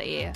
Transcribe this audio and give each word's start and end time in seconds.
everybody. 0.00 0.32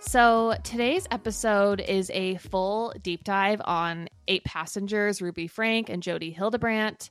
So, 0.00 0.56
today's 0.64 1.06
episode 1.10 1.80
is 1.80 2.10
a 2.10 2.36
full 2.36 2.94
deep 3.02 3.24
dive 3.24 3.60
on 3.64 4.08
eight 4.28 4.44
passengers, 4.44 5.20
Ruby 5.20 5.46
Frank 5.46 5.88
and 5.88 6.02
Jodi 6.02 6.30
Hildebrandt. 6.30 7.10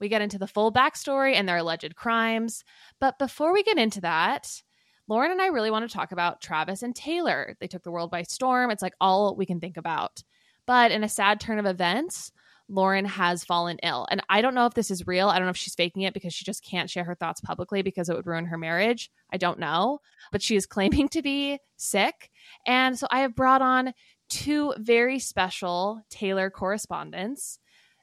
We 0.00 0.08
get 0.08 0.22
into 0.22 0.38
the 0.38 0.46
full 0.46 0.72
backstory 0.72 1.34
and 1.34 1.46
their 1.48 1.58
alleged 1.58 1.94
crimes. 1.96 2.64
But 2.98 3.18
before 3.18 3.52
we 3.52 3.62
get 3.62 3.76
into 3.76 4.00
that, 4.00 4.62
Lauren 5.06 5.30
and 5.30 5.42
I 5.42 5.48
really 5.48 5.70
want 5.70 5.88
to 5.88 5.94
talk 5.94 6.12
about 6.12 6.40
Travis 6.40 6.82
and 6.82 6.94
Taylor. 6.94 7.56
They 7.60 7.66
took 7.66 7.82
the 7.82 7.90
world 7.90 8.10
by 8.10 8.22
storm. 8.22 8.70
It's 8.70 8.82
like 8.82 8.94
all 9.00 9.34
we 9.36 9.44
can 9.44 9.60
think 9.60 9.76
about. 9.76 10.22
But 10.66 10.92
in 10.92 11.04
a 11.04 11.08
sad 11.08 11.40
turn 11.40 11.58
of 11.58 11.66
events, 11.66 12.32
Lauren 12.70 13.04
has 13.04 13.44
fallen 13.44 13.78
ill. 13.82 14.06
And 14.10 14.22
I 14.28 14.40
don't 14.40 14.54
know 14.54 14.66
if 14.66 14.74
this 14.74 14.90
is 14.90 15.06
real. 15.06 15.28
I 15.28 15.36
don't 15.36 15.46
know 15.46 15.50
if 15.50 15.56
she's 15.56 15.74
faking 15.74 16.02
it 16.02 16.14
because 16.14 16.32
she 16.32 16.44
just 16.44 16.64
can't 16.64 16.88
share 16.88 17.04
her 17.04 17.14
thoughts 17.14 17.40
publicly 17.40 17.82
because 17.82 18.08
it 18.08 18.16
would 18.16 18.26
ruin 18.26 18.46
her 18.46 18.56
marriage. 18.56 19.10
I 19.32 19.36
don't 19.36 19.58
know. 19.58 20.00
But 20.30 20.42
she 20.42 20.56
is 20.56 20.66
claiming 20.66 21.08
to 21.10 21.22
be 21.22 21.58
sick. 21.76 22.30
And 22.66 22.98
so 22.98 23.06
I 23.10 23.20
have 23.20 23.34
brought 23.34 23.60
on 23.60 23.92
two 24.28 24.72
very 24.78 25.18
special 25.18 26.02
Taylor 26.08 26.48
correspondents 26.50 27.58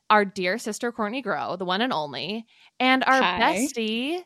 our 0.09 0.23
dear 0.23 0.57
sister 0.57 0.91
Courtney 0.91 1.21
Grow, 1.21 1.57
the 1.57 1.65
one 1.65 1.81
and 1.81 1.91
only, 1.91 2.45
and 2.79 3.03
our 3.03 3.21
Hi. 3.21 3.39
bestie 3.39 4.23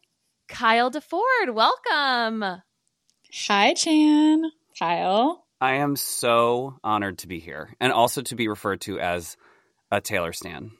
Kyle 0.47 0.91
DeFord. 0.91 1.53
Welcome. 1.53 2.61
Hi, 3.47 3.73
Chan. 3.73 4.43
Kyle. 4.77 5.45
I 5.59 5.75
am 5.75 5.95
so 5.95 6.77
honored 6.83 7.19
to 7.19 7.27
be 7.27 7.39
here 7.39 7.75
and 7.79 7.93
also 7.93 8.21
to 8.23 8.35
be 8.35 8.47
referred 8.47 8.81
to 8.81 8.99
as 8.99 9.37
a 9.91 10.01
Taylor 10.01 10.33
Stan. 10.33 10.71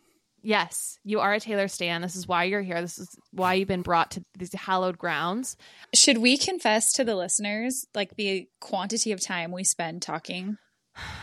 Yes, 0.44 0.98
you 1.04 1.20
are 1.20 1.34
a 1.34 1.40
Taylor 1.40 1.68
Stan. 1.68 2.02
This 2.02 2.16
is 2.16 2.28
why 2.28 2.46
you're 2.46 2.64
here. 2.64 2.82
This 2.82 2.98
is 2.98 3.16
why 3.32 3.54
you've 3.54 3.68
been 3.68 3.84
brought 3.84 4.12
to 4.12 4.24
these 4.38 4.54
hallowed 4.54 4.98
grounds. 4.98 5.56
Should 5.94 6.18
we 6.18 6.38
confess 6.38 6.94
to 6.94 7.04
the 7.04 7.16
listeners 7.16 7.86
like 7.94 8.16
the 8.16 8.48
quantity 8.60 9.12
of 9.12 9.22
time 9.22 9.52
we 9.52 9.64
spend 9.64 10.02
talking 10.02 10.58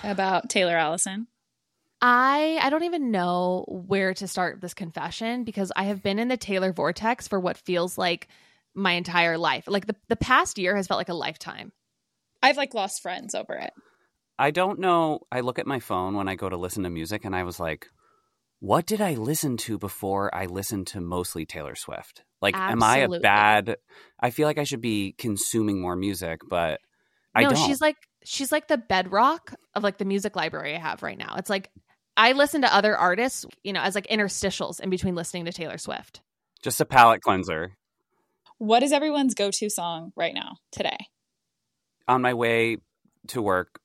about 0.04 0.48
Taylor 0.48 0.76
Allison? 0.76 1.26
I 2.00 2.60
I 2.62 2.70
don't 2.70 2.84
even 2.84 3.10
know 3.10 3.64
where 3.66 4.14
to 4.14 4.28
start 4.28 4.60
this 4.60 4.74
confession 4.74 5.42
because 5.42 5.72
I 5.74 5.84
have 5.84 6.02
been 6.02 6.20
in 6.20 6.28
the 6.28 6.36
Taylor 6.36 6.72
vortex 6.72 7.26
for 7.26 7.40
what 7.40 7.56
feels 7.56 7.98
like 7.98 8.28
my 8.72 8.92
entire 8.92 9.36
life. 9.36 9.64
Like 9.66 9.86
the, 9.86 9.96
the 10.08 10.14
past 10.14 10.58
year 10.58 10.76
has 10.76 10.86
felt 10.86 10.98
like 10.98 11.08
a 11.08 11.14
lifetime. 11.14 11.72
I've 12.40 12.56
like 12.56 12.72
lost 12.72 13.02
friends 13.02 13.34
over 13.34 13.54
it. 13.54 13.72
I 14.38 14.50
don't 14.50 14.78
know. 14.78 15.20
I 15.32 15.40
look 15.40 15.58
at 15.58 15.66
my 15.66 15.80
phone 15.80 16.14
when 16.14 16.28
I 16.28 16.36
go 16.36 16.48
to 16.48 16.56
listen 16.56 16.84
to 16.84 16.90
music 16.90 17.24
and 17.24 17.34
I 17.34 17.42
was 17.42 17.58
like, 17.58 17.88
what 18.60 18.86
did 18.86 19.00
I 19.00 19.14
listen 19.14 19.56
to 19.58 19.78
before 19.78 20.34
I 20.34 20.46
listened 20.46 20.88
to 20.88 21.00
mostly 21.00 21.44
Taylor 21.46 21.74
Swift? 21.74 22.24
Like, 22.40 22.56
am 22.56 22.82
I 22.82 22.98
a 22.98 23.20
bad? 23.20 23.76
I 24.20 24.30
feel 24.30 24.46
like 24.46 24.58
I 24.58 24.64
should 24.64 24.80
be 24.80 25.14
consuming 25.18 25.80
more 25.80 25.96
music, 25.96 26.40
but 26.48 26.80
I 27.34 27.42
no, 27.42 27.50
don't. 27.50 27.66
she's 27.66 27.80
like 27.80 27.96
she's 28.24 28.52
like 28.52 28.68
the 28.68 28.78
bedrock 28.78 29.54
of 29.74 29.82
like 29.82 29.98
the 29.98 30.04
music 30.04 30.36
library 30.36 30.74
I 30.74 30.78
have 30.78 31.02
right 31.02 31.18
now. 31.18 31.34
It's 31.38 31.50
like 31.50 31.70
I 32.16 32.32
listen 32.32 32.62
to 32.62 32.74
other 32.74 32.96
artists, 32.96 33.44
you 33.62 33.72
know, 33.72 33.80
as 33.80 33.94
like 33.94 34.06
interstitials 34.08 34.80
in 34.80 34.90
between 34.90 35.14
listening 35.14 35.44
to 35.44 35.52
Taylor 35.52 35.78
Swift. 35.78 36.20
just 36.62 36.80
a 36.80 36.84
palate 36.84 37.22
cleanser. 37.22 37.76
What 38.58 38.82
is 38.82 38.92
everyone's 38.92 39.34
go 39.34 39.50
to 39.52 39.70
song 39.70 40.12
right 40.16 40.34
now, 40.34 40.56
today? 40.72 40.96
On 42.08 42.22
my 42.22 42.34
way 42.34 42.78
to 43.28 43.40
work, 43.40 43.80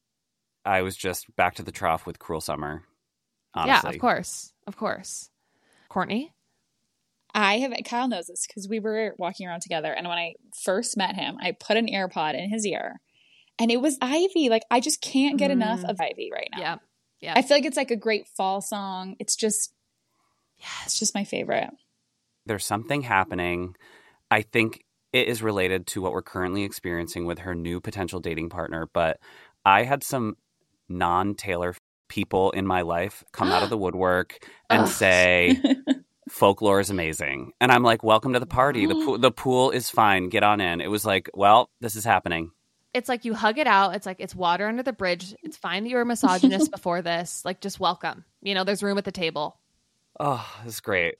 I 0.65 0.81
was 0.81 0.95
just 0.95 1.33
back 1.35 1.55
to 1.55 1.63
the 1.63 1.71
trough 1.71 2.05
with 2.05 2.19
Cruel 2.19 2.41
Summer. 2.41 2.83
Honestly. 3.53 3.89
Yeah, 3.89 3.95
of 3.95 3.99
course. 4.01 4.53
Of 4.67 4.77
course. 4.77 5.29
Courtney? 5.89 6.33
I 7.35 7.59
have, 7.59 7.73
Kyle 7.85 8.07
knows 8.07 8.27
this 8.27 8.45
because 8.47 8.67
we 8.69 8.79
were 8.79 9.15
walking 9.17 9.47
around 9.47 9.61
together. 9.61 9.91
And 9.91 10.07
when 10.07 10.17
I 10.17 10.33
first 10.63 10.97
met 10.97 11.15
him, 11.15 11.37
I 11.41 11.51
put 11.51 11.77
an 11.77 11.87
AirPod 11.87 12.35
in 12.35 12.49
his 12.49 12.65
ear 12.65 12.99
and 13.59 13.71
it 13.71 13.81
was 13.81 13.97
Ivy. 14.01 14.49
Like, 14.49 14.63
I 14.71 14.79
just 14.79 15.01
can't 15.01 15.37
get 15.37 15.51
enough 15.51 15.81
Mm. 15.81 15.89
of 15.89 16.01
Ivy 16.01 16.29
right 16.31 16.49
now. 16.53 16.59
Yeah. 16.61 16.75
Yeah. 17.21 17.33
I 17.35 17.41
feel 17.41 17.57
like 17.57 17.65
it's 17.65 17.77
like 17.77 17.91
a 17.91 17.95
great 17.95 18.27
fall 18.27 18.61
song. 18.61 19.15
It's 19.19 19.35
just, 19.35 19.73
yeah, 20.59 20.67
it's 20.85 20.99
just 20.99 21.15
my 21.15 21.23
favorite. 21.23 21.69
there's 22.45 22.65
something 22.65 23.01
happening. 23.03 23.75
I 24.29 24.41
think 24.41 24.83
it 25.13 25.27
is 25.29 25.41
related 25.41 25.87
to 25.87 26.01
what 26.01 26.11
we're 26.11 26.21
currently 26.21 26.63
experiencing 26.63 27.25
with 27.25 27.39
her 27.39 27.55
new 27.55 27.79
potential 27.79 28.19
dating 28.19 28.49
partner. 28.49 28.89
But 28.93 29.19
I 29.63 29.83
had 29.83 30.03
some 30.03 30.35
non 30.89 31.35
Taylor 31.35 31.75
people 32.07 32.51
in 32.51 32.67
my 32.67 32.81
life 32.81 33.23
come 33.31 33.51
out 33.51 33.63
of 33.63 33.69
the 33.69 33.77
woodwork 33.83 34.47
and 34.69 34.87
say, 34.87 35.59
folklore 36.29 36.79
is 36.79 36.89
amazing. 36.89 37.51
And 37.59 37.71
I'm 37.71 37.83
like, 37.83 38.03
welcome 38.03 38.33
to 38.33 38.39
the 38.39 38.45
party. 38.45 38.85
The, 38.85 38.93
oh. 38.95 39.05
pool, 39.05 39.17
the 39.17 39.31
pool 39.31 39.71
is 39.71 39.89
fine. 39.89 40.29
Get 40.29 40.43
on 40.43 40.61
in. 40.61 40.81
It 40.81 40.91
was 40.91 41.05
like, 41.05 41.29
well, 41.33 41.69
this 41.79 41.95
is 41.95 42.05
happening. 42.05 42.51
it's 42.93 43.09
like 43.09 43.25
you 43.25 43.33
hug 43.33 43.57
it 43.57 43.67
out. 43.67 43.95
It's 43.95 44.05
like 44.05 44.17
it's 44.19 44.35
water 44.35 44.67
under 44.67 44.83
the 44.83 44.93
bridge. 44.93 45.33
It's 45.41 45.57
fine 45.57 45.83
that 45.83 45.89
you 45.89 45.95
were 45.95 46.03
a 46.03 46.05
misogynist 46.05 46.71
before 46.75 47.01
this. 47.01 47.43
Like 47.43 47.61
just 47.61 47.79
welcome. 47.79 48.25
You 48.41 48.53
know, 48.53 48.63
there's 48.63 48.83
room 48.83 48.97
at 48.97 49.05
the 49.05 49.11
table. 49.11 49.57
Oh, 50.19 50.45
that's 50.63 50.79
great. 50.79 51.15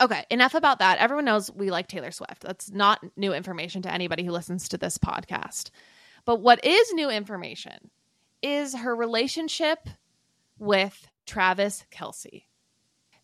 Okay, 0.00 0.24
enough 0.30 0.54
about 0.54 0.80
that. 0.80 0.98
Everyone 0.98 1.24
knows 1.24 1.50
we 1.50 1.70
like 1.70 1.86
Taylor 1.86 2.10
Swift. 2.10 2.42
That's 2.42 2.70
not 2.70 3.00
new 3.16 3.32
information 3.32 3.82
to 3.82 3.92
anybody 3.92 4.24
who 4.24 4.32
listens 4.32 4.68
to 4.68 4.78
this 4.78 4.98
podcast. 4.98 5.70
But 6.24 6.40
what 6.40 6.64
is 6.64 6.92
new 6.92 7.08
information 7.08 7.90
is 8.42 8.74
her 8.74 8.94
relationship 8.94 9.88
with 10.58 11.08
Travis 11.26 11.84
Kelce. 11.90 12.44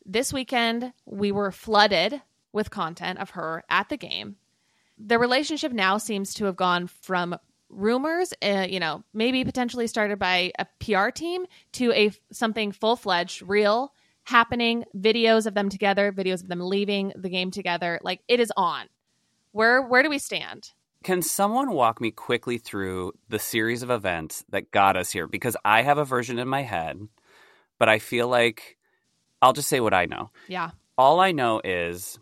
This 0.05 0.33
weekend, 0.33 0.93
we 1.05 1.33
were 1.33 1.53
flooded 1.53 2.23
with 2.53 2.71
content 2.71 3.19
of 3.19 3.31
her 3.31 3.65
at 3.69 3.89
the 3.89 3.97
game. 3.97 4.37
The 4.99 5.19
relationship 5.19 5.73
now 5.73 5.99
seems 5.99 6.35
to 6.35 6.47
have 6.47 6.57
gone 6.57 6.87
from 6.87 7.37
rumors, 7.69 8.33
uh, 8.43 8.67
you 8.69 8.81
know, 8.81 9.05
maybe 9.13 9.45
potentially 9.45 9.87
started 9.87 10.19
by 10.19 10.53
a 10.59 10.67
PR 10.81 11.11
team 11.11 11.47
to 11.73 11.93
a 11.93 12.11
something 12.33 12.73
full 12.73 12.97
fledged, 12.97 13.43
real, 13.43 13.93
happening. 14.25 14.85
Videos 14.97 15.47
of 15.47 15.55
them 15.55 15.69
together, 15.69 16.13
videos 16.13 16.43
of 16.43 16.49
them 16.49 16.61
leaving 16.61 17.13
the 17.17 17.29
game 17.29 17.51
together. 17.51 18.01
Like 18.03 18.23
it 18.29 18.41
is 18.41 18.53
on. 18.57 18.87
Where 19.53 19.83
where 19.83 20.03
do 20.03 20.11
we 20.11 20.19
stand? 20.19 20.73
Can 21.05 21.23
someone 21.23 21.71
walk 21.73 22.01
me 22.01 22.11
quickly 22.11 22.59
through 22.59 23.13
the 23.29 23.39
series 23.39 23.83
of 23.83 23.91
events 23.91 24.45
that 24.51 24.71
got 24.71 24.97
us 24.97 25.11
here? 25.11 25.27
Because 25.27 25.57
I 25.65 25.83
have 25.83 25.99
a 25.99 26.05
version 26.05 26.39
in 26.39 26.49
my 26.49 26.63
head, 26.63 26.99
but 27.79 27.89
I 27.89 27.99
feel 27.99 28.29
like 28.29 28.77
I'll 29.41 29.53
just 29.53 29.69
say 29.69 29.81
what 29.81 29.95
I 29.95 30.07
know. 30.07 30.31
Yeah. 30.49 30.71
All 30.97 31.21
I 31.21 31.31
know 31.33 31.61
is 31.63 32.19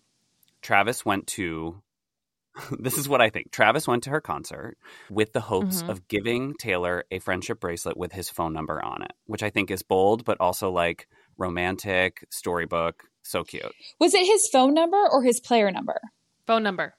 Travis 0.61 1.05
went 1.05 1.27
to 1.29 1.83
this 2.79 2.97
is 2.97 3.07
what 3.09 3.21
I 3.21 3.29
think. 3.29 3.51
Travis 3.51 3.87
went 3.87 4.05
to 4.05 4.11
her 4.11 4.21
concert 4.21 4.79
with 5.11 5.33
the 5.35 5.41
hopes 5.41 5.83
Mhm. 5.83 5.89
of 5.91 6.09
giving 6.09 6.55
Taylor 6.55 7.05
a 7.11 7.19
friendship 7.19 7.61
bracelet 7.61 7.97
with 7.99 8.13
his 8.13 8.31
phone 8.31 8.55
number 8.55 8.83
on 8.83 9.03
it, 9.03 9.13
which 9.27 9.43
I 9.43 9.51
think 9.51 9.71
is 9.71 9.83
bold, 9.83 10.25
but 10.25 10.41
also 10.41 10.71
like 10.71 11.07
romantic, 11.37 12.27
storybook, 12.31 13.05
so 13.23 13.45
cute. 13.45 13.75
Was 14.01 14.15
it 14.15 14.25
his 14.27 14.49
phone 14.51 14.73
number 14.73 14.97
or 15.11 15.23
his 15.23 15.39
player 15.39 15.71
number? 15.71 16.01
Phone 16.47 16.63
number. 16.63 16.95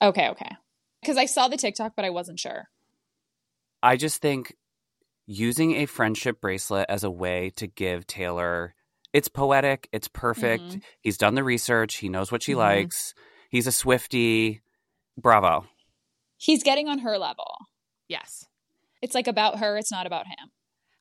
Okay, 0.00 0.30
okay. 0.30 0.56
Because 1.02 1.16
I 1.18 1.26
saw 1.26 1.48
the 1.48 1.56
TikTok, 1.56 1.92
but 1.96 2.04
I 2.04 2.10
wasn't 2.10 2.38
sure. 2.40 2.68
I 3.82 3.96
just 3.96 4.22
think 4.22 4.56
using 5.26 5.74
a 5.76 5.86
friendship 5.86 6.40
bracelet 6.40 6.86
as 6.88 7.04
a 7.04 7.10
way 7.10 7.50
to 7.56 7.66
give 7.66 8.06
Taylor 8.06 8.74
it's 9.12 9.28
poetic, 9.28 9.90
it's 9.92 10.08
perfect. 10.08 10.62
Mhm. 10.64 10.82
He's 11.02 11.18
done 11.18 11.34
the 11.34 11.44
research, 11.44 11.96
he 11.96 12.08
knows 12.08 12.32
what 12.32 12.42
she 12.42 12.52
Mhm. 12.52 12.56
likes. 12.56 13.14
He's 13.50 13.66
a 13.66 13.72
Swifty. 13.72 14.62
Bravo. 15.18 15.66
He's 16.38 16.62
getting 16.62 16.88
on 16.88 17.00
her 17.00 17.18
level. 17.18 17.58
Yes. 18.08 18.46
It's 19.02 19.14
like 19.14 19.26
about 19.26 19.58
her, 19.58 19.76
it's 19.76 19.92
not 19.92 20.06
about 20.06 20.26
him. 20.28 20.50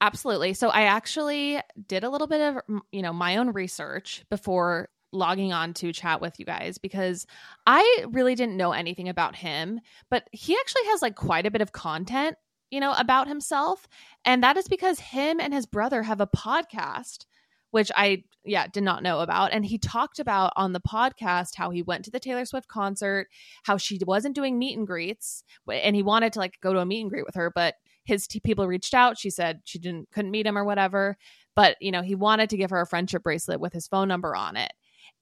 Absolutely. 0.01 0.53
So 0.55 0.67
I 0.67 0.81
actually 0.81 1.61
did 1.87 2.03
a 2.03 2.09
little 2.09 2.27
bit 2.27 2.41
of 2.41 2.81
you 2.91 3.01
know 3.01 3.13
my 3.13 3.37
own 3.37 3.53
research 3.53 4.25
before 4.29 4.89
logging 5.11 5.53
on 5.53 5.73
to 5.75 5.93
chat 5.93 6.21
with 6.21 6.39
you 6.39 6.45
guys 6.45 6.77
because 6.77 7.25
I 7.65 8.05
really 8.09 8.35
didn't 8.35 8.57
know 8.57 8.71
anything 8.71 9.09
about 9.09 9.35
him, 9.35 9.79
but 10.09 10.27
he 10.31 10.55
actually 10.59 10.85
has 10.87 11.01
like 11.01 11.15
quite 11.15 11.45
a 11.45 11.51
bit 11.51 11.61
of 11.61 11.71
content, 11.71 12.37
you 12.69 12.79
know, 12.79 12.93
about 12.97 13.27
himself, 13.27 13.87
and 14.25 14.43
that 14.43 14.57
is 14.57 14.67
because 14.67 14.99
him 14.99 15.39
and 15.39 15.53
his 15.53 15.65
brother 15.65 16.03
have 16.03 16.21
a 16.21 16.27
podcast 16.27 17.25
which 17.71 17.89
I 17.95 18.25
yeah, 18.43 18.67
did 18.67 18.83
not 18.83 19.03
know 19.03 19.19
about 19.21 19.53
and 19.53 19.65
he 19.65 19.77
talked 19.77 20.19
about 20.19 20.51
on 20.55 20.73
the 20.73 20.81
podcast 20.81 21.55
how 21.55 21.69
he 21.69 21.81
went 21.81 22.05
to 22.05 22.11
the 22.11 22.19
Taylor 22.19 22.45
Swift 22.45 22.67
concert, 22.67 23.27
how 23.63 23.77
she 23.77 23.99
wasn't 24.05 24.35
doing 24.35 24.59
meet 24.59 24.77
and 24.77 24.85
greets 24.85 25.43
and 25.71 25.95
he 25.95 26.03
wanted 26.03 26.33
to 26.33 26.39
like 26.39 26.59
go 26.61 26.73
to 26.73 26.79
a 26.79 26.85
meet 26.85 27.01
and 27.01 27.09
greet 27.09 27.25
with 27.25 27.35
her, 27.35 27.51
but 27.53 27.75
his 28.03 28.27
t- 28.27 28.39
people 28.39 28.67
reached 28.67 28.93
out. 28.93 29.17
She 29.17 29.29
said 29.29 29.61
she 29.63 29.79
didn't 29.79 30.11
couldn't 30.11 30.31
meet 30.31 30.45
him 30.45 30.57
or 30.57 30.65
whatever, 30.65 31.17
but 31.55 31.77
you 31.79 31.91
know 31.91 32.01
he 32.01 32.15
wanted 32.15 32.49
to 32.49 32.57
give 32.57 32.71
her 32.71 32.81
a 32.81 32.87
friendship 32.87 33.23
bracelet 33.23 33.59
with 33.59 33.73
his 33.73 33.87
phone 33.87 34.07
number 34.07 34.35
on 34.35 34.57
it. 34.57 34.73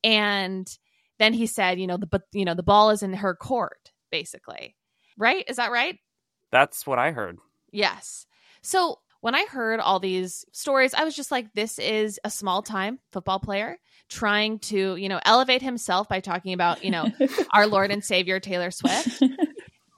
And 0.03 0.69
then 1.17 1.33
he 1.33 1.45
said, 1.45 1.79
you 1.79 1.87
know, 1.87 1.97
the 1.97 2.07
but 2.07 2.23
you 2.31 2.45
know 2.45 2.53
the 2.55 2.63
ball 2.63 2.89
is 2.89 3.03
in 3.03 3.13
her 3.13 3.35
court, 3.35 3.91
basically, 4.11 4.75
right? 5.17 5.43
Is 5.47 5.57
that 5.57 5.71
right? 5.71 5.97
That's 6.51 6.87
what 6.87 6.99
I 6.99 7.11
heard. 7.11 7.37
Yes. 7.71 8.25
So 8.61 8.99
when 9.21 9.35
I 9.35 9.45
heard 9.45 9.79
all 9.79 9.99
these 9.99 10.45
stories, 10.53 10.93
I 10.93 11.03
was 11.03 11.15
just 11.15 11.31
like, 11.31 11.53
this 11.53 11.77
is 11.77 12.19
a 12.23 12.29
small 12.29 12.61
time 12.61 12.99
football 13.11 13.39
player 13.39 13.77
trying 14.07 14.59
to, 14.59 14.95
you 14.95 15.09
know, 15.09 15.19
elevate 15.23 15.61
himself 15.61 16.07
by 16.07 16.19
talking 16.19 16.53
about, 16.53 16.83
you 16.83 16.91
know, 16.91 17.11
our 17.53 17.67
Lord 17.67 17.91
and 17.91 18.03
Savior 18.03 18.39
Taylor 18.39 18.71
Swift. 18.71 19.21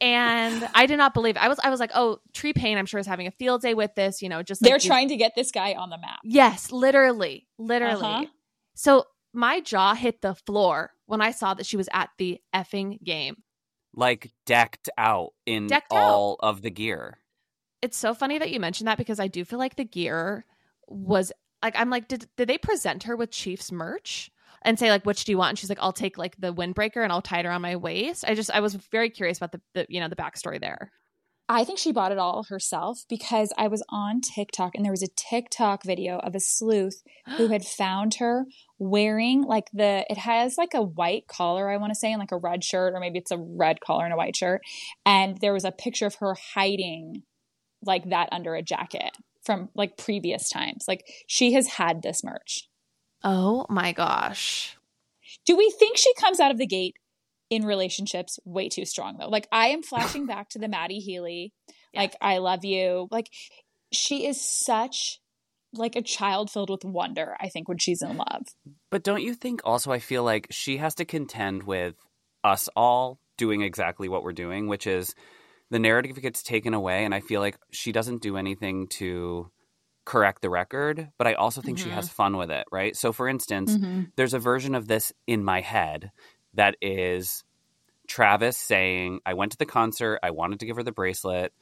and 0.01 0.67
I 0.73 0.85
did 0.87 0.97
not 0.97 1.13
believe 1.13 1.35
it. 1.35 1.43
I 1.43 1.47
was 1.47 1.59
I 1.63 1.69
was 1.69 1.79
like, 1.79 1.91
oh, 1.93 2.19
Tree 2.33 2.53
Paine, 2.53 2.77
I'm 2.77 2.87
sure 2.87 2.99
is 2.99 3.07
having 3.07 3.27
a 3.27 3.31
field 3.31 3.61
day 3.61 3.73
with 3.73 3.93
this. 3.95 4.21
You 4.21 4.29
know, 4.29 4.41
just 4.41 4.61
They're 4.61 4.75
like, 4.75 4.81
trying 4.81 5.09
to 5.09 5.17
get 5.17 5.33
this 5.35 5.51
guy 5.51 5.73
on 5.73 5.89
the 5.89 5.97
map. 5.97 6.19
Yes, 6.23 6.71
literally, 6.71 7.47
literally. 7.57 8.01
Uh-huh. 8.03 8.25
So 8.73 9.05
my 9.33 9.59
jaw 9.61 9.93
hit 9.95 10.21
the 10.21 10.35
floor 10.35 10.91
when 11.05 11.21
I 11.21 11.31
saw 11.31 11.53
that 11.53 11.65
she 11.65 11.77
was 11.77 11.89
at 11.93 12.09
the 12.17 12.39
effing 12.53 13.01
game. 13.03 13.35
like 13.93 14.31
decked 14.45 14.89
out 14.97 15.31
in 15.45 15.67
Decked 15.67 15.91
out. 15.93 15.97
all 15.97 16.35
of 16.39 16.61
the 16.61 16.69
gear. 16.71 17.17
It's 17.81 17.97
so 17.97 18.13
funny 18.13 18.37
that 18.37 18.51
you 18.51 18.59
mentioned 18.59 18.87
that 18.87 18.97
because 18.97 19.19
I 19.19 19.27
do 19.27 19.43
feel 19.43 19.59
like 19.59 19.75
the 19.75 19.83
gear 19.85 20.45
was 20.87 21.31
like 21.63 21.75
I'm 21.77 21.89
like, 21.89 22.07
did 22.07 22.27
did 22.37 22.47
they 22.47 22.57
present 22.57 23.03
her 23.03 23.15
with 23.15 23.31
Chiefs 23.31 23.71
merch? 23.71 24.29
And 24.63 24.77
say 24.77 24.91
like, 24.91 25.05
which 25.05 25.25
do 25.25 25.31
you 25.31 25.37
want? 25.39 25.49
And 25.49 25.59
she's 25.59 25.69
like, 25.69 25.79
I'll 25.81 25.91
take 25.91 26.17
like 26.17 26.35
the 26.37 26.53
windbreaker 26.53 27.03
and 27.03 27.11
I'll 27.11 27.21
tie 27.21 27.39
it 27.39 27.45
around 27.47 27.63
my 27.63 27.75
waist. 27.77 28.23
I 28.27 28.35
just 28.35 28.51
I 28.51 28.59
was 28.59 28.75
very 28.75 29.09
curious 29.09 29.37
about 29.37 29.51
the, 29.53 29.61
the 29.73 29.85
you 29.89 29.99
know 29.99 30.07
the 30.07 30.15
backstory 30.15 30.59
there. 30.59 30.91
I 31.53 31.65
think 31.65 31.79
she 31.79 31.91
bought 31.91 32.13
it 32.13 32.17
all 32.17 32.43
herself 32.43 33.03
because 33.09 33.51
I 33.57 33.67
was 33.67 33.83
on 33.89 34.21
TikTok 34.21 34.73
and 34.73 34.85
there 34.85 34.91
was 34.91 35.03
a 35.03 35.09
TikTok 35.17 35.83
video 35.83 36.17
of 36.19 36.33
a 36.33 36.39
sleuth 36.39 37.03
who 37.35 37.49
had 37.49 37.65
found 37.65 38.15
her 38.15 38.45
wearing 38.79 39.43
like 39.43 39.65
the 39.73 40.05
it 40.09 40.17
has 40.17 40.57
like 40.57 40.73
a 40.73 40.81
white 40.81 41.27
collar 41.27 41.69
I 41.69 41.75
want 41.75 41.91
to 41.91 41.99
say 41.99 42.09
and 42.09 42.21
like 42.21 42.31
a 42.31 42.37
red 42.37 42.63
shirt 42.63 42.93
or 42.95 43.01
maybe 43.01 43.19
it's 43.19 43.31
a 43.31 43.37
red 43.37 43.81
collar 43.81 44.05
and 44.05 44.13
a 44.13 44.17
white 44.17 44.37
shirt. 44.37 44.61
And 45.05 45.39
there 45.41 45.51
was 45.51 45.65
a 45.65 45.73
picture 45.73 46.05
of 46.05 46.15
her 46.15 46.35
hiding 46.53 47.23
like 47.83 48.09
that 48.11 48.29
under 48.31 48.55
a 48.55 48.63
jacket 48.63 49.11
from 49.43 49.67
like 49.75 49.97
previous 49.97 50.49
times. 50.49 50.85
Like 50.87 51.03
she 51.27 51.51
has 51.51 51.67
had 51.67 52.01
this 52.01 52.23
merch. 52.23 52.69
Oh 53.25 53.65
my 53.67 53.91
gosh. 53.91 54.77
do 55.45 55.57
we 55.57 55.69
think 55.77 55.97
she 55.97 56.13
comes 56.13 56.39
out 56.39 56.51
of 56.51 56.57
the 56.57 56.65
gate 56.65 56.95
in 57.51 57.63
relationships 57.65 58.39
way 58.45 58.67
too 58.69 58.85
strong 58.85 59.17
though 59.19 59.29
like 59.29 59.47
I 59.51 59.67
am 59.67 59.83
flashing 59.83 60.25
back 60.25 60.49
to 60.49 60.59
the 60.59 60.67
Matty 60.67 60.97
Healy 60.99 61.53
like 61.93 62.15
I 62.19 62.39
love 62.39 62.65
you 62.65 63.07
like 63.11 63.27
she 63.93 64.25
is 64.25 64.41
such 64.41 65.19
like 65.73 65.95
a 65.95 66.01
child 66.01 66.49
filled 66.49 66.69
with 66.69 66.83
wonder 66.83 67.35
i 67.39 67.47
think 67.47 67.69
when 67.69 67.77
she's 67.77 68.01
in 68.01 68.17
love 68.17 68.43
But 68.89 69.03
don't 69.03 69.21
you 69.21 69.33
think 69.33 69.61
also 69.63 69.91
I 69.91 69.99
feel 69.99 70.23
like 70.23 70.47
she 70.49 70.77
has 70.77 70.95
to 70.95 71.05
contend 71.05 71.63
with 71.63 71.95
us 72.43 72.67
all 72.75 73.19
doing 73.37 73.61
exactly 73.61 74.09
what 74.09 74.21
we're 74.23 74.33
doing, 74.33 74.67
which 74.67 74.85
is 74.85 75.15
the 75.69 75.79
narrative 75.79 76.21
gets 76.21 76.43
taken 76.43 76.73
away 76.73 77.05
and 77.05 77.15
I 77.15 77.21
feel 77.21 77.39
like 77.39 77.57
she 77.71 77.91
doesn't 77.93 78.21
do 78.21 78.35
anything 78.35 78.87
to 78.99 79.49
correct 80.05 80.41
the 80.41 80.49
record, 80.49 81.09
but 81.17 81.27
I 81.27 81.33
also 81.33 81.61
think 81.61 81.79
she 81.79 81.89
Mhm. 81.89 81.93
has 81.93 82.09
fun 82.09 82.35
with 82.35 82.51
it, 82.51 82.65
right? 82.71 82.95
So 82.97 83.13
for 83.13 83.27
instance, 83.29 83.77
Mm-hmm. 83.77 84.03
there's 84.17 84.33
a 84.33 84.39
version 84.39 84.75
of 84.75 84.87
this 84.87 85.13
in 85.25 85.43
my 85.43 85.61
head 85.61 86.11
that 86.53 86.75
is 86.81 87.43
Travis 88.07 88.57
saying, 88.57 89.19
I 89.25 89.33
went 89.33 89.53
to 89.53 89.57
the 89.57 89.65
concert, 89.65 90.19
I 90.23 90.31
wanted 90.31 90.59
to 90.59 90.65
give 90.65 90.75
her 90.75 90.83
the 90.83 90.91
bracelet, 90.91 91.53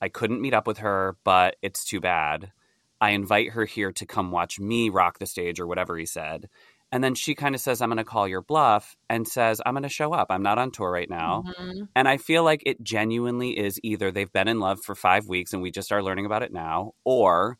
I 0.00 0.08
couldn't 0.08 0.42
meet 0.42 0.54
up 0.54 0.66
with 0.66 0.78
her, 0.78 1.16
but 1.24 1.56
it's 1.62 1.84
too 1.84 2.00
bad. 2.00 2.52
I 3.00 3.10
invite 3.10 3.50
her 3.50 3.64
here 3.64 3.92
to 3.92 4.06
come 4.06 4.30
watch 4.30 4.58
me 4.58 4.88
rock 4.90 5.18
the 5.18 5.26
stage 5.26 5.60
or 5.60 5.66
whatever 5.66 5.96
he 5.96 6.06
said. 6.06 6.48
And 6.92 7.02
then 7.02 7.14
she 7.14 7.34
kind 7.34 7.54
of 7.54 7.60
says, 7.60 7.82
I'm 7.82 7.88
going 7.88 7.96
to 7.98 8.04
call 8.04 8.28
your 8.28 8.42
bluff 8.42 8.96
and 9.10 9.26
says, 9.26 9.60
I'm 9.66 9.74
going 9.74 9.82
to 9.82 9.88
show 9.88 10.12
up. 10.12 10.28
I'm 10.30 10.42
not 10.42 10.58
on 10.58 10.70
tour 10.70 10.90
right 10.90 11.10
now. 11.10 11.42
Mhm. 11.58 11.88
And 11.96 12.08
I 12.08 12.16
feel 12.16 12.44
like 12.44 12.62
it 12.64 12.82
genuinely 12.82 13.58
is 13.58 13.80
either 13.82 14.12
they've 14.12 14.32
been 14.32 14.48
in 14.48 14.60
love 14.60 14.78
for 14.84 14.94
five 14.94 15.26
weeks 15.26 15.52
and 15.52 15.62
we 15.62 15.70
just 15.70 15.90
are 15.92 16.02
learning 16.02 16.26
about 16.26 16.42
it 16.42 16.52
now, 16.52 16.92
or 17.04 17.58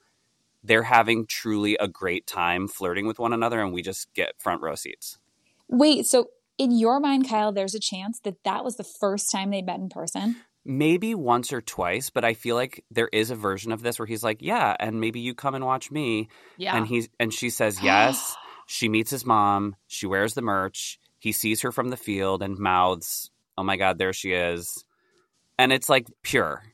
they're 0.62 0.84
having 0.84 1.26
truly 1.26 1.76
a 1.78 1.88
great 1.88 2.26
time 2.26 2.68
flirting 2.68 3.06
with 3.06 3.18
one 3.18 3.32
another 3.32 3.60
and 3.60 3.72
we 3.72 3.82
just 3.82 4.12
get 4.14 4.34
front 4.38 4.62
row 4.62 4.74
seats. 4.74 5.18
wait 5.68 6.06
so 6.06 6.28
in 6.58 6.70
your 6.70 7.00
mind 7.00 7.28
kyle 7.28 7.52
there's 7.52 7.74
a 7.74 7.80
chance 7.80 8.20
that 8.20 8.42
that 8.44 8.64
was 8.64 8.76
the 8.76 8.84
first 8.84 9.30
time 9.30 9.50
they 9.50 9.62
met 9.62 9.78
in 9.78 9.88
person 9.88 10.36
Maybe 10.68 11.14
once 11.14 11.52
or 11.52 11.60
twice, 11.60 12.10
but 12.10 12.24
I 12.24 12.34
feel 12.34 12.56
like 12.56 12.84
there 12.90 13.08
is 13.12 13.30
a 13.30 13.36
version 13.36 13.70
of 13.70 13.82
this 13.82 14.00
where 14.00 14.06
he's 14.06 14.24
like, 14.24 14.38
"Yeah, 14.42 14.74
and 14.80 15.00
maybe 15.00 15.20
you 15.20 15.32
come 15.32 15.54
and 15.54 15.64
watch 15.64 15.92
me." 15.92 16.28
Yeah. 16.56 16.76
And 16.76 16.84
he's 16.84 17.08
and 17.20 17.32
she 17.32 17.50
says 17.50 17.80
yes. 17.80 18.36
she 18.66 18.88
meets 18.88 19.12
his 19.12 19.24
mom. 19.24 19.76
She 19.86 20.08
wears 20.08 20.34
the 20.34 20.42
merch. 20.42 20.98
He 21.20 21.30
sees 21.30 21.60
her 21.60 21.70
from 21.70 21.90
the 21.90 21.96
field 21.96 22.42
and 22.42 22.58
mouths, 22.58 23.30
"Oh 23.56 23.62
my 23.62 23.76
god, 23.76 23.98
there 23.98 24.12
she 24.12 24.32
is." 24.32 24.84
And 25.56 25.72
it's 25.72 25.88
like 25.88 26.08
pure. 26.22 26.64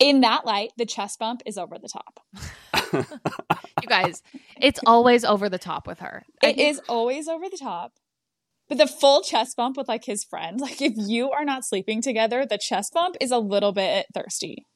in 0.00 0.22
that 0.22 0.44
light 0.44 0.72
the 0.76 0.84
chest 0.84 1.20
bump 1.20 1.42
is 1.46 1.56
over 1.56 1.78
the 1.78 1.88
top 1.88 2.18
you 2.92 3.88
guys, 3.88 4.20
it's 4.60 4.80
always 4.84 5.24
over 5.24 5.48
the 5.48 5.58
top 5.58 5.86
with 5.86 6.00
her. 6.00 6.24
It 6.42 6.58
is 6.58 6.80
always 6.88 7.28
over 7.28 7.48
the 7.48 7.56
top 7.56 7.92
but 8.72 8.78
the 8.78 8.86
full 8.86 9.22
chest 9.22 9.56
bump 9.56 9.76
with 9.76 9.88
like 9.88 10.04
his 10.04 10.24
friend 10.24 10.60
like 10.60 10.80
if 10.80 10.94
you 10.96 11.30
are 11.30 11.44
not 11.44 11.64
sleeping 11.64 12.00
together 12.00 12.46
the 12.46 12.58
chest 12.58 12.92
bump 12.92 13.16
is 13.20 13.30
a 13.30 13.38
little 13.38 13.72
bit 13.72 14.06
thirsty 14.14 14.66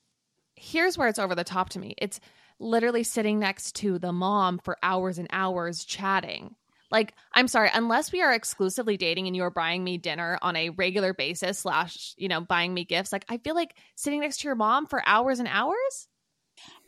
Here's 0.57 0.97
where 0.97 1.09
it's 1.09 1.19
over 1.19 1.35
the 1.35 1.45
top 1.45 1.69
to 1.71 1.79
me. 1.79 1.95
It's 1.99 2.19
literally 2.59 3.03
sitting 3.03 3.39
next 3.39 3.77
to 3.77 3.99
the 3.99 4.13
mom 4.13 4.59
for 4.59 4.79
hours 4.83 5.19
and 5.19 5.29
hours 5.31 5.85
chatting. 5.85 6.55
Like, 6.91 7.15
I'm 7.35 7.49
sorry, 7.49 7.69
unless 7.75 8.11
we 8.11 8.23
are 8.23 8.33
exclusively 8.33 8.97
dating 8.97 9.27
and 9.27 9.37
you 9.37 9.43
are 9.43 9.51
buying 9.51 9.85
me 9.85 9.99
dinner 9.99 10.39
on 10.41 10.57
a 10.57 10.71
regular 10.71 11.13
basis, 11.13 11.59
slash, 11.59 12.15
you 12.17 12.29
know, 12.29 12.41
buying 12.41 12.73
me 12.73 12.85
gifts, 12.85 13.13
like, 13.13 13.27
I 13.29 13.39
feel 13.39 13.55
like 13.55 13.75
sitting 13.97 14.21
next 14.21 14.41
to 14.41 14.49
your 14.49 14.55
mom 14.55 14.87
for 14.87 15.03
hours 15.07 15.41
and 15.41 15.49
hours. 15.51 16.09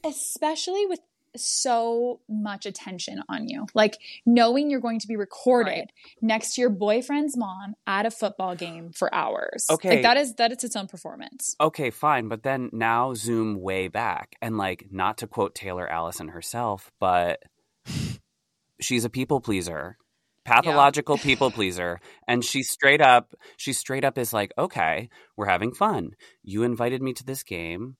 especially 0.04 0.86
with 0.86 1.00
so 1.38 2.20
much 2.28 2.66
attention 2.66 3.22
on 3.28 3.48
you 3.48 3.66
like 3.74 3.96
knowing 4.26 4.70
you're 4.70 4.80
going 4.80 5.00
to 5.00 5.06
be 5.06 5.16
recorded 5.16 5.70
Right. 5.70 5.90
next 6.22 6.54
to 6.54 6.60
your 6.60 6.70
boyfriend's 6.70 7.36
mom 7.36 7.74
at 7.86 8.06
a 8.06 8.10
football 8.10 8.54
game 8.54 8.92
for 8.92 9.12
hours 9.14 9.66
Okay. 9.70 9.90
like 9.90 10.02
that 10.02 10.16
is 10.16 10.34
that 10.34 10.50
is 10.50 10.56
its 10.58 10.64
its 10.64 10.76
own 10.76 10.86
performance 10.88 11.56
Okay, 11.60 11.90
fine, 11.90 12.28
but 12.28 12.42
then 12.42 12.70
now 12.72 13.14
zoom 13.14 13.60
way 13.60 13.88
back 13.88 14.36
and 14.40 14.56
like 14.58 14.86
not 14.90 15.18
to 15.18 15.26
quote 15.26 15.54
Taylor 15.54 15.88
Allison 15.88 16.28
herself, 16.28 16.90
but 17.00 17.42
she's 18.80 19.04
a 19.04 19.10
people 19.10 19.40
pleaser. 19.40 19.96
Pathological 20.44 21.18
people 21.18 21.50
pleaser 21.50 22.00
and 22.26 22.42
she 22.44 22.62
straight 22.62 23.00
up 23.02 23.34
she 23.58 23.72
straight 23.72 24.04
up 24.04 24.16
is 24.16 24.32
like, 24.32 24.52
"Okay, 24.56 25.10
we're 25.36 25.46
having 25.46 25.74
fun. 25.74 26.12
You 26.42 26.62
invited 26.62 27.02
me 27.02 27.12
to 27.14 27.24
this 27.24 27.42
game." 27.42 27.96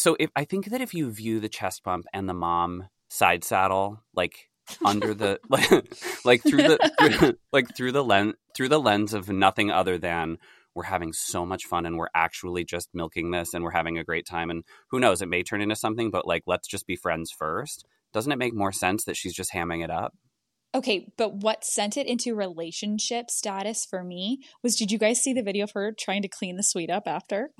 So 0.00 0.16
if 0.18 0.30
I 0.34 0.44
think 0.44 0.70
that 0.70 0.80
if 0.80 0.94
you 0.94 1.10
view 1.10 1.40
the 1.40 1.48
chest 1.50 1.82
bump 1.84 2.06
and 2.14 2.26
the 2.26 2.32
mom 2.32 2.88
side 3.10 3.44
saddle 3.44 4.02
like 4.14 4.48
under 4.82 5.12
the 5.12 5.38
like, 5.50 5.70
like 6.24 6.42
through 6.42 6.62
the 6.62 6.90
through, 7.18 7.34
like 7.52 7.76
through 7.76 7.92
the 7.92 8.02
lens 8.02 8.34
through 8.56 8.70
the 8.70 8.80
lens 8.80 9.12
of 9.12 9.28
nothing 9.28 9.70
other 9.70 9.98
than 9.98 10.38
we're 10.74 10.84
having 10.84 11.12
so 11.12 11.44
much 11.44 11.66
fun 11.66 11.84
and 11.84 11.98
we're 11.98 12.08
actually 12.14 12.64
just 12.64 12.88
milking 12.94 13.30
this 13.30 13.52
and 13.52 13.62
we're 13.62 13.72
having 13.72 13.98
a 13.98 14.04
great 14.04 14.26
time 14.26 14.48
and 14.48 14.64
who 14.90 15.00
knows 15.00 15.20
it 15.20 15.28
may 15.28 15.42
turn 15.42 15.60
into 15.60 15.76
something 15.76 16.10
but 16.10 16.26
like 16.26 16.44
let's 16.46 16.66
just 16.66 16.86
be 16.86 16.96
friends 16.96 17.30
first. 17.30 17.84
Doesn't 18.14 18.32
it 18.32 18.38
make 18.38 18.54
more 18.54 18.72
sense 18.72 19.04
that 19.04 19.18
she's 19.18 19.34
just 19.34 19.52
hamming 19.52 19.84
it 19.84 19.90
up? 19.90 20.14
Okay 20.74 21.12
but 21.18 21.34
what 21.34 21.62
sent 21.62 21.98
it 21.98 22.06
into 22.06 22.34
relationship 22.34 23.28
status 23.28 23.84
for 23.84 24.02
me 24.02 24.38
was 24.62 24.76
did 24.76 24.90
you 24.90 24.98
guys 24.98 25.22
see 25.22 25.34
the 25.34 25.42
video 25.42 25.64
of 25.64 25.72
her 25.72 25.92
trying 25.92 26.22
to 26.22 26.28
clean 26.28 26.56
the 26.56 26.62
suite 26.62 26.88
up 26.88 27.02
after 27.06 27.50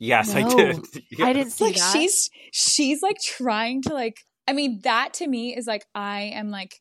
yes 0.00 0.34
i 0.34 0.42
No, 0.42 0.56
did 0.56 0.76
I 1.20 1.32
didn't 1.32 1.52
see 1.52 1.64
like 1.64 1.76
that. 1.76 1.92
she's 1.92 2.30
she's 2.52 3.02
like 3.02 3.18
trying 3.20 3.82
to 3.82 3.94
like 3.94 4.16
i 4.48 4.52
mean 4.52 4.80
that 4.84 5.14
to 5.14 5.28
me 5.28 5.54
is 5.56 5.66
like 5.66 5.84
i 5.94 6.22
am 6.22 6.50
like 6.50 6.80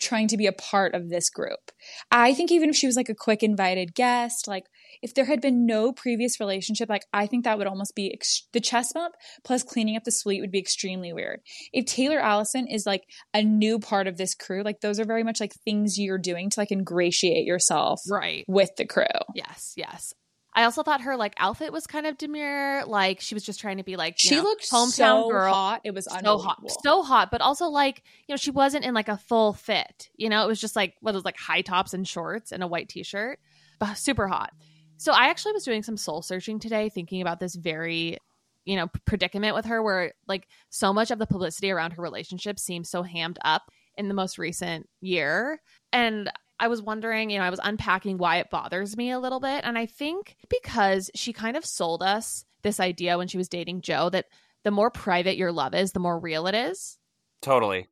trying 0.00 0.26
to 0.26 0.38
be 0.38 0.46
a 0.46 0.52
part 0.52 0.94
of 0.94 1.10
this 1.10 1.28
group 1.28 1.70
i 2.10 2.32
think 2.32 2.50
even 2.50 2.70
if 2.70 2.76
she 2.76 2.86
was 2.86 2.96
like 2.96 3.10
a 3.10 3.14
quick 3.14 3.42
invited 3.42 3.94
guest 3.94 4.48
like 4.48 4.64
if 5.02 5.12
there 5.14 5.26
had 5.26 5.40
been 5.42 5.66
no 5.66 5.92
previous 5.92 6.40
relationship 6.40 6.88
like 6.88 7.04
i 7.12 7.26
think 7.26 7.44
that 7.44 7.58
would 7.58 7.66
almost 7.66 7.94
be 7.94 8.10
ex- 8.10 8.48
the 8.54 8.60
chest 8.60 8.94
bump 8.94 9.14
plus 9.44 9.62
cleaning 9.62 9.94
up 9.94 10.04
the 10.04 10.10
suite 10.10 10.40
would 10.40 10.50
be 10.50 10.58
extremely 10.58 11.12
weird 11.12 11.40
if 11.74 11.84
taylor 11.84 12.18
allison 12.18 12.66
is 12.66 12.86
like 12.86 13.02
a 13.34 13.42
new 13.42 13.78
part 13.78 14.06
of 14.06 14.16
this 14.16 14.34
crew 14.34 14.62
like 14.62 14.80
those 14.80 14.98
are 14.98 15.04
very 15.04 15.22
much 15.22 15.40
like 15.40 15.52
things 15.62 15.98
you're 15.98 16.16
doing 16.16 16.48
to 16.48 16.58
like 16.58 16.72
ingratiate 16.72 17.44
yourself 17.44 18.00
right. 18.10 18.44
with 18.48 18.70
the 18.78 18.86
crew 18.86 19.04
Yes, 19.34 19.74
yes. 19.76 20.14
I 20.54 20.64
also 20.64 20.82
thought 20.82 21.00
her 21.02 21.16
like 21.16 21.34
outfit 21.38 21.72
was 21.72 21.86
kind 21.86 22.06
of 22.06 22.18
demure. 22.18 22.84
Like 22.84 23.20
she 23.20 23.34
was 23.34 23.42
just 23.42 23.60
trying 23.60 23.78
to 23.78 23.84
be 23.84 23.96
like 23.96 24.22
you 24.22 24.28
she 24.28 24.36
know, 24.36 24.42
looked 24.42 24.70
hometown 24.70 24.90
so 24.90 25.28
girl. 25.30 25.52
hot 25.52 25.80
it 25.84 25.94
was 25.94 26.04
so 26.04 26.38
hot, 26.38 26.62
so 26.82 27.02
hot, 27.02 27.30
but 27.30 27.40
also 27.40 27.66
like 27.66 28.02
you 28.26 28.32
know 28.32 28.36
she 28.36 28.50
wasn't 28.50 28.84
in 28.84 28.92
like 28.92 29.08
a 29.08 29.16
full 29.16 29.54
fit. 29.54 30.10
You 30.16 30.28
know, 30.28 30.44
it 30.44 30.48
was 30.48 30.60
just 30.60 30.76
like 30.76 30.94
what 31.00 31.14
was 31.14 31.24
like 31.24 31.38
high 31.38 31.62
tops 31.62 31.94
and 31.94 32.06
shorts 32.06 32.52
and 32.52 32.62
a 32.62 32.66
white 32.66 32.88
t-shirt, 32.88 33.38
but 33.78 33.94
super 33.94 34.28
hot. 34.28 34.52
So 34.98 35.12
I 35.12 35.28
actually 35.28 35.52
was 35.54 35.64
doing 35.64 35.82
some 35.82 35.96
soul 35.96 36.22
searching 36.22 36.58
today, 36.58 36.88
thinking 36.88 37.22
about 37.22 37.40
this 37.40 37.54
very 37.54 38.18
you 38.64 38.76
know 38.76 38.88
predicament 39.06 39.54
with 39.54 39.64
her, 39.64 39.82
where 39.82 40.12
like 40.28 40.46
so 40.68 40.92
much 40.92 41.10
of 41.10 41.18
the 41.18 41.26
publicity 41.26 41.70
around 41.70 41.92
her 41.92 42.02
relationship 42.02 42.58
seems 42.58 42.90
so 42.90 43.02
hammed 43.02 43.38
up 43.42 43.70
in 43.96 44.08
the 44.08 44.14
most 44.14 44.36
recent 44.36 44.86
year, 45.00 45.62
and 45.94 46.30
I 46.62 46.68
was 46.68 46.80
wondering, 46.80 47.28
you 47.28 47.38
know, 47.38 47.44
I 47.44 47.50
was 47.50 47.58
unpacking 47.60 48.18
why 48.18 48.36
it 48.36 48.48
bothers 48.48 48.96
me 48.96 49.10
a 49.10 49.18
little 49.18 49.40
bit. 49.40 49.64
And 49.64 49.76
I 49.76 49.86
think 49.86 50.36
because 50.48 51.10
she 51.12 51.32
kind 51.32 51.56
of 51.56 51.66
sold 51.66 52.04
us 52.04 52.44
this 52.62 52.78
idea 52.78 53.18
when 53.18 53.26
she 53.26 53.36
was 53.36 53.48
dating 53.48 53.80
Joe 53.80 54.10
that 54.10 54.26
the 54.62 54.70
more 54.70 54.88
private 54.88 55.36
your 55.36 55.50
love 55.50 55.74
is, 55.74 55.90
the 55.90 55.98
more 55.98 56.20
real 56.20 56.46
it 56.46 56.54
is. 56.54 56.98
totally 57.40 57.88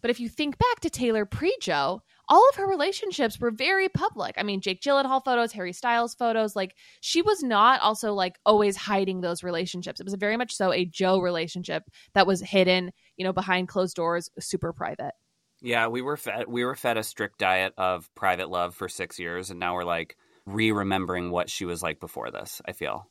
But 0.00 0.10
if 0.10 0.18
you 0.18 0.30
think 0.30 0.56
back 0.56 0.80
to 0.80 0.88
Taylor 0.88 1.26
pre 1.26 1.54
Joe, 1.60 2.00
all 2.26 2.48
of 2.48 2.56
her 2.56 2.66
relationships 2.66 3.38
were 3.38 3.50
very 3.50 3.90
public. 3.90 4.34
I 4.38 4.44
mean, 4.44 4.62
Jake 4.62 4.80
Gyllenhaal 4.80 5.22
photos, 5.22 5.52
Harry 5.52 5.74
Styles 5.74 6.14
photos, 6.14 6.56
like 6.56 6.74
she 7.02 7.20
was 7.20 7.42
not 7.42 7.82
also 7.82 8.14
like 8.14 8.38
always 8.46 8.78
hiding 8.78 9.20
those 9.20 9.42
relationships. 9.42 10.00
It 10.00 10.06
was 10.06 10.14
very 10.14 10.38
much 10.38 10.54
so 10.54 10.72
a 10.72 10.86
Joe 10.86 11.20
relationship 11.20 11.82
that 12.14 12.26
was 12.26 12.40
hidden, 12.40 12.92
you 13.18 13.24
know, 13.24 13.34
behind 13.34 13.68
closed 13.68 13.94
doors, 13.94 14.30
super 14.40 14.72
private. 14.72 15.12
Yeah, 15.60 15.88
we 15.88 16.02
were 16.02 16.16
fed 16.16 16.46
we 16.48 16.64
were 16.64 16.74
fed 16.74 16.96
a 16.96 17.02
strict 17.02 17.38
diet 17.38 17.74
of 17.76 18.12
private 18.14 18.50
love 18.50 18.74
for 18.74 18.88
6 18.88 19.18
years 19.18 19.50
and 19.50 19.60
now 19.60 19.74
we're 19.74 19.84
like 19.84 20.16
re-remembering 20.44 21.30
what 21.30 21.50
she 21.50 21.64
was 21.64 21.82
like 21.82 21.98
before 21.98 22.30
this, 22.30 22.60
I 22.64 22.72
feel. 22.72 23.08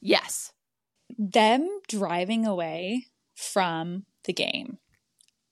Yes. 0.00 0.52
Them 1.18 1.68
driving 1.88 2.46
away 2.46 3.06
from 3.34 4.04
the 4.24 4.32
game 4.32 4.78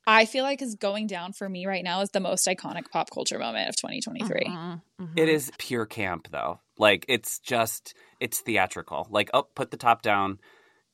I 0.06 0.26
feel 0.26 0.44
like 0.44 0.60
is 0.60 0.74
going 0.74 1.06
down 1.06 1.32
for 1.32 1.48
me 1.48 1.66
right 1.66 1.82
now 1.82 2.02
is 2.02 2.10
the 2.10 2.20
most 2.20 2.46
iconic 2.46 2.90
pop 2.90 3.10
culture 3.10 3.38
moment 3.38 3.68
of 3.68 3.76
2023. 3.76 4.40
Mm-hmm, 4.40 5.02
mm-hmm. 5.02 5.18
It 5.18 5.28
is 5.28 5.50
pure 5.58 5.86
camp 5.86 6.28
though. 6.30 6.60
Like 6.78 7.06
it's 7.08 7.38
just 7.38 7.94
it's 8.20 8.40
theatrical. 8.40 9.06
Like 9.10 9.30
oh, 9.32 9.44
put 9.54 9.70
the 9.70 9.76
top 9.76 10.02
down, 10.02 10.40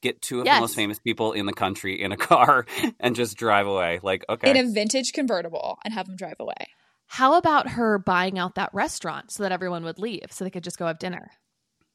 get 0.00 0.22
two 0.22 0.40
of 0.40 0.46
yes. 0.46 0.56
the 0.56 0.60
most 0.60 0.74
famous 0.74 0.98
people 0.98 1.32
in 1.32 1.46
the 1.46 1.52
country 1.52 2.00
in 2.00 2.12
a 2.12 2.16
car 2.16 2.66
and 3.00 3.16
just 3.16 3.36
drive 3.36 3.66
away. 3.66 4.00
Like 4.02 4.24
okay. 4.28 4.50
In 4.50 4.56
a 4.56 4.72
vintage 4.72 5.12
convertible 5.12 5.78
and 5.84 5.94
have 5.94 6.06
them 6.06 6.16
drive 6.16 6.36
away. 6.40 6.68
How 7.06 7.34
about 7.34 7.70
her 7.70 7.98
buying 7.98 8.38
out 8.38 8.54
that 8.54 8.70
restaurant 8.72 9.32
so 9.32 9.42
that 9.42 9.52
everyone 9.52 9.82
would 9.84 9.98
leave 9.98 10.26
so 10.30 10.44
they 10.44 10.50
could 10.50 10.64
just 10.64 10.78
go 10.78 10.86
have 10.86 10.98
dinner? 10.98 11.30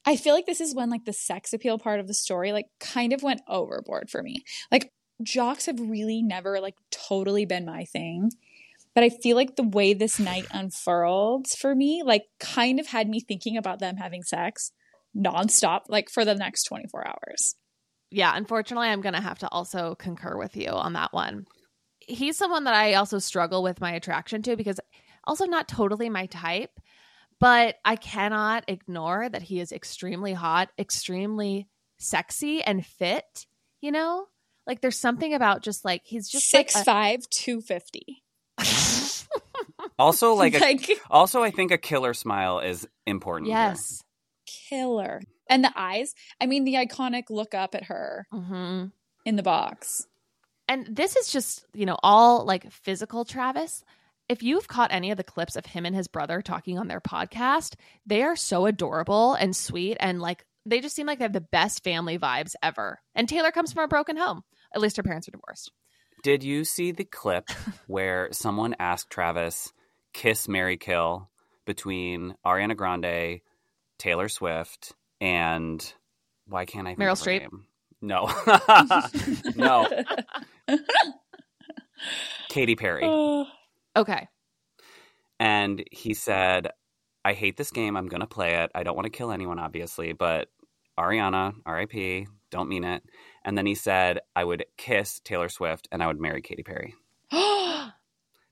I 0.05 0.17
feel 0.17 0.35
like 0.35 0.45
this 0.45 0.61
is 0.61 0.75
when 0.75 0.89
like 0.89 1.05
the 1.05 1.13
sex 1.13 1.53
appeal 1.53 1.79
part 1.79 1.99
of 1.99 2.07
the 2.07 2.13
story 2.13 2.51
like 2.51 2.67
kind 2.79 3.13
of 3.13 3.23
went 3.23 3.41
overboard 3.47 4.09
for 4.09 4.21
me. 4.21 4.43
Like 4.71 4.91
jocks 5.23 5.65
have 5.67 5.79
really 5.79 6.21
never 6.21 6.59
like 6.59 6.75
totally 6.91 7.45
been 7.45 7.65
my 7.65 7.85
thing. 7.85 8.31
But 8.95 9.03
I 9.03 9.09
feel 9.09 9.35
like 9.35 9.57
the 9.57 9.63
way 9.63 9.93
this 9.93 10.19
night 10.19 10.47
unfurled 10.51 11.47
for 11.49 11.75
me, 11.75 12.01
like, 12.03 12.23
kind 12.39 12.79
of 12.79 12.87
had 12.87 13.09
me 13.09 13.19
thinking 13.19 13.57
about 13.57 13.79
them 13.79 13.97
having 13.97 14.23
sex 14.23 14.71
nonstop, 15.15 15.81
like, 15.89 16.09
for 16.09 16.25
the 16.25 16.33
next 16.33 16.63
24 16.63 17.07
hours. 17.07 17.55
Yeah, 18.11 18.31
unfortunately, 18.35 18.87
I'm 18.87 19.01
going 19.01 19.15
to 19.15 19.21
have 19.21 19.39
to 19.39 19.49
also 19.49 19.95
concur 19.95 20.37
with 20.37 20.55
you 20.55 20.69
on 20.69 20.93
that 20.93 21.13
one. 21.13 21.45
He's 21.99 22.37
someone 22.37 22.65
that 22.65 22.75
I 22.75 22.93
also 22.93 23.19
struggle 23.19 23.63
with 23.63 23.81
my 23.81 23.91
attraction 23.93 24.41
to 24.43 24.55
because 24.55 24.79
also 25.25 25.45
not 25.45 25.67
totally 25.67 26.09
my 26.09 26.27
type, 26.27 26.79
but 27.39 27.77
I 27.83 27.95
cannot 27.95 28.63
ignore 28.67 29.27
that 29.27 29.41
he 29.41 29.59
is 29.59 29.71
extremely 29.71 30.33
hot, 30.33 30.69
extremely 30.77 31.67
sexy 31.97 32.61
and 32.61 32.85
fit, 32.85 33.45
you 33.81 33.91
know? 33.91 34.27
Like 34.67 34.81
there's 34.81 34.99
something 34.99 35.33
about 35.33 35.61
just 35.61 35.85
like 35.85 36.01
he's 36.05 36.29
just 36.29 36.49
six 36.49 36.75
like 36.75 36.81
a- 36.81 36.85
five 36.85 37.29
two 37.29 37.61
fifty. 37.61 38.23
also, 39.99 40.33
like, 40.33 40.59
like 40.59 40.89
a, 40.89 40.95
also, 41.09 41.43
I 41.43 41.51
think 41.51 41.71
a 41.71 41.77
killer 41.77 42.13
smile 42.13 42.59
is 42.59 42.87
important. 43.05 43.49
Yes, 43.49 44.01
here. 44.45 44.79
killer, 44.79 45.21
and 45.49 45.63
the 45.63 45.71
eyes. 45.75 46.13
I 46.39 46.45
mean, 46.45 46.63
the 46.63 46.75
iconic 46.75 47.29
look 47.29 47.53
up 47.53 47.75
at 47.75 47.85
her 47.85 48.27
mm-hmm. 48.33 48.85
in 49.25 49.35
the 49.35 49.43
box. 49.43 50.07
And 50.67 50.87
this 50.95 51.15
is 51.15 51.31
just 51.31 51.65
you 51.73 51.85
know 51.85 51.97
all 52.01 52.45
like 52.45 52.71
physical 52.71 53.25
Travis. 53.25 53.83
If 54.27 54.41
you've 54.41 54.67
caught 54.67 54.91
any 54.91 55.11
of 55.11 55.17
the 55.17 55.23
clips 55.23 55.55
of 55.55 55.67
him 55.67 55.85
and 55.85 55.95
his 55.95 56.07
brother 56.07 56.41
talking 56.41 56.79
on 56.79 56.87
their 56.87 57.01
podcast, 57.01 57.75
they 58.07 58.23
are 58.23 58.35
so 58.35 58.65
adorable 58.65 59.35
and 59.35 59.55
sweet 59.55 59.97
and 59.99 60.19
like 60.19 60.43
they 60.65 60.81
just 60.81 60.95
seem 60.95 61.05
like 61.05 61.19
they 61.19 61.25
have 61.25 61.33
the 61.33 61.41
best 61.41 61.83
family 61.83 62.17
vibes 62.17 62.55
ever. 62.63 62.99
And 63.13 63.29
Taylor 63.29 63.51
comes 63.51 63.71
from 63.71 63.83
a 63.83 63.87
broken 63.87 64.17
home. 64.17 64.41
At 64.73 64.81
least 64.81 64.97
her 64.97 65.03
parents 65.03 65.27
are 65.27 65.31
divorced. 65.31 65.71
Did 66.23 66.43
you 66.43 66.63
see 66.63 66.91
the 66.91 67.03
clip 67.03 67.49
where 67.87 68.29
someone 68.31 68.75
asked 68.79 69.11
Travis, 69.11 69.71
kiss 70.13 70.47
Mary 70.47 70.77
Kill 70.77 71.29
between 71.65 72.35
Ariana 72.45 72.75
Grande, 72.75 73.41
Taylor 73.99 74.27
Swift, 74.27 74.93
and 75.25 75.93
why 76.47 76.65
can't 76.65 76.87
I 76.87 76.93
Meryl 76.95 77.19
Streep? 77.19 77.41
Name? 77.41 77.65
No. 77.99 78.29
no. 79.55 79.89
Katy 82.49 82.75
Perry. 82.75 83.03
okay. 83.95 84.27
And 85.39 85.83
he 85.91 86.13
said, 86.13 86.69
I 87.25 87.33
hate 87.33 87.57
this 87.57 87.71
game. 87.71 87.97
I'm 87.97 88.07
going 88.07 88.21
to 88.21 88.27
play 88.27 88.63
it. 88.63 88.71
I 88.75 88.83
don't 88.83 88.95
want 88.95 89.05
to 89.05 89.09
kill 89.09 89.31
anyone, 89.31 89.57
obviously, 89.57 90.13
but 90.13 90.49
Ariana, 90.97 91.55
RIP, 91.65 92.27
don't 92.51 92.69
mean 92.69 92.83
it. 92.83 93.01
And 93.43 93.57
then 93.57 93.65
he 93.65 93.73
said, 93.73 94.19
I 94.35 94.43
would 94.43 94.65
kiss 94.77 95.19
Taylor 95.21 95.49
Swift 95.49 95.87
and 95.91 96.03
I 96.03 96.07
would 96.07 96.21
marry 96.21 96.43
Katy 96.43 96.61
Perry. 96.61 96.93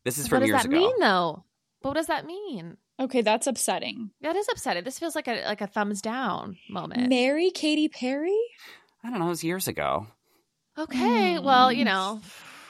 this 0.04 0.18
is 0.18 0.28
from 0.28 0.40
what 0.40 0.48
years 0.48 0.66
ago. 0.66 0.72
What 0.72 0.82
does 0.82 0.90
that 0.90 0.98
mean, 0.98 1.00
though? 1.00 1.44
But 1.84 1.90
what 1.90 1.96
does 1.96 2.08
that 2.08 2.26
mean? 2.26 2.78
Okay, 3.00 3.22
that's 3.22 3.48
upsetting. 3.48 4.12
That 4.22 4.36
is 4.36 4.48
upsetting. 4.52 4.84
This 4.84 5.00
feels 5.00 5.16
like 5.16 5.28
a 5.28 5.46
like 5.46 5.62
a 5.62 5.68
thumbs 5.68 6.02
down 6.02 6.58
moment. 6.70 7.10
Marry 7.10 7.50
Katy 7.52 7.90
Perry? 7.90 8.38
I 9.04 9.10
don't 9.10 9.20
know. 9.20 9.26
It 9.26 9.30
was 9.30 9.44
years 9.44 9.68
ago. 9.68 10.08
Okay. 10.78 11.38
Mm. 11.38 11.44
Well, 11.44 11.72
you 11.72 11.86
know, 11.86 12.22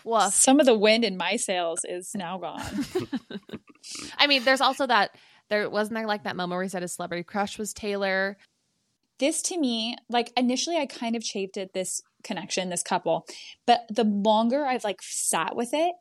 woof. 0.03 0.33
Some 0.33 0.59
of 0.59 0.65
the 0.65 0.77
wind 0.77 1.03
in 1.03 1.17
my 1.17 1.35
sails 1.35 1.85
is 1.85 2.11
now 2.15 2.37
gone. 2.37 2.61
I 4.17 4.27
mean, 4.27 4.43
there's 4.43 4.61
also 4.61 4.87
that 4.87 5.11
there 5.49 5.69
wasn't 5.69 5.95
there 5.95 6.07
like 6.07 6.23
that 6.23 6.35
moment 6.35 6.57
where 6.57 6.63
he 6.63 6.69
said 6.69 6.81
his 6.81 6.93
celebrity 6.93 7.23
crush 7.23 7.57
was 7.57 7.73
Taylor 7.73 8.37
this 9.19 9.41
to 9.43 9.57
me, 9.57 9.95
like 10.09 10.31
initially 10.35 10.77
I 10.77 10.85
kind 10.85 11.15
of 11.15 11.23
chafed 11.23 11.57
at 11.57 11.73
this 11.73 12.01
connection, 12.23 12.69
this 12.69 12.83
couple, 12.83 13.25
but 13.65 13.85
the 13.89 14.03
longer 14.03 14.65
I've 14.65 14.83
like 14.83 15.01
sat 15.01 15.55
with 15.55 15.69
it, 15.73 15.93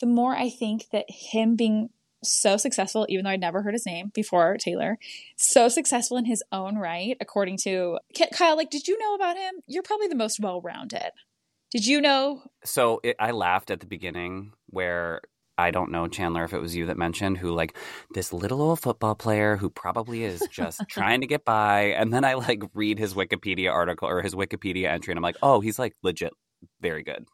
the 0.00 0.06
more 0.06 0.34
I 0.34 0.50
think 0.50 0.86
that 0.92 1.06
him 1.08 1.56
being 1.56 1.90
so 2.22 2.56
successful, 2.56 3.06
even 3.08 3.24
though 3.24 3.30
I'd 3.30 3.40
never 3.40 3.62
heard 3.62 3.74
his 3.74 3.86
name 3.86 4.10
before 4.14 4.56
Taylor, 4.58 4.98
so 5.36 5.68
successful 5.68 6.16
in 6.16 6.24
his 6.24 6.42
own 6.52 6.76
right, 6.76 7.16
according 7.20 7.58
to 7.64 7.98
Kyle, 8.32 8.56
like, 8.56 8.70
did 8.70 8.88
you 8.88 8.98
know 8.98 9.14
about 9.14 9.36
him? 9.36 9.54
You're 9.66 9.82
probably 9.82 10.08
the 10.08 10.14
most 10.14 10.40
well 10.40 10.60
rounded. 10.60 11.10
Did 11.72 11.86
you 11.86 12.00
know? 12.00 12.42
So 12.64 13.00
it, 13.02 13.16
I 13.18 13.32
laughed 13.32 13.70
at 13.70 13.80
the 13.80 13.86
beginning 13.86 14.52
where 14.68 15.20
I 15.58 15.70
don't 15.70 15.90
know, 15.90 16.06
Chandler, 16.06 16.44
if 16.44 16.52
it 16.52 16.60
was 16.60 16.76
you 16.76 16.86
that 16.86 16.98
mentioned 16.98 17.38
who 17.38 17.52
like 17.52 17.76
this 18.14 18.32
little 18.32 18.60
old 18.60 18.80
football 18.80 19.14
player 19.14 19.56
who 19.56 19.70
probably 19.70 20.22
is 20.22 20.42
just 20.50 20.82
trying 20.88 21.22
to 21.22 21.26
get 21.26 21.44
by. 21.44 21.94
And 21.96 22.12
then 22.12 22.24
I 22.24 22.34
like 22.34 22.62
read 22.74 22.98
his 22.98 23.14
Wikipedia 23.14 23.72
article 23.72 24.08
or 24.08 24.20
his 24.20 24.34
Wikipedia 24.34 24.88
entry 24.88 25.12
and 25.12 25.18
I'm 25.18 25.22
like, 25.22 25.38
oh, 25.42 25.60
he's 25.60 25.78
like 25.78 25.94
legit 26.02 26.32
very 26.80 27.02
good. 27.02 27.26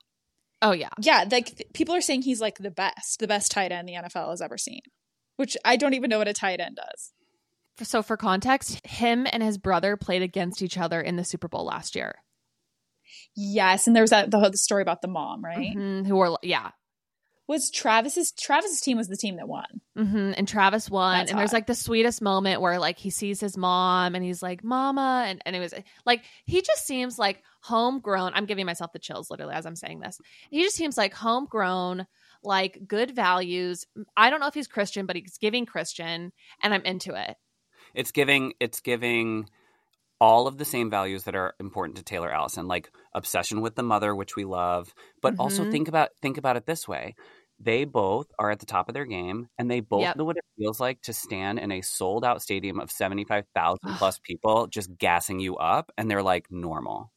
Oh, 0.62 0.72
yeah. 0.72 0.90
Yeah. 1.00 1.24
Like 1.30 1.56
th- 1.56 1.72
people 1.74 1.94
are 1.94 2.00
saying 2.00 2.22
he's 2.22 2.40
like 2.40 2.58
the 2.58 2.70
best, 2.70 3.18
the 3.18 3.28
best 3.28 3.50
tight 3.50 3.72
end 3.72 3.88
the 3.88 3.94
NFL 3.94 4.30
has 4.30 4.40
ever 4.40 4.56
seen, 4.56 4.80
which 5.36 5.56
I 5.64 5.76
don't 5.76 5.94
even 5.94 6.08
know 6.08 6.18
what 6.18 6.28
a 6.28 6.32
tight 6.32 6.60
end 6.60 6.76
does. 6.76 7.12
So, 7.82 8.02
for 8.02 8.16
context, 8.16 8.84
him 8.86 9.26
and 9.30 9.42
his 9.42 9.58
brother 9.58 9.96
played 9.96 10.22
against 10.22 10.62
each 10.62 10.78
other 10.78 11.00
in 11.00 11.16
the 11.16 11.24
Super 11.24 11.48
Bowl 11.48 11.64
last 11.64 11.96
year. 11.96 12.16
Yes, 13.34 13.86
and 13.86 13.96
there 13.96 14.02
was 14.02 14.10
that 14.10 14.30
the, 14.30 14.50
the 14.50 14.56
story 14.56 14.82
about 14.82 15.02
the 15.02 15.08
mom, 15.08 15.44
right? 15.44 15.74
Mm-hmm, 15.74 16.06
who 16.06 16.16
were 16.16 16.36
yeah, 16.42 16.70
was 17.48 17.70
Travis's 17.70 18.32
Travis's 18.32 18.80
team 18.80 18.96
was 18.96 19.08
the 19.08 19.16
team 19.16 19.36
that 19.36 19.48
won. 19.48 19.80
Mm-hmm. 19.96 20.32
And 20.36 20.46
Travis 20.46 20.90
won. 20.90 21.18
That's 21.18 21.30
and 21.30 21.36
hot. 21.36 21.40
there's 21.40 21.52
like 21.52 21.66
the 21.66 21.74
sweetest 21.74 22.22
moment 22.22 22.60
where 22.60 22.78
like 22.78 22.98
he 22.98 23.10
sees 23.10 23.40
his 23.40 23.56
mom 23.56 24.14
and 24.14 24.24
he's 24.24 24.42
like, 24.42 24.62
"Mama," 24.62 25.24
and 25.26 25.42
and 25.44 25.56
it 25.56 25.60
was 25.60 25.74
like 26.04 26.24
he 26.44 26.62
just 26.62 26.86
seems 26.86 27.18
like 27.18 27.42
homegrown. 27.62 28.32
I'm 28.34 28.46
giving 28.46 28.66
myself 28.66 28.92
the 28.92 28.98
chills 28.98 29.30
literally 29.30 29.54
as 29.54 29.66
I'm 29.66 29.76
saying 29.76 30.00
this. 30.00 30.18
He 30.50 30.62
just 30.62 30.76
seems 30.76 30.98
like 30.98 31.14
homegrown, 31.14 32.06
like 32.42 32.86
good 32.86 33.14
values. 33.14 33.86
I 34.16 34.30
don't 34.30 34.40
know 34.40 34.48
if 34.48 34.54
he's 34.54 34.68
Christian, 34.68 35.06
but 35.06 35.16
he's 35.16 35.38
giving 35.38 35.64
Christian, 35.64 36.32
and 36.62 36.74
I'm 36.74 36.82
into 36.82 37.14
it. 37.14 37.36
It's 37.94 38.12
giving. 38.12 38.54
It's 38.60 38.80
giving 38.80 39.48
all 40.20 40.46
of 40.46 40.56
the 40.56 40.64
same 40.64 40.88
values 40.90 41.24
that 41.24 41.34
are 41.34 41.54
important 41.58 41.96
to 41.96 42.04
Taylor 42.04 42.32
Allison, 42.32 42.68
like 42.68 42.90
obsession 43.12 43.60
with 43.60 43.74
the 43.74 43.82
mother, 43.82 44.14
which 44.14 44.36
we 44.36 44.44
love, 44.44 44.94
but 45.20 45.32
mm-hmm. 45.32 45.40
also 45.40 45.70
think 45.70 45.88
about 45.88 46.10
think 46.20 46.38
about 46.38 46.56
it 46.56 46.66
this 46.66 46.86
way. 46.86 47.14
They 47.58 47.84
both 47.84 48.26
are 48.38 48.50
at 48.50 48.58
the 48.58 48.66
top 48.66 48.88
of 48.88 48.94
their 48.94 49.04
game 49.04 49.48
and 49.56 49.70
they 49.70 49.80
both 49.80 50.02
yep. 50.02 50.16
know 50.16 50.24
what 50.24 50.36
it 50.36 50.44
feels 50.58 50.80
like 50.80 51.00
to 51.02 51.12
stand 51.12 51.60
in 51.60 51.70
a 51.70 51.80
sold 51.80 52.24
out 52.24 52.42
stadium 52.42 52.80
of 52.80 52.90
75,000 52.90 53.94
plus 53.98 54.18
people 54.18 54.66
just 54.66 54.96
gassing 54.98 55.38
you 55.38 55.56
up 55.56 55.92
and 55.96 56.10
they're 56.10 56.24
like 56.24 56.50
normal. 56.50 57.11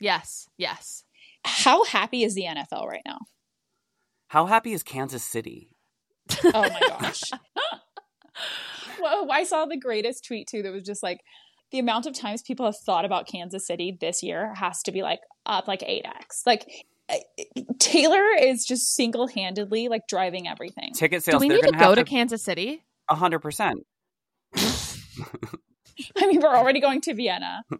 Yes, 0.00 0.48
yes. 0.56 1.04
How 1.44 1.84
happy 1.84 2.22
is 2.24 2.34
the 2.34 2.44
NFL 2.44 2.86
right 2.86 3.02
now? 3.06 3.18
How 4.28 4.46
happy 4.46 4.72
is 4.72 4.82
Kansas 4.82 5.22
City? 5.22 5.70
oh 6.44 6.50
my 6.54 6.80
gosh. 6.88 7.22
well, 9.00 9.30
I 9.30 9.44
saw 9.44 9.64
the 9.64 9.76
greatest 9.76 10.24
tweet 10.26 10.48
too 10.48 10.62
that 10.62 10.72
was 10.72 10.82
just 10.82 11.02
like 11.02 11.20
the 11.70 11.78
amount 11.78 12.06
of 12.06 12.14
times 12.14 12.42
people 12.42 12.66
have 12.66 12.76
thought 12.76 13.04
about 13.04 13.26
Kansas 13.26 13.66
City 13.66 13.96
this 14.00 14.22
year 14.22 14.54
has 14.54 14.82
to 14.82 14.92
be 14.92 15.02
like 15.02 15.20
up 15.46 15.68
like 15.68 15.80
8x. 15.80 16.46
Like 16.46 16.66
Taylor 17.78 18.24
is 18.40 18.64
just 18.64 18.94
single 18.94 19.28
handedly 19.28 19.88
like 19.88 20.02
driving 20.08 20.48
everything. 20.48 20.92
Ticket 20.92 21.22
sales. 21.22 21.40
Do 21.40 21.48
we 21.48 21.54
need 21.54 21.62
to 21.62 21.72
go 21.72 21.94
to, 21.94 22.04
to 22.04 22.10
Kansas 22.10 22.42
City? 22.42 22.82
A 23.08 23.14
hundred 23.14 23.40
percent. 23.40 23.86
I 24.56 26.26
mean, 26.26 26.40
we're 26.40 26.54
already 26.54 26.80
going 26.80 27.00
to 27.02 27.14
Vienna. 27.14 27.62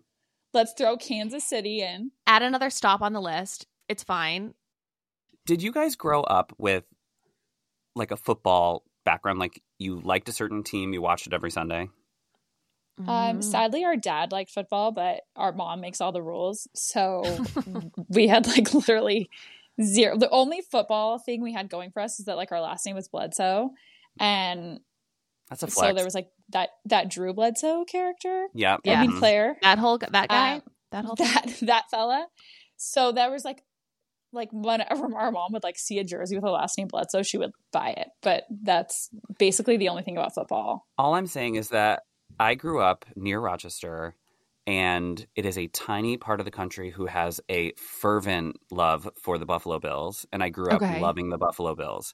Let's 0.52 0.72
throw 0.72 0.96
Kansas 0.96 1.44
City 1.44 1.82
in. 1.82 2.12
Add 2.26 2.42
another 2.42 2.70
stop 2.70 3.02
on 3.02 3.12
the 3.12 3.20
list. 3.20 3.66
It's 3.88 4.02
fine. 4.02 4.54
Did 5.44 5.62
you 5.62 5.72
guys 5.72 5.96
grow 5.96 6.22
up 6.22 6.52
with 6.58 6.84
like 7.94 8.10
a 8.10 8.16
football 8.16 8.84
background? 9.04 9.38
Like 9.38 9.62
you 9.78 10.00
liked 10.00 10.28
a 10.28 10.32
certain 10.32 10.62
team, 10.62 10.92
you 10.92 11.02
watched 11.02 11.26
it 11.26 11.32
every 11.32 11.50
Sunday. 11.50 11.88
Um, 12.98 13.06
Mm. 13.38 13.44
sadly, 13.44 13.84
our 13.84 13.96
dad 13.96 14.32
liked 14.32 14.50
football, 14.50 14.90
but 14.90 15.20
our 15.36 15.52
mom 15.52 15.82
makes 15.82 16.00
all 16.00 16.12
the 16.12 16.22
rules. 16.22 16.66
So 16.74 17.22
we 18.08 18.26
had 18.26 18.46
like 18.46 18.72
literally 18.72 19.28
zero. 19.82 20.16
The 20.16 20.30
only 20.30 20.62
football 20.62 21.18
thing 21.18 21.42
we 21.42 21.52
had 21.52 21.68
going 21.68 21.90
for 21.90 22.00
us 22.00 22.18
is 22.18 22.24
that 22.24 22.36
like 22.36 22.52
our 22.52 22.60
last 22.60 22.86
name 22.86 22.94
was 22.94 23.08
Bledsoe, 23.08 23.70
and 24.18 24.80
That's 25.50 25.62
a 25.62 25.70
so 25.70 25.92
there 25.92 26.04
was 26.06 26.14
like 26.14 26.30
that 26.50 26.70
that 26.84 27.10
Drew 27.10 27.32
Bledsoe 27.34 27.84
character. 27.84 28.46
yeah. 28.54 28.76
Yeah. 28.84 29.00
I 29.00 29.02
mean 29.06 29.12
mhm. 29.12 29.18
player 29.18 29.56
that 29.62 29.78
whole 29.78 29.98
that 29.98 30.28
guy, 30.28 30.54
Um, 30.56 30.62
that 30.92 31.04
whole 31.04 31.16
thing? 31.16 31.26
that 31.26 31.56
that 31.62 31.84
fella. 31.90 32.26
So 32.76 33.12
that 33.12 33.30
was 33.30 33.44
like 33.44 33.62
like 34.32 34.48
whenever 34.52 35.14
our 35.16 35.30
mom 35.30 35.52
would 35.52 35.62
like 35.62 35.78
see 35.78 35.98
a 35.98 36.04
jersey 36.04 36.36
with 36.36 36.44
a 36.44 36.50
last 36.50 36.76
name 36.76 36.88
Bledsoe, 36.88 37.22
she 37.22 37.38
would 37.38 37.52
buy 37.72 37.90
it. 37.90 38.08
But 38.22 38.44
that's 38.62 39.08
basically 39.38 39.76
the 39.76 39.88
only 39.88 40.02
thing 40.02 40.16
about 40.16 40.34
football. 40.34 40.84
All 40.98 41.14
I'm 41.14 41.26
saying 41.26 41.54
is 41.54 41.68
that 41.70 42.02
I 42.38 42.54
grew 42.54 42.80
up 42.82 43.06
near 43.14 43.40
Rochester, 43.40 44.14
and 44.66 45.24
it 45.36 45.46
is 45.46 45.56
a 45.56 45.68
tiny 45.68 46.16
part 46.18 46.40
of 46.40 46.44
the 46.44 46.50
country 46.50 46.90
who 46.90 47.06
has 47.06 47.40
a 47.48 47.72
fervent 47.76 48.56
love 48.70 49.08
for 49.22 49.38
the 49.38 49.46
Buffalo 49.46 49.78
Bills. 49.78 50.26
And 50.32 50.42
I 50.42 50.48
grew 50.50 50.70
up 50.70 50.82
Okay. 50.82 51.00
loving 51.00 51.30
the 51.30 51.38
Buffalo 51.38 51.74
Bills. 51.74 52.12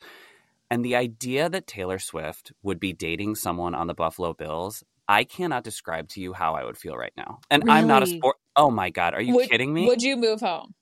And 0.73 0.83
the 0.83 0.97
idea 0.97 1.51
that 1.51 1.67
Taylor 1.67 1.99
Swift 1.99 2.51
would 2.63 2.81
be 2.81 2.95
dating 2.95 3.35
someone 3.35 3.75
on 3.75 3.89
the 3.89 3.95
Buffalo 3.95 4.33
Bills, 4.33 4.83
I 5.07 5.25
cannot 5.25 5.65
describe 5.65 6.09
to 6.09 6.21
you 6.23 6.33
how 6.33 6.55
I 6.55 6.65
would 6.65 6.79
feel 6.79 6.97
right 6.97 7.13
now. 7.15 7.41
And 7.51 7.71
I'm 7.71 7.87
not 7.87 8.03
a 8.03 8.07
sport. 8.07 8.37
Oh 8.57 8.71
my 8.71 8.89
God. 8.89 9.13
Are 9.13 9.21
you 9.21 9.35
would, 9.35 9.51
kidding 9.51 9.75
me? 9.75 9.87
Would 9.87 10.01
you 10.01 10.17
move 10.17 10.41
home? 10.41 10.73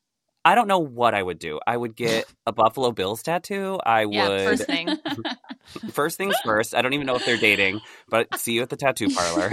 I 0.45 0.55
don't 0.55 0.69
know 0.69 0.79
what 0.79 1.13
I 1.13 1.21
would 1.21 1.41
do. 1.41 1.59
I 1.67 1.77
would 1.77 1.97
get 1.97 2.25
a 2.47 2.53
Buffalo 2.53 2.93
Bills 2.93 3.25
tattoo. 3.25 3.81
I 3.85 4.07
yeah, 4.09 4.29
would 4.29 4.45
first 4.45 4.67
thing. 4.67 4.97
First 5.93 6.17
things 6.17 6.37
first. 6.45 6.73
I 6.73 6.83
don't 6.83 6.95
even 6.95 7.07
know 7.07 7.17
if 7.17 7.27
they're 7.27 7.37
dating, 7.37 7.81
but 8.09 8.39
see 8.39 8.53
you 8.53 8.63
at 8.63 8.71
the 8.71 8.77
tattoo 8.77 9.09
parlor. 9.11 9.51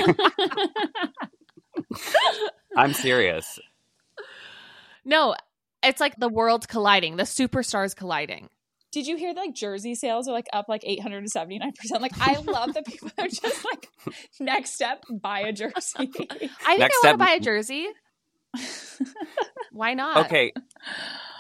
I'm 2.77 2.93
serious. 2.93 3.59
no, 5.03 5.35
it's 5.81 5.99
like 5.99 6.15
the 6.17 6.29
worlds 6.29 6.67
colliding, 6.67 7.17
the 7.17 7.23
superstars 7.23 7.95
colliding. 7.95 8.49
Did 8.91 9.05
you 9.07 9.17
hear 9.17 9.33
that 9.33 9.39
like 9.39 9.53
jersey 9.53 9.95
sales 9.95 10.27
are 10.27 10.31
like 10.31 10.47
up 10.53 10.67
like 10.69 10.83
879%? 10.83 11.99
Like 11.99 12.13
I 12.19 12.37
love 12.39 12.73
that 12.73 12.85
people 12.85 13.11
are 13.17 13.27
just 13.27 13.65
like 13.65 13.89
next 14.39 14.73
step 14.73 15.03
buy 15.09 15.41
a 15.41 15.51
jersey. 15.53 15.73
I 15.97 16.05
think 16.05 16.19
Next 16.39 16.59
I 16.65 16.77
want 16.77 16.91
to 16.91 16.97
step- 16.99 17.17
buy 17.19 17.31
a 17.31 17.39
jersey. 17.39 17.87
Why 19.71 19.93
not? 19.93 20.25
Okay. 20.25 20.53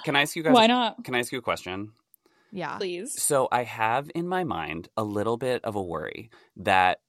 Can 0.03 0.15
I 0.15 0.21
ask 0.21 0.35
you 0.35 0.43
guys? 0.43 0.53
Why 0.53 0.67
not? 0.67 1.03
Can 1.03 1.15
I 1.15 1.19
ask 1.19 1.31
you 1.31 1.39
a 1.39 1.41
question? 1.41 1.91
Yeah. 2.51 2.77
Please. 2.77 3.21
So 3.21 3.47
I 3.51 3.63
have 3.63 4.09
in 4.15 4.27
my 4.27 4.43
mind 4.43 4.89
a 4.95 5.03
little 5.03 5.37
bit 5.37 5.63
of 5.65 5.75
a 5.75 5.81
worry 5.81 6.29
that 6.57 6.99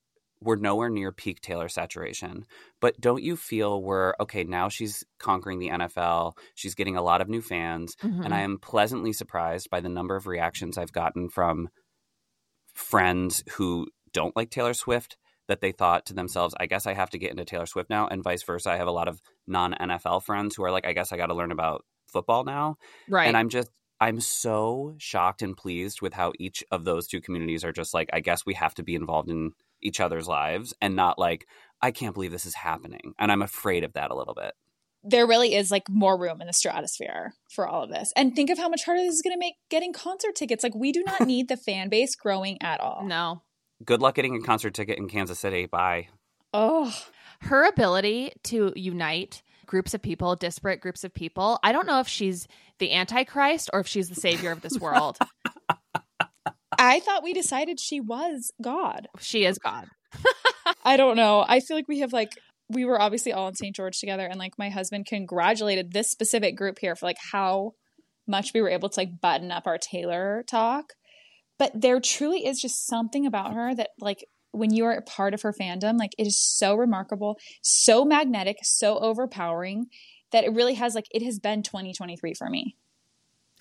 we're 0.41 0.57
nowhere 0.57 0.89
near 0.89 1.11
peak 1.13 1.41
Taylor 1.41 1.69
saturation. 1.69 2.45
But 2.81 3.01
don't 3.01 3.23
you 3.23 3.37
feel 3.37 3.83
we're 3.83 4.15
okay 4.21 4.45
now? 4.45 4.69
She's 4.69 5.05
conquering 5.19 5.59
the 5.59 5.71
NFL. 5.71 6.37
She's 6.55 6.75
getting 6.75 6.97
a 6.97 7.03
lot 7.03 7.21
of 7.21 7.29
new 7.29 7.43
fans. 7.43 7.97
Mhm. 8.03 8.25
and 8.25 8.33
I 8.35 8.41
am 8.43 8.59
pleasantly 8.59 9.13
surprised 9.13 9.69
by 9.71 9.81
the 9.81 9.89
number 9.89 10.15
of 10.17 10.27
reactions 10.27 10.79
I've 10.79 10.93
gotten 10.93 11.29
from 11.29 11.69
friends 12.75 13.43
who 13.55 13.87
don't 14.13 14.37
like 14.37 14.51
Taylor 14.51 14.75
Swift 14.75 15.17
that 15.49 15.61
they 15.61 15.73
thought 15.73 16.07
to 16.07 16.15
themselves, 16.15 16.55
I 16.61 16.67
guess 16.67 16.87
I 16.87 16.93
have 16.95 17.11
to 17.11 17.19
get 17.19 17.31
into 17.31 17.45
Taylor 17.45 17.67
Swift 17.67 17.89
now, 17.91 18.07
and 18.07 18.23
vice 18.23 18.43
versa. 18.43 18.71
I 18.71 18.77
have 18.77 18.87
a 18.87 18.93
lot 18.93 19.09
of 19.09 19.21
non 19.47 19.75
NFL 19.75 20.23
friends 20.25 20.55
who 20.55 20.65
are 20.65 20.71
like, 20.71 20.87
I 20.87 20.93
guess 20.93 21.11
I 21.13 21.17
got 21.17 21.27
to 21.27 21.35
learn 21.35 21.53
about 21.53 21.85
football 22.13 22.45
now. 22.45 22.77
right. 23.09 23.27
And 23.27 23.37
I'm 23.37 23.49
just, 23.49 23.71
I'm 24.01 24.21
so 24.21 24.95
shocked 24.99 25.43
and 25.43 25.57
pleased 25.57 26.01
with 26.03 26.13
how 26.15 26.33
each 26.39 26.63
of 26.71 26.85
those 26.85 27.07
two 27.09 27.21
communities 27.21 27.65
are 27.65 27.73
just 27.73 27.93
like, 27.95 28.09
I 28.13 28.21
guess 28.21 28.47
we 28.47 28.55
have 28.55 28.75
to 28.75 28.83
be 28.83 28.95
involved 28.95 29.29
in 29.31 29.53
each 29.83 30.01
other's 30.01 30.27
lives 30.29 30.75
and 30.81 30.97
not 30.97 31.19
like, 31.19 31.47
I 31.81 31.91
can't 31.91 32.15
believe 32.15 32.33
this 32.33 32.47
is 32.47 32.55
happening. 32.55 33.15
And 33.19 33.31
I'm 33.31 33.43
afraid 33.43 33.85
of 33.85 33.93
that 33.95 34.11
a 34.11 34.17
little 34.17 34.35
bit. 34.35 34.53
There 35.05 35.27
really 35.27 35.55
is 35.55 35.71
like 35.71 35.89
more 35.89 36.19
room 36.19 36.41
in 36.41 36.49
the 36.49 36.53
stratosphere 36.53 37.33
for 37.55 37.69
all 37.69 37.85
of 37.85 37.91
this. 37.91 38.13
And 38.17 38.35
think 38.35 38.51
of 38.51 38.59
how 38.59 38.69
much 38.69 38.85
harder 38.85 39.01
this 39.01 39.15
is 39.15 39.23
going 39.23 39.35
to 39.35 39.39
make 39.39 39.55
getting 39.71 39.93
concert 39.93 40.35
tickets. 40.35 40.65
Like 40.65 40.75
we 40.75 40.91
do 40.93 41.05
not 41.05 41.21
need 41.27 41.49
the 41.49 41.57
fan 41.57 41.89
base 41.89 42.17
growing 42.17 42.59
at 42.63 42.81
all. 42.81 43.05
no. 43.07 43.43
Good 43.85 44.03
luck 44.03 44.17
getting 44.17 44.35
a 44.35 44.41
concert 44.41 44.75
ticket 44.75 44.99
in 44.99 45.09
Kansas 45.09 45.39
City. 45.39 45.67
Bye. 45.67 46.09
Oh, 46.53 46.93
Her 47.43 47.65
ability 47.69 48.33
to 48.45 48.73
unite 48.75 49.43
groups 49.67 49.95
of 49.95 50.03
people, 50.03 50.35
disparate 50.35 50.81
groups 50.81 51.05
of 51.05 51.15
people. 51.15 51.61
I 51.63 51.71
don't 51.71 51.87
know 51.87 52.01
if 52.01 52.09
she's 52.09 52.49
the 52.81 52.93
antichrist 52.93 53.71
or 53.73 53.79
if 53.79 53.87
she's 53.87 54.09
the 54.09 54.17
savior 54.17 54.51
of 54.51 54.63
this 54.63 54.77
world. 54.81 55.17
I 56.79 57.01
thought 57.01 57.25
we 57.25 57.33
decided 57.33 57.81
she 57.81 58.01
was 58.01 58.53
God. 58.63 59.09
she 59.21 59.45
is 59.45 59.59
God. 59.59 59.89
I 60.85 60.97
don't 60.97 61.17
know. 61.17 61.45
I 61.47 61.61
feel 61.61 61.77
like 61.77 61.89
we 61.89 61.99
have 62.01 62.13
like 62.13 62.31
we 62.71 62.85
were 62.85 63.01
obviously 63.01 63.33
all 63.33 63.49
in 63.49 63.55
St. 63.55 63.75
George 63.75 63.99
together 63.99 64.27
and 64.27 64.39
like 64.39 64.59
my 64.59 64.69
husband 64.69 65.07
congratulated 65.07 65.93
this 65.93 66.11
specific 66.11 66.57
group 66.57 66.79
here 66.81 66.95
for 66.95 67.07
like 67.07 67.17
how 67.33 67.73
much 68.27 68.53
we 68.55 68.61
were 68.61 68.69
able 68.69 68.89
to 68.91 69.01
like 69.01 69.21
button 69.21 69.51
up 69.51 69.67
our 69.67 69.79
Taylor 69.79 70.45
talk. 70.49 70.93
But 71.59 71.73
there 71.75 71.99
truly 71.99 72.47
is 72.47 72.61
just 72.61 72.87
something 72.87 73.27
about 73.27 73.55
her 73.55 73.75
that 73.75 73.91
like 74.01 74.25
when 74.53 74.73
you 74.73 74.85
are 74.85 74.93
a 74.93 75.03
part 75.03 75.35
of 75.35 75.43
her 75.43 75.53
fandom, 75.53 75.99
like 75.99 76.13
it 76.19 76.27
is 76.27 76.39
so 76.39 76.75
remarkable, 76.75 77.39
so 77.63 78.05
magnetic, 78.05 78.59
so 78.63 78.99
overpowering 78.99 79.87
that 80.31 80.45
it 80.45 80.53
really 80.53 80.75
has 80.75 80.95
like 80.95 81.07
it 81.11 81.23
has 81.23 81.39
been 81.39 81.63
2023 81.63 82.35
for 82.35 82.49
me. 82.49 82.77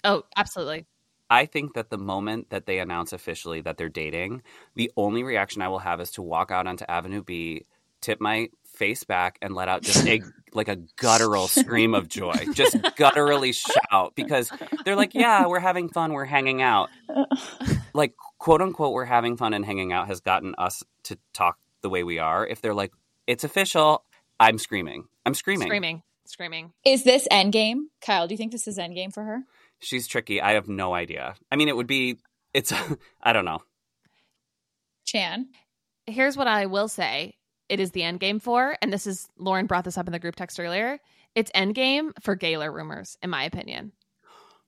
Oh, 0.04 0.24
absolutely. 0.36 0.86
I 1.30 1.46
think 1.46 1.74
that 1.74 1.90
the 1.90 1.98
moment 1.98 2.50
that 2.52 2.66
they 2.66 2.80
announce 2.80 3.14
officially 3.14 3.62
that 3.62 3.78
they're 3.78 3.90
dating, 3.90 4.44
the 4.76 4.92
only 4.96 5.24
reaction 5.24 5.62
I 5.62 5.68
will 5.68 5.80
have 5.80 6.00
is 6.00 6.12
to 6.12 6.22
walk 6.22 6.52
out 6.52 6.68
onto 6.68 6.86
Avenue 6.88 7.24
B, 7.24 7.66
tip 8.02 8.22
my 8.22 8.50
face 8.66 9.04
back, 9.04 9.38
and 9.42 9.54
let 9.54 9.68
out 9.68 9.82
just 9.82 10.06
a 10.08 10.22
like 10.54 10.70
a 10.70 10.78
guttural 10.96 11.48
scream 11.48 11.94
of 11.94 12.08
joy, 12.08 12.34
just 12.54 12.76
gutturally 12.96 13.54
shout 13.54 14.14
because 14.16 14.52
they're 14.86 14.96
like, 14.96 15.14
"Yeah, 15.14 15.48
we're 15.48 15.60
having 15.60 15.90
fun, 15.90 16.14
we're 16.14 16.26
hanging 16.26 16.62
out." 16.62 16.90
Like 17.94 18.14
quote 18.38 18.62
unquote, 18.62 18.94
we're 18.94 19.06
having 19.06 19.38
fun 19.38 19.56
and 19.56 19.66
hanging 19.66 19.92
out 19.92 20.06
has 20.06 20.20
gotten 20.20 20.54
us 20.60 20.84
to 21.06 21.18
talk 21.34 21.58
the 21.82 21.90
way 21.90 22.04
we 22.04 22.20
are. 22.20 22.46
If 22.46 22.62
they're 22.62 22.76
like, 22.76 22.94
"It's 23.26 23.44
official," 23.44 24.04
I'm 24.40 24.60
screaming. 24.60 25.08
I'm 25.26 25.34
screaming. 25.34 25.68
Screaming. 25.68 26.04
Screaming. 26.26 26.74
Is 26.86 27.04
this 27.04 27.28
endgame? 27.32 27.86
Kyle, 28.02 28.28
do 28.28 28.34
you 28.36 28.38
think 28.38 28.52
this 28.52 28.68
is 28.68 28.78
endgame 28.78 29.12
for 29.12 29.24
her? 29.24 29.44
She's 29.80 30.08
tricky. 30.08 30.42
I 30.42 30.54
have 30.54 30.68
no 30.68 30.94
idea. 30.94 31.36
I 31.52 31.56
mean, 31.56 31.68
it 31.70 31.76
would 31.76 31.88
be. 31.88 32.18
It's. 32.54 32.74
I 33.22 33.34
don't 33.34 33.46
know. 33.46 33.60
Chan. 35.06 35.48
Here's 36.06 36.38
what 36.38 36.48
I 36.48 36.66
will 36.68 36.88
say. 36.88 37.36
It 37.70 37.80
is 37.80 37.92
the 37.92 38.04
end 38.04 38.20
game 38.22 38.40
for, 38.40 38.78
and 38.82 38.94
this 38.94 39.06
is 39.06 39.28
Lauren 39.38 39.66
brought 39.66 39.84
this 39.84 39.98
up 39.98 40.08
in 40.08 40.14
the 40.14 40.20
group 40.20 40.36
text 40.38 40.60
earlier. 40.60 41.00
It's 41.36 41.52
end 41.54 41.76
game 41.76 42.14
for 42.22 42.36
Gaylor 42.36 42.72
rumors, 42.72 43.18
in 43.22 43.30
my 43.30 43.44
opinion. 43.44 43.92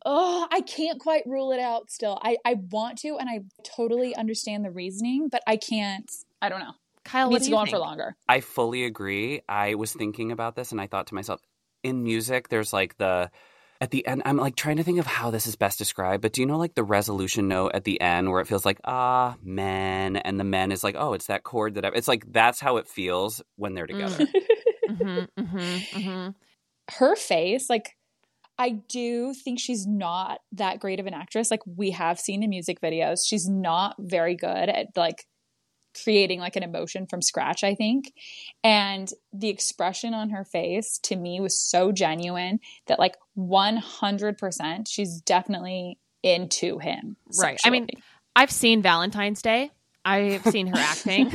Oh, 0.06 0.48
I 0.52 0.62
can't 0.62 1.00
quite 1.00 1.24
rule 1.26 1.52
it 1.52 1.60
out 1.60 1.90
still. 1.90 2.20
I, 2.22 2.38
I 2.46 2.56
want 2.72 3.00
to, 3.00 3.18
and 3.18 3.30
I 3.30 3.40
totally 3.64 4.16
understand 4.16 4.66
the 4.66 4.72
reasoning, 4.72 5.30
but 5.30 5.42
I 5.48 5.56
can't. 5.58 6.10
I 6.42 6.50
don't 6.50 6.60
know. 6.60 6.74
Kyle, 7.06 7.28
It 7.28 7.32
what 7.32 7.36
needs 7.38 7.46
to 7.46 7.52
go 7.52 7.58
on 7.58 7.66
think? 7.66 7.76
for 7.76 7.80
longer. 7.80 8.16
I 8.28 8.42
fully 8.42 8.84
agree. 8.86 9.42
I 9.48 9.76
was 9.76 9.94
thinking 9.94 10.32
about 10.32 10.56
this 10.56 10.72
and 10.72 10.80
I 10.80 10.88
thought 10.88 11.08
to 11.08 11.16
myself, 11.16 11.42
in 11.84 12.04
music, 12.04 12.50
there's 12.50 12.74
like 12.74 12.98
the 12.98 13.32
at 13.82 13.92
the 13.92 14.06
end, 14.06 14.22
I'm 14.26 14.38
like 14.38 14.56
trying 14.56 14.78
to 14.78 14.84
think 14.84 15.00
of 15.00 15.06
how 15.06 15.32
this 15.32 15.48
is 15.48 15.56
best 15.56 15.78
described, 15.78 16.22
but 16.22 16.34
do 16.34 16.42
you 16.42 16.48
know 16.48 16.58
like 16.58 16.76
the 16.76 16.84
resolution 16.84 17.48
note 17.48 17.72
at 17.74 17.86
the 17.86 18.00
end 18.02 18.30
where 18.30 18.42
it 18.42 18.48
feels 18.48 18.66
like, 18.66 18.80
ah, 18.84 19.38
men, 19.42 20.18
and 20.18 20.40
the 20.40 20.44
men 20.44 20.72
is 20.72 20.84
like, 20.84 20.96
oh, 20.98 21.14
it's 21.14 21.28
that 21.28 21.44
chord 21.44 21.76
that 21.76 21.86
I, 21.86 21.92
it's 21.96 22.08
like 22.08 22.32
that's 22.32 22.60
how 22.60 22.78
it 22.78 22.88
feels 22.88 23.42
when 23.56 23.74
they're 23.76 23.88
together. 23.88 24.28
hmm 24.88 25.20
hmm 25.38 25.78
hmm 25.94 26.28
Her 26.92 27.16
face, 27.16 27.70
like, 27.70 27.96
I 28.58 28.72
do 28.72 29.34
think 29.34 29.60
she's 29.60 29.88
not 29.88 30.40
that 30.52 30.82
great 30.82 31.00
of 31.00 31.06
an 31.06 31.14
actress. 31.14 31.50
Like, 31.50 31.62
we 31.66 31.92
have 31.92 32.20
seen 32.20 32.44
in 32.44 32.50
music 32.50 32.82
videos, 32.82 33.20
she's 33.26 33.48
not 33.48 33.96
very 34.00 34.36
good 34.36 34.68
at 34.68 34.88
like 34.98 35.26
creating 36.04 36.40
like 36.40 36.56
an 36.56 36.64
emotion 36.64 37.06
from 37.06 37.22
scratch, 37.22 37.64
I 37.64 37.76
think. 37.76 38.14
And 38.64 39.12
the 39.34 39.50
expression 39.50 40.14
on 40.14 40.30
her 40.32 40.44
face 40.44 41.00
to 41.04 41.16
me 41.16 41.40
was 41.40 41.60
so 41.60 41.92
genuine 41.92 42.60
that, 42.88 43.00
like, 43.00 43.16
100%, 43.38 44.88
she's 44.88 45.22
definitely 45.22 45.98
into 46.24 46.80
him. 46.80 47.16
Right. 47.40 47.60
I 47.64 47.70
mean. 47.70 47.88
I've 48.36 48.52
seen 48.52 48.82
Valentine's 48.82 49.42
Day. 49.42 49.72
I've 50.06 50.44
seen 50.44 50.68
her 50.68 50.78
acting. 50.78 51.30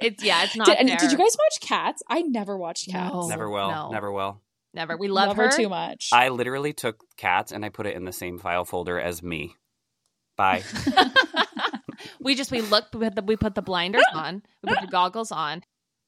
it's 0.00 0.22
yeah, 0.22 0.44
it's 0.44 0.56
not. 0.56 0.66
Did, 0.66 0.78
and 0.78 0.88
there. 0.88 0.96
did 0.96 1.12
you 1.12 1.18
guys 1.18 1.36
watch 1.38 1.60
Cats? 1.60 2.02
I 2.08 2.22
never 2.22 2.56
watched 2.56 2.90
Cats. 2.90 3.14
No. 3.14 3.28
never 3.28 3.48
will. 3.48 3.70
no. 3.70 3.90
Never 3.90 4.10
will. 4.10 4.40
Never. 4.74 4.96
We 4.96 5.08
love, 5.08 5.28
Love 5.28 5.36
her. 5.38 5.44
her 5.44 5.56
too 5.56 5.68
much. 5.68 6.10
I 6.12 6.28
literally 6.28 6.74
took 6.74 7.02
cats 7.16 7.50
and 7.50 7.64
I 7.64 7.70
put 7.70 7.86
it 7.86 7.96
in 7.96 8.04
the 8.04 8.12
same 8.12 8.38
file 8.38 8.66
folder 8.66 9.00
as 9.00 9.22
me. 9.22 9.54
Bye. 10.36 10.64
we 12.20 12.34
just 12.34 12.50
we 12.50 12.60
look. 12.60 12.86
We 12.94 13.00
put 13.00 13.14
the, 13.16 13.22
we 13.22 13.36
put 13.36 13.54
the 13.54 13.62
blinders 13.62 14.04
on. 14.14 14.42
We 14.62 14.70
put 14.72 14.80
the 14.80 14.86
goggles 14.90 15.32
on. 15.32 15.62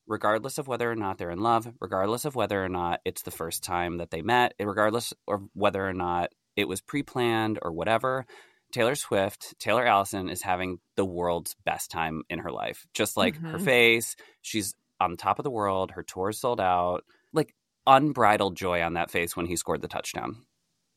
regardless 0.07 0.59
of 0.59 0.67
whether 0.69 0.91
or 0.91 0.97
not 0.97 1.19
they're 1.19 1.31
in 1.31 1.41
love, 1.41 1.71
regardless 1.81 2.25
of 2.25 2.35
whether 2.35 2.63
or 2.65 2.69
not 2.69 3.01
it's 3.05 3.23
the 3.23 3.31
first 3.31 3.63
time 3.63 3.99
that 3.99 4.11
they 4.11 4.23
met, 4.23 4.55
regardless 4.59 5.13
of 5.27 5.43
whether 5.55 5.87
or 5.87 5.93
not 5.93 6.31
it 6.57 6.67
was 6.69 6.81
pre 6.81 7.03
planned 7.03 7.59
or 7.63 7.73
whatever, 7.73 8.25
Taylor 8.73 8.95
Swift, 8.95 9.55
Taylor 9.59 9.85
Allison 9.87 10.29
is 10.29 10.43
having 10.43 10.79
the 10.97 11.05
world's 11.05 11.55
best 11.65 11.91
time 11.91 12.23
in 12.31 12.39
her 12.41 12.51
life. 12.51 12.87
Just 12.95 13.17
like 13.17 13.37
her 13.37 13.59
Mhm. 13.59 13.65
face, 13.65 14.17
she's 14.43 14.75
on 15.01 15.17
top 15.17 15.39
of 15.39 15.45
the 15.45 15.51
world. 15.51 15.91
Her 15.93 16.03
tour 16.03 16.33
sold 16.33 16.61
out. 16.61 17.05
Like 17.33 17.55
unbridled 17.87 18.57
joy 18.57 18.83
on 18.83 18.95
that 18.95 19.11
face 19.11 19.37
when 19.37 19.47
he 19.47 19.57
scored 19.57 19.81
the 19.83 19.89
touchdown. 19.89 20.45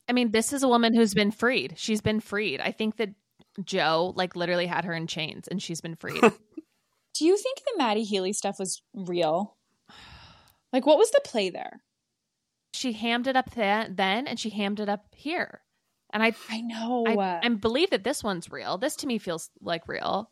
I 0.10 0.14
mean, 0.14 0.32
this 0.32 0.52
is 0.52 0.64
a 0.64 0.68
woman 0.68 0.94
who's 0.96 1.14
been 1.14 1.32
freed. 1.32 1.76
She's 1.78 2.02
been 2.02 2.20
freed. 2.20 2.60
I 2.60 2.72
think 2.72 2.98
that 2.98 3.10
Joe 3.64 4.14
like 4.16 4.36
literally 4.36 4.68
had 4.68 4.86
her 4.86 4.94
in 4.94 5.08
chains 5.08 5.48
and 5.48 5.62
she's 5.62 5.82
been 5.82 5.96
freed. 5.96 6.22
Do 7.14 7.26
you 7.26 7.38
think 7.38 7.60
the 7.60 7.78
Matty 7.78 8.04
Healy 8.04 8.34
stuff 8.34 8.58
was 8.60 8.82
real? 8.94 9.58
Like, 10.72 10.86
what 10.86 10.98
was 10.98 11.12
the 11.12 11.22
play 11.24 11.50
there? 11.50 11.82
she 12.74 12.94
hammed 12.94 13.28
it 13.28 13.36
up 13.36 13.52
th- 13.54 13.90
then 13.92 14.28
and 14.28 14.40
she 14.40 14.50
hammed 14.50 14.80
it 14.80 14.90
up 14.90 15.06
here. 15.16 15.62
And 16.14 16.24
I 16.24 16.34
I 16.50 16.62
know. 16.62 17.06
I, 17.08 17.40
I 17.44 17.50
believe 17.50 17.92
that 17.92 18.04
this 18.04 18.24
one's 18.24 18.52
real. 18.52 18.78
This 18.78 18.96
to 18.98 19.08
me 19.08 19.18
feels 19.18 19.50
like 19.62 19.88
real. 19.88 20.30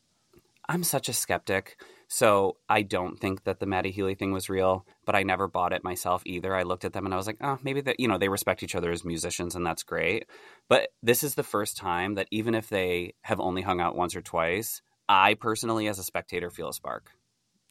I'm 0.70 0.84
such 0.84 1.10
a 1.10 1.14
skeptic. 1.14 1.78
So 2.08 2.58
I 2.70 2.84
don't 2.84 3.20
think 3.20 3.44
that 3.44 3.60
the 3.60 3.66
Matty 3.66 3.92
Healy 3.92 4.16
thing 4.16 4.32
was 4.32 4.50
real, 4.50 4.86
but 5.06 5.16
I 5.16 5.24
never 5.24 5.48
bought 5.48 5.74
it 5.74 5.84
myself 5.84 6.22
either. 6.26 6.56
I 6.56 6.64
looked 6.64 6.86
at 6.86 6.94
them 6.94 7.06
and 7.06 7.14
I 7.14 7.18
was 7.18 7.28
like, 7.28 7.38
oh, 7.42 7.58
maybe 7.64 7.82
that, 7.82 8.00
you 8.00 8.08
know, 8.08 8.18
they 8.18 8.30
respect 8.30 8.64
each 8.64 8.76
other 8.76 8.92
as 8.92 9.04
musicians 9.04 9.56
and 9.56 9.66
that's 9.66 9.84
great. 9.84 10.28
But 10.68 10.90
this 11.04 11.24
is 11.24 11.36
the 11.36 11.44
first 11.44 11.76
time 11.76 12.16
that 12.16 12.28
even 12.32 12.56
if 12.56 12.70
they 12.70 13.16
have 13.22 13.40
only 13.40 13.64
hung 13.64 13.82
out 13.82 13.96
once 13.96 14.16
or 14.16 14.22
twice, 14.22 14.82
I 15.08 15.34
personally, 15.34 15.88
as 15.88 15.98
a 15.98 16.04
spectator, 16.04 16.52
feel 16.52 16.70
a 16.70 16.74
spark. 16.74 17.12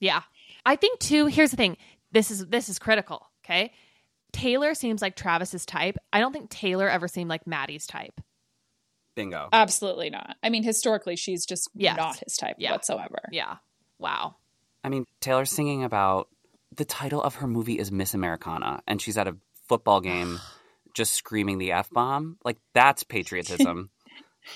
Yeah. 0.01 0.23
I 0.67 0.77
think 0.77 0.99
too, 0.99 1.27
here's 1.27 1.51
the 1.53 1.57
thing. 1.57 1.77
This 2.11 2.31
is 2.31 2.47
this 2.47 2.69
is 2.69 2.79
critical, 2.79 3.27
okay? 3.45 3.73
Taylor 4.33 4.75
seems 4.75 5.03
like 5.03 5.15
Travis's 5.17 5.65
type. 5.65 5.97
I 6.13 6.21
don't 6.21 6.33
think 6.33 6.51
Taylor 6.51 6.89
ever 6.89 7.09
seemed 7.09 7.31
like 7.31 7.47
Matty's 7.47 7.87
type. 7.87 8.21
Bingo. 9.19 9.49
Absolutely 9.53 10.11
not. 10.11 10.37
I 10.43 10.49
mean, 10.49 10.63
historically, 10.63 11.17
she's 11.17 11.45
just 11.45 11.69
Yes. 11.75 11.97
not 11.97 12.17
his 12.25 12.37
type 12.37 12.55
Yeah. 12.59 12.71
whatsoever. 12.73 13.19
Yeah. 13.33 13.57
Wow. 13.99 14.37
I 14.85 14.89
mean, 14.89 15.07
Taylor's 15.21 15.51
singing 15.51 15.83
about 15.83 16.29
the 16.75 16.85
title 16.85 17.21
of 17.21 17.37
her 17.37 17.49
movie 17.49 17.79
is 17.81 17.91
Miss 17.91 18.15
Americana, 18.15 18.81
and 18.87 19.03
she's 19.03 19.19
at 19.19 19.27
a 19.27 19.37
football 19.69 20.01
game 20.01 20.39
just 20.95 21.15
screaming 21.15 21.59
the 21.59 21.73
F 21.73 21.91
bomb. 21.91 22.39
Like, 22.45 22.59
that's 22.75 23.03
patriotism. 23.03 23.91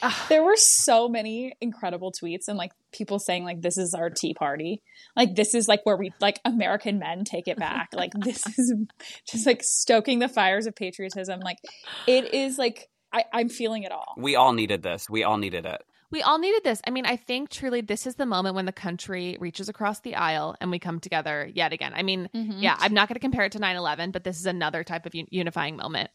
Ah. 0.00 0.26
There 0.30 0.42
were 0.42 0.56
so 0.56 1.06
many 1.06 1.52
incredible 1.60 2.12
tweets 2.12 2.48
and 2.48 2.56
like 2.56 2.72
people 2.92 3.18
saying 3.18 3.44
like 3.44 3.60
this 3.60 3.76
is 3.76 3.92
our 3.92 4.08
tea 4.08 4.32
party. 4.32 4.80
Like 5.14 5.34
this 5.34 5.54
is 5.54 5.68
like 5.68 5.84
where 5.84 5.98
we 5.98 6.14
like 6.18 6.40
American 6.46 6.98
men 6.98 7.24
take 7.24 7.46
it 7.46 7.58
back. 7.58 7.90
Like 7.92 8.12
this 8.14 8.46
is 8.58 8.72
just 9.28 9.44
like 9.44 9.62
stoking 9.62 10.18
the 10.20 10.28
fires 10.28 10.64
of 10.66 10.74
patriotism. 10.74 11.40
Like 11.40 11.58
it 12.06 12.32
is 12.32 12.56
like 12.56 12.88
I, 13.12 13.24
I'm 13.32 13.48
feeling 13.48 13.82
it 13.82 13.92
all. 13.92 14.14
we 14.16 14.36
all 14.36 14.52
needed 14.52 14.82
this. 14.82 15.08
We 15.10 15.22
all 15.24 15.36
needed 15.36 15.66
it. 15.66 15.82
We 16.10 16.20
all 16.22 16.38
needed 16.38 16.62
this. 16.62 16.80
I 16.86 16.90
mean, 16.90 17.06
I 17.06 17.16
think 17.16 17.48
truly 17.48 17.80
this 17.80 18.06
is 18.06 18.16
the 18.16 18.26
moment 18.26 18.54
when 18.54 18.66
the 18.66 18.72
country 18.72 19.38
reaches 19.40 19.68
across 19.70 20.00
the 20.00 20.14
aisle 20.14 20.54
and 20.60 20.70
we 20.70 20.78
come 20.78 21.00
together 21.00 21.50
yet 21.54 21.72
again. 21.72 21.92
I 21.94 22.02
mean, 22.02 22.28
Mm-hmm. 22.34 22.58
yeah, 22.58 22.76
I'm 22.78 22.92
not 22.92 23.08
going 23.08 23.14
to 23.14 23.20
compare 23.20 23.44
it 23.46 23.52
to 23.52 23.58
9 23.58 23.76
11, 23.76 24.10
but 24.10 24.22
this 24.22 24.38
is 24.38 24.44
another 24.46 24.84
type 24.84 25.06
of 25.06 25.14
un- 25.14 25.26
unifying 25.30 25.76
moment. 25.76 26.10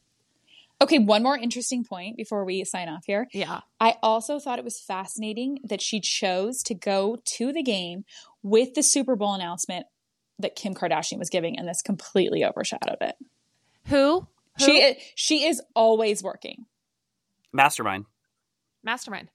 Okay, 0.79 0.99
one 0.99 1.23
more 1.23 1.36
interesting 1.36 1.83
point 1.83 2.15
before 2.17 2.45
we 2.45 2.63
sign 2.63 2.88
off 2.89 3.05
here. 3.07 3.27
Yeah. 3.33 3.62
I 3.79 3.95
also 4.03 4.38
thought 4.39 4.60
it 4.60 4.65
was 4.65 4.79
fascinating 4.79 5.57
that 5.63 5.81
she 5.81 5.99
chose 5.99 6.62
to 6.65 6.75
go 6.75 7.17
to 7.38 7.51
the 7.51 7.63
game 7.63 8.05
with 8.43 8.75
the 8.75 8.83
Super 8.83 9.15
Bowl 9.15 9.33
announcement 9.33 9.88
that 10.38 10.55
Kim 10.55 10.75
Kardashian 10.75 11.17
was 11.17 11.31
giving, 11.31 11.57
and 11.57 11.67
this 11.67 11.81
completely 11.81 12.45
overshadowed 12.45 12.97
it. 13.01 13.15
Who? 13.86 14.27
Who? 14.60 14.63
She 14.63 14.77
is, 14.77 14.95
she 15.15 15.45
is 15.47 15.60
always 15.75 16.21
working. 16.21 16.66
Mastermind. 17.58 18.06
Mastermind. 18.84 19.30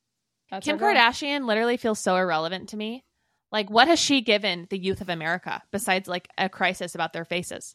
That's 0.51 0.65
Kim. 0.65 0.79
Kardashian 0.79 1.45
literally 1.47 1.77
feels 1.77 1.99
so 1.99 2.17
irrelevant 2.17 2.71
to 2.71 2.77
me. 2.77 3.05
Like, 3.51 3.69
what 3.69 3.89
has 3.89 3.99
she 3.99 4.23
given 4.23 4.67
the 4.71 4.79
youth 4.79 5.01
of 5.03 5.09
America 5.11 5.61
besides 5.73 6.09
like 6.09 6.29
a 6.39 6.49
crisis 6.49 6.95
about 6.95 7.13
their 7.13 7.25
faces? 7.27 7.75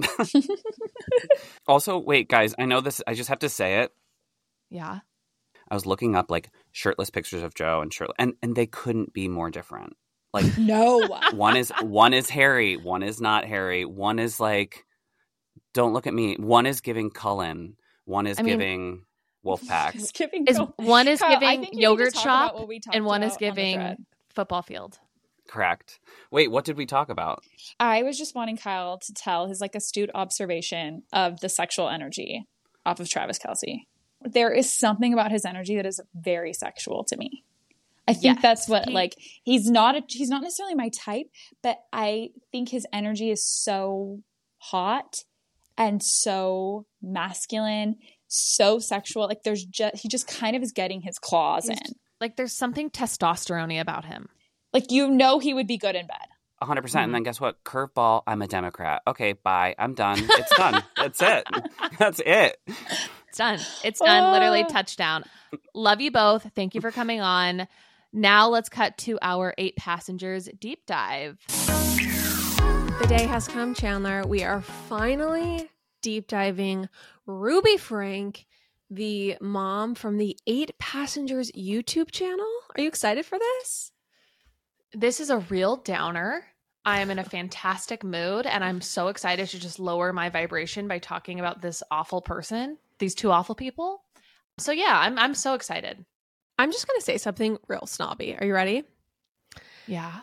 Also, 1.66 1.98
wait, 1.98 2.28
guys, 2.28 2.54
I 2.58 2.64
know 2.66 2.80
this. 2.80 3.00
I 3.06 3.14
just 3.14 3.28
have 3.30 3.38
to 3.40 3.48
say 3.48 3.80
it. 3.80 3.92
Yeah. 4.70 5.00
I 5.70 5.74
was 5.74 5.86
looking 5.86 6.14
up 6.14 6.30
like 6.30 6.50
shirtless 6.72 7.10
pictures 7.10 7.42
of 7.42 7.54
Joe 7.54 7.80
and 7.80 7.92
shirtless, 7.92 8.16
and 8.18 8.34
and 8.42 8.54
they 8.54 8.66
couldn't 8.66 9.14
be 9.14 9.28
more 9.28 9.50
different. 9.50 9.94
Like 10.32 10.46
No. 10.58 11.06
one 11.32 11.56
is 11.56 11.72
one 11.80 12.12
is 12.12 12.28
Harry, 12.30 12.76
one 12.76 13.02
is 13.02 13.20
not 13.20 13.44
Harry, 13.46 13.84
one 13.84 14.18
is 14.18 14.38
like, 14.40 14.84
don't 15.72 15.92
look 15.94 16.06
at 16.06 16.12
me. 16.14 16.36
One 16.38 16.66
is 16.66 16.80
giving 16.82 17.10
Cullen, 17.10 17.76
one 18.04 18.26
is 18.26 18.38
I 18.38 18.42
mean- 18.42 18.58
giving 18.58 19.02
Wolfpack. 19.44 19.92
Just 19.94 20.14
giving 20.14 20.46
Is 20.46 20.56
Kyle- 20.56 20.74
one 20.78 21.08
is 21.08 21.18
Kyle, 21.20 21.30
giving 21.40 21.48
think 21.48 21.60
we 21.60 21.66
need 21.66 21.76
to 21.76 21.82
yogurt 21.82 22.16
shop 22.16 22.54
what 22.54 22.68
we 22.68 22.80
talked 22.80 22.96
and 22.96 23.04
one 23.04 23.22
is 23.22 23.36
about 23.36 23.48
on 23.48 23.54
giving 23.54 23.96
football 24.34 24.62
field. 24.62 24.98
Correct. 25.46 26.00
Wait, 26.30 26.50
what 26.50 26.64
did 26.64 26.76
we 26.76 26.86
talk 26.86 27.10
about? 27.10 27.44
I 27.78 28.02
was 28.02 28.16
just 28.18 28.34
wanting 28.34 28.56
Kyle 28.56 28.98
to 28.98 29.12
tell 29.12 29.46
his 29.46 29.60
like 29.60 29.74
astute 29.74 30.10
observation 30.14 31.02
of 31.12 31.40
the 31.40 31.48
sexual 31.50 31.88
energy 31.88 32.46
off 32.86 32.98
of 33.00 33.08
Travis 33.08 33.38
Kelce. 33.38 33.82
There 34.22 34.50
is 34.50 34.72
something 34.72 35.12
about 35.12 35.30
his 35.30 35.44
energy 35.44 35.76
that 35.76 35.84
is 35.84 36.00
very 36.14 36.54
sexual 36.54 37.04
to 37.04 37.16
me. 37.18 37.44
I 38.08 38.12
think 38.14 38.36
Yes. 38.36 38.42
that's 38.42 38.68
what 38.68 38.90
like 38.90 39.16
he's 39.44 39.70
not 39.70 39.96
a, 39.96 40.02
he's 40.08 40.28
not 40.30 40.42
necessarily 40.42 40.74
my 40.74 40.88
type, 40.88 41.26
but 41.62 41.78
I 41.92 42.30
think 42.50 42.70
his 42.70 42.86
energy 42.92 43.30
is 43.30 43.44
so 43.44 44.20
hot 44.58 45.24
and 45.76 46.02
so 46.02 46.86
masculine, 47.02 47.96
so 48.36 48.78
sexual. 48.78 49.26
Like 49.26 49.42
there's 49.44 49.64
just 49.64 49.96
he 49.96 50.08
just 50.08 50.26
kind 50.26 50.56
of 50.56 50.62
is 50.62 50.72
getting 50.72 51.00
his 51.00 51.18
claws 51.18 51.66
He's- 51.66 51.78
in. 51.86 51.94
Like, 52.20 52.36
there's 52.36 52.56
something 52.56 52.88
testosterone 52.90 53.78
about 53.80 54.04
him. 54.06 54.28
Like 54.72 54.90
you 54.90 55.08
know 55.10 55.40
he 55.40 55.52
would 55.52 55.66
be 55.66 55.76
good 55.76 55.94
in 55.96 56.06
bed. 56.06 56.16
100%. 56.62 56.82
Mhm. 56.82 57.04
And 57.04 57.14
then 57.14 57.22
guess 57.24 57.40
what? 57.40 57.62
Curveball, 57.64 58.22
I'm 58.26 58.40
a 58.40 58.46
Democrat. 58.46 59.02
Okay, 59.06 59.32
bye. 59.34 59.74
I'm 59.78 59.92
done. 59.94 60.18
It's 60.20 60.56
done. 60.56 60.82
That's 60.96 61.20
it. 61.20 61.44
That's 61.98 62.20
it. 62.24 62.56
It's 63.28 63.36
done. 63.36 63.58
It's 63.82 64.00
done. 64.00 64.32
Literally 64.32 64.62
Ah. 64.62 64.68
touchdown. 64.68 65.24
Love 65.74 66.00
you 66.00 66.10
both. 66.12 66.50
Thank 66.54 66.74
you 66.74 66.80
for 66.80 66.90
coming 66.92 67.20
on. 67.20 67.66
Now 68.12 68.48
let's 68.48 68.68
cut 68.70 68.96
to 68.98 69.18
our 69.20 69.52
eight 69.58 69.76
passengers 69.76 70.48
deep 70.60 70.86
dive. 70.86 71.38
The 71.48 73.06
day 73.08 73.26
has 73.26 73.48
come, 73.48 73.74
Chandler. 73.74 74.22
We 74.26 74.44
are 74.44 74.62
finally 74.62 75.68
deep 76.04 76.28
diving 76.28 76.86
Ruby 77.24 77.78
Frank, 77.78 78.44
the 78.90 79.38
mom 79.40 79.94
from 79.94 80.18
the 80.18 80.36
Eight 80.46 80.78
Passengers 80.78 81.50
YouTube 81.52 82.10
channel. 82.10 82.46
Are 82.76 82.82
you 82.82 82.88
excited 82.88 83.24
for 83.24 83.38
this? 83.38 83.90
This 84.92 85.18
is 85.18 85.30
a 85.30 85.38
real 85.38 85.76
downer. 85.76 86.44
I 86.84 87.00
am 87.00 87.10
in 87.10 87.18
a 87.18 87.24
fantastic 87.24 88.04
mood 88.04 88.44
and 88.44 88.62
I'm 88.62 88.82
so 88.82 89.08
excited 89.08 89.48
to 89.48 89.58
just 89.58 89.80
lower 89.80 90.12
my 90.12 90.28
vibration 90.28 90.88
by 90.88 90.98
talking 90.98 91.40
about 91.40 91.62
this 91.62 91.82
awful 91.90 92.20
person, 92.20 92.76
these 92.98 93.14
two 93.14 93.30
awful 93.30 93.54
people. 93.54 94.02
So 94.58 94.72
yeah, 94.72 94.98
I'm 95.00 95.18
I'm 95.18 95.34
so 95.34 95.54
excited. 95.54 96.04
I'm 96.58 96.70
just 96.70 96.86
going 96.86 96.98
to 96.98 97.04
say 97.04 97.16
something 97.16 97.56
real 97.66 97.86
snobby. 97.86 98.36
Are 98.38 98.44
you 98.44 98.52
ready? 98.52 98.84
Yeah. 99.86 100.20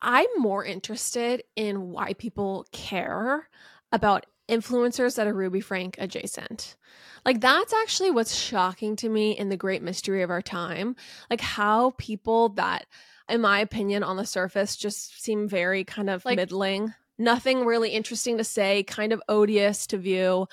I'm 0.00 0.28
more 0.38 0.64
interested 0.64 1.42
in 1.54 1.90
why 1.90 2.14
people 2.14 2.66
care 2.72 3.46
about 3.92 4.24
influencers 4.50 5.16
that 5.16 5.26
are 5.26 5.32
Ruby 5.34 5.60
Frank 5.60 5.96
adjacent. 5.98 6.76
Like, 7.24 7.40
that's 7.40 7.72
actually 7.72 8.10
what's 8.10 8.34
shocking 8.34 8.96
to 8.96 9.08
me 9.08 9.32
in 9.32 9.48
the 9.48 9.56
great 9.56 9.82
mystery 9.82 10.22
of 10.22 10.30
our 10.30 10.42
time. 10.42 10.96
Like, 11.28 11.40
how 11.40 11.92
people 11.98 12.50
that, 12.50 12.86
in 13.28 13.40
my 13.40 13.60
opinion, 13.60 14.02
on 14.02 14.16
the 14.16 14.26
surface 14.26 14.76
just 14.76 15.22
seem 15.22 15.48
very 15.48 15.84
kind 15.84 16.10
of 16.10 16.24
Like- 16.24 16.36
middling, 16.36 16.94
nothing 17.18 17.64
really 17.66 17.90
interesting 17.90 18.38
to 18.38 18.44
say, 18.44 18.82
kind 18.82 19.12
of 19.12 19.22
odious 19.28 19.86
to 19.88 19.98
view. 19.98 20.46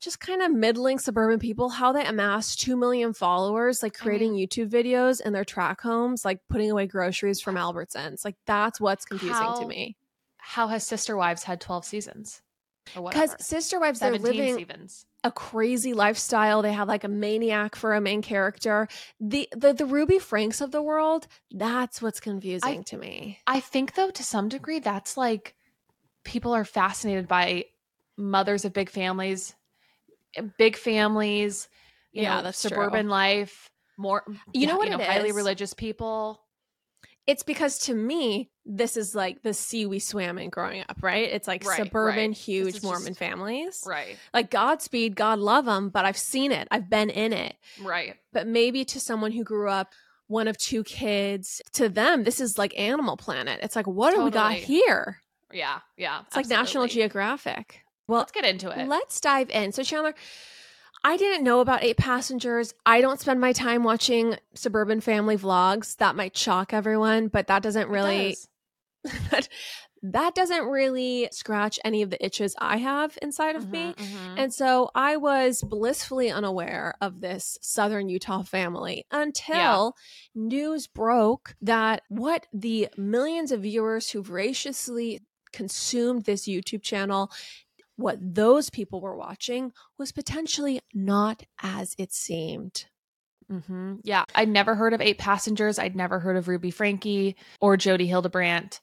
Just 0.00 0.18
kind 0.18 0.40
of 0.40 0.50
middling 0.50 0.98
suburban 0.98 1.38
people, 1.38 1.68
how 1.68 1.92
they 1.92 2.06
amass 2.06 2.56
2 2.56 2.74
million 2.74 3.12
followers, 3.12 3.82
like 3.82 3.98
I 4.00 4.02
creating 4.02 4.32
YouTube 4.32 4.70
videos 4.70 5.20
in 5.20 5.34
their 5.34 5.44
track 5.44 5.82
homes, 5.82 6.24
like 6.24 6.40
putting 6.48 6.70
away 6.70 6.86
groceries 6.86 7.38
from 7.42 7.56
Albertsons. 7.56 8.24
Like, 8.24 8.36
that's 8.46 8.80
what's 8.80 9.04
confusing 9.04 9.34
How- 9.36 9.60
to 9.60 9.66
me. 9.66 9.98
How 10.38 10.68
has 10.68 10.86
Sister 10.86 11.14
Wives 11.18 11.42
had 11.42 11.60
12 11.60 11.84
seasons? 11.84 12.40
Because. 12.94 13.34
Sister 13.40 13.78
Wives, 13.80 14.00
they're 14.00 14.18
living 14.18 14.56
seasons. 14.56 15.06
a 15.22 15.30
crazy 15.30 15.92
lifestyle. 15.92 16.62
They 16.62 16.72
have 16.72 16.88
like 16.88 17.04
a 17.04 17.08
maniac 17.08 17.76
for 17.76 17.94
a 17.94 18.00
main 18.00 18.22
character. 18.22 18.88
The 19.20 19.48
the, 19.56 19.72
the 19.72 19.86
Ruby 19.86 20.18
Franks 20.18 20.60
of 20.60 20.70
the 20.70 20.82
world, 20.82 21.26
that's 21.50 22.00
what's 22.00 22.20
confusing 22.20 22.84
to 22.84 22.96
me. 22.96 23.38
I 23.46 23.60
think 23.60 23.94
though 23.94 24.10
to 24.10 24.22
some 24.24 24.48
degree 24.48 24.78
that's 24.78 25.16
like 25.16 25.54
people 26.24 26.52
are 26.54 26.64
fascinated 26.64 27.28
by 27.28 27.66
mothers 28.16 28.64
of 28.64 28.72
big 28.72 28.90
families, 28.90 29.54
eh, 30.36 30.42
big 30.58 30.76
families, 30.76 31.68
you 32.12 32.22
Yeah, 32.22 32.36
know, 32.36 32.42
that's 32.44 32.58
suburban 32.58 33.08
life, 33.08 33.70
more 33.96 34.24
You 34.52 34.66
know 34.66 34.76
what 34.76 34.90
you 34.90 34.96
know, 34.96 35.04
highly 35.04 35.28
is? 35.30 35.34
religious 35.36 35.74
people. 35.74 36.40
It's 37.26 37.42
because 37.42 37.78
to 37.80 37.94
me, 37.94 38.50
this 38.66 38.96
is 38.96 39.14
like 39.14 39.42
the 39.42 39.54
sea 39.54 39.86
we 39.86 39.98
swam 39.98 40.38
in 40.38 40.50
growing 40.50 40.82
up, 40.88 40.98
right? 41.02 41.28
It's 41.30 41.46
like 41.46 41.64
Right, 41.64 41.76
suburban, 41.84 42.30
right. 42.30 42.36
huge 42.36 42.82
Mormon 42.82 43.08
just- 43.08 43.18
families. 43.18 43.82
Right. 43.86 44.16
Like 44.34 44.50
Godspeed, 44.50 45.14
God 45.16 45.38
love 45.38 45.64
them, 45.64 45.90
but 45.90 46.04
I've 46.04 46.16
seen 46.16 46.50
it. 46.52 46.66
I've 46.70 46.88
been 46.90 47.10
in 47.10 47.32
it. 47.32 47.56
Right. 47.80 48.16
But 48.32 48.46
maybe 48.46 48.84
to 48.86 48.98
someone 49.00 49.32
who 49.32 49.44
grew 49.44 49.68
up 49.70 49.92
one 50.26 50.48
of 50.48 50.56
two 50.58 50.82
kids, 50.84 51.60
to 51.72 51.88
them, 51.88 52.24
this 52.24 52.40
is 52.40 52.56
like 52.58 52.76
Animal 52.78 53.16
Planet. 53.16 53.60
It's 53.62 53.74
like, 53.76 53.86
what 53.86 54.14
do 54.14 54.22
we 54.22 54.30
got 54.30 54.54
here? 54.54 55.20
Yeah. 55.52 55.80
Yeah. 55.96 56.22
It's 56.26 56.36
like 56.36 56.46
National. 56.48 56.86
Geographic. 56.86 57.80
Well, 58.06 58.20
Let's 58.20 58.32
get 58.32 58.44
into 58.44 58.70
it. 58.70 58.88
Let's 58.88 59.20
dive 59.20 59.50
in. 59.50 59.72
So, 59.72 59.82
Chandler, 59.82 60.14
I 61.02 61.16
didn't 61.16 61.44
know 61.44 61.60
about 61.60 61.82
eight 61.82 61.96
passengers. 61.96 62.74
I 62.84 63.00
don't 63.00 63.20
spend 63.20 63.40
my 63.40 63.52
time 63.52 63.84
watching 63.84 64.36
suburban 64.54 65.00
family 65.00 65.36
vlogs. 65.36 65.96
That 65.96 66.16
might 66.16 66.36
shock 66.36 66.72
everyone, 66.72 67.28
but 67.28 67.46
that 67.46 67.62
doesn't 67.62 67.88
really 67.88 68.28
does. 68.30 68.48
that, 69.30 69.48
that 70.02 70.34
doesn't 70.34 70.64
really 70.64 71.28
scratch 71.32 71.78
any 71.84 72.02
of 72.02 72.10
the 72.10 72.22
itches 72.24 72.54
I 72.58 72.78
have 72.78 73.18
inside 73.22 73.56
of 73.56 73.70
me. 73.70 73.94
Mhm, 73.94 73.96
mhm. 73.96 74.34
And 74.38 74.54
so 74.54 74.90
I 74.94 75.16
was 75.16 75.62
blissfully 75.62 76.30
unaware 76.30 76.94
of 77.00 77.20
this 77.20 77.58
Southern 77.62 78.08
Utah 78.08 78.42
family 78.42 79.06
until 79.10 79.94
news 80.34 80.86
broke 80.86 81.54
that 81.62 82.02
what 82.08 82.46
the 82.52 82.88
millions 82.96 83.52
of 83.52 83.62
viewers 83.62 84.10
who 84.10 84.22
voraciously 84.22 85.22
consumed 85.52 86.24
this 86.24 86.46
YouTube 86.46 86.82
channel, 86.82 87.30
what 88.00 88.18
those 88.20 88.70
people 88.70 89.00
were 89.00 89.16
watching 89.16 89.72
was 89.98 90.12
potentially 90.12 90.80
not 90.94 91.42
as 91.62 91.94
it 91.98 92.12
seemed. 92.12 92.86
Mm-hmm. 93.50 93.96
Yeah, 94.04 94.24
I'd 94.34 94.48
never 94.48 94.74
heard 94.74 94.94
of 94.94 95.00
Eight 95.00 95.18
Passengers. 95.18 95.78
I'd 95.78 95.96
never 95.96 96.18
heard 96.20 96.36
of 96.36 96.48
Ruby 96.48 96.70
Franke 96.70 97.34
or 97.60 97.76
Jodi 97.76 98.06
Hildebrandt. 98.06 98.80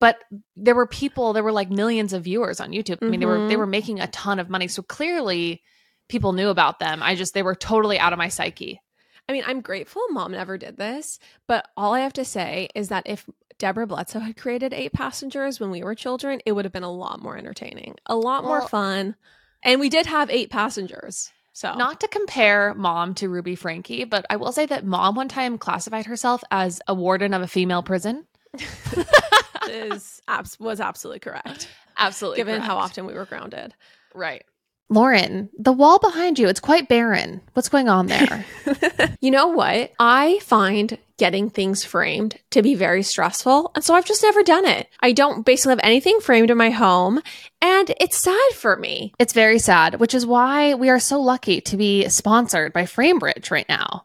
But 0.00 0.18
there 0.56 0.74
were 0.74 0.88
people, 0.88 1.32
there 1.32 1.44
were 1.44 1.52
like 1.52 1.70
millions 1.70 2.12
of 2.12 2.24
viewers 2.24 2.58
on 2.60 2.72
YouTube. 2.72 2.98
I 3.02 3.06
mean, 3.06 3.20
they 3.20 3.26
were 3.26 3.46
they 3.46 3.54
Mhm. 3.54 3.58
were 3.58 3.66
making 3.66 4.00
a 4.00 4.08
ton 4.08 4.40
of 4.40 4.50
money. 4.50 4.66
So 4.66 4.82
clearly 4.82 5.62
people 6.08 6.32
knew 6.32 6.48
about 6.48 6.80
them. 6.80 7.02
I 7.02 7.14
just 7.14 7.34
they 7.34 7.44
were 7.44 7.54
totally 7.54 7.98
out 7.98 8.12
of 8.12 8.18
my 8.18 8.28
psyche. 8.28 8.80
I 9.28 9.32
mean, 9.32 9.44
I'm 9.46 9.60
grateful 9.60 10.02
mom 10.10 10.32
never 10.32 10.58
did 10.58 10.76
this, 10.76 11.18
but 11.46 11.68
all 11.76 11.94
I 11.94 12.00
have 12.00 12.12
to 12.14 12.24
say 12.24 12.68
is 12.74 12.88
that 12.88 13.04
if 13.06 13.28
Deborah 13.58 13.86
Bledsoe 13.86 14.20
had 14.20 14.36
created 14.36 14.74
eight 14.74 14.92
passengers 14.92 15.58
when 15.58 15.70
we 15.70 15.82
were 15.82 15.94
children, 15.94 16.40
it 16.44 16.52
would 16.52 16.64
have 16.64 16.72
been 16.72 16.82
a 16.82 16.92
lot 16.92 17.22
more 17.22 17.36
entertaining, 17.36 17.96
a 18.06 18.16
lot 18.16 18.44
more 18.44 18.68
fun. 18.68 19.16
And 19.62 19.80
we 19.80 19.88
did 19.88 20.06
have 20.06 20.30
eight 20.30 20.50
passengers. 20.50 21.30
So 21.52 21.74
Not 21.74 22.00
to 22.00 22.08
compare 22.08 22.74
mom 22.74 23.14
to 23.14 23.30
Ruby 23.30 23.56
Franke, 23.56 24.04
but 24.04 24.26
I 24.28 24.36
will 24.36 24.52
say 24.52 24.66
that 24.66 24.84
mom 24.84 25.14
one 25.14 25.28
time 25.28 25.56
classified 25.56 26.04
herself 26.04 26.44
as 26.50 26.82
a 26.86 26.94
warden 26.94 27.32
of 27.32 27.40
a 27.40 27.46
female 27.46 27.82
prison. 27.82 28.26
is 29.68 30.20
abs- 30.28 30.60
was 30.60 30.80
absolutely 30.80 31.20
correct, 31.20 31.68
Absolutely. 31.96 32.36
given 32.36 32.60
how 32.60 32.76
often 32.76 33.06
we 33.06 33.14
were 33.14 33.24
grounded. 33.24 33.74
Right. 34.14 34.44
Lauren, 34.88 35.48
the 35.58 35.72
wall 35.72 35.98
behind 35.98 36.38
you, 36.38 36.48
it's 36.48 36.60
quite 36.60 36.88
barren. 36.88 37.40
What's 37.54 37.68
going 37.68 37.88
on 37.88 38.06
there? 38.06 38.44
you 39.20 39.30
know 39.30 39.48
what? 39.48 39.92
I 39.98 40.38
find 40.42 40.96
getting 41.18 41.50
things 41.50 41.84
framed 41.84 42.38
to 42.50 42.62
be 42.62 42.74
very 42.74 43.02
stressful. 43.02 43.70
And 43.74 43.82
so 43.82 43.94
I've 43.94 44.04
just 44.04 44.22
never 44.22 44.42
done 44.42 44.66
it. 44.66 44.88
I 45.00 45.12
don't 45.12 45.44
basically 45.44 45.72
have 45.72 45.80
anything 45.82 46.20
framed 46.20 46.50
in 46.50 46.58
my 46.58 46.70
home. 46.70 47.20
And 47.60 47.92
it's 48.00 48.18
sad 48.18 48.52
for 48.54 48.76
me. 48.76 49.12
It's 49.18 49.32
very 49.32 49.58
sad, 49.58 50.00
which 50.00 50.14
is 50.14 50.26
why 50.26 50.74
we 50.74 50.90
are 50.90 51.00
so 51.00 51.20
lucky 51.20 51.60
to 51.62 51.76
be 51.76 52.08
sponsored 52.08 52.72
by 52.72 52.82
Framebridge 52.82 53.50
right 53.50 53.68
now. 53.68 54.04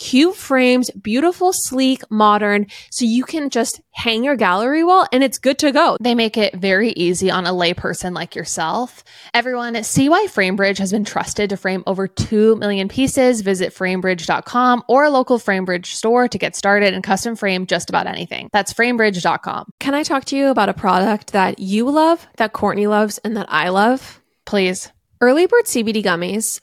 cute 0.00 0.34
frames, 0.34 0.90
beautiful, 0.92 1.52
sleek, 1.52 2.02
modern, 2.10 2.66
so 2.90 3.04
you 3.04 3.22
can 3.22 3.50
just 3.50 3.82
hang 3.90 4.24
your 4.24 4.34
gallery 4.34 4.82
wall 4.82 5.06
and 5.12 5.22
it's 5.22 5.38
good 5.38 5.58
to 5.58 5.70
go. 5.70 5.98
They 6.00 6.14
make 6.14 6.38
it 6.38 6.54
very 6.54 6.90
easy 6.92 7.30
on 7.30 7.46
a 7.46 7.50
layperson 7.50 8.14
like 8.14 8.34
yourself. 8.34 9.04
Everyone, 9.34 9.80
see 9.84 10.08
why 10.08 10.26
Framebridge 10.26 10.78
has 10.78 10.90
been 10.90 11.04
trusted 11.04 11.50
to 11.50 11.56
frame 11.56 11.84
over 11.86 12.08
2 12.08 12.56
million 12.56 12.88
pieces. 12.88 13.42
Visit 13.42 13.74
framebridge.com 13.74 14.84
or 14.88 15.04
a 15.04 15.10
local 15.10 15.38
Framebridge 15.38 15.86
store 15.86 16.28
to 16.28 16.38
get 16.38 16.56
started 16.56 16.94
and 16.94 17.04
custom 17.04 17.36
frame 17.36 17.66
just 17.66 17.90
about 17.90 18.06
anything. 18.06 18.48
That's 18.52 18.72
framebridge.com. 18.72 19.70
Can 19.80 19.94
I 19.94 20.02
talk 20.02 20.24
to 20.26 20.36
you 20.36 20.48
about 20.48 20.70
a 20.70 20.74
product 20.74 21.32
that 21.32 21.58
you 21.58 21.90
love, 21.90 22.26
that 22.38 22.54
Courtney 22.54 22.86
loves, 22.86 23.18
and 23.18 23.36
that 23.36 23.46
I 23.50 23.68
love? 23.68 24.20
Please. 24.46 24.90
Early 25.20 25.46
Bird 25.46 25.66
CBD 25.66 26.02
gummies 26.02 26.62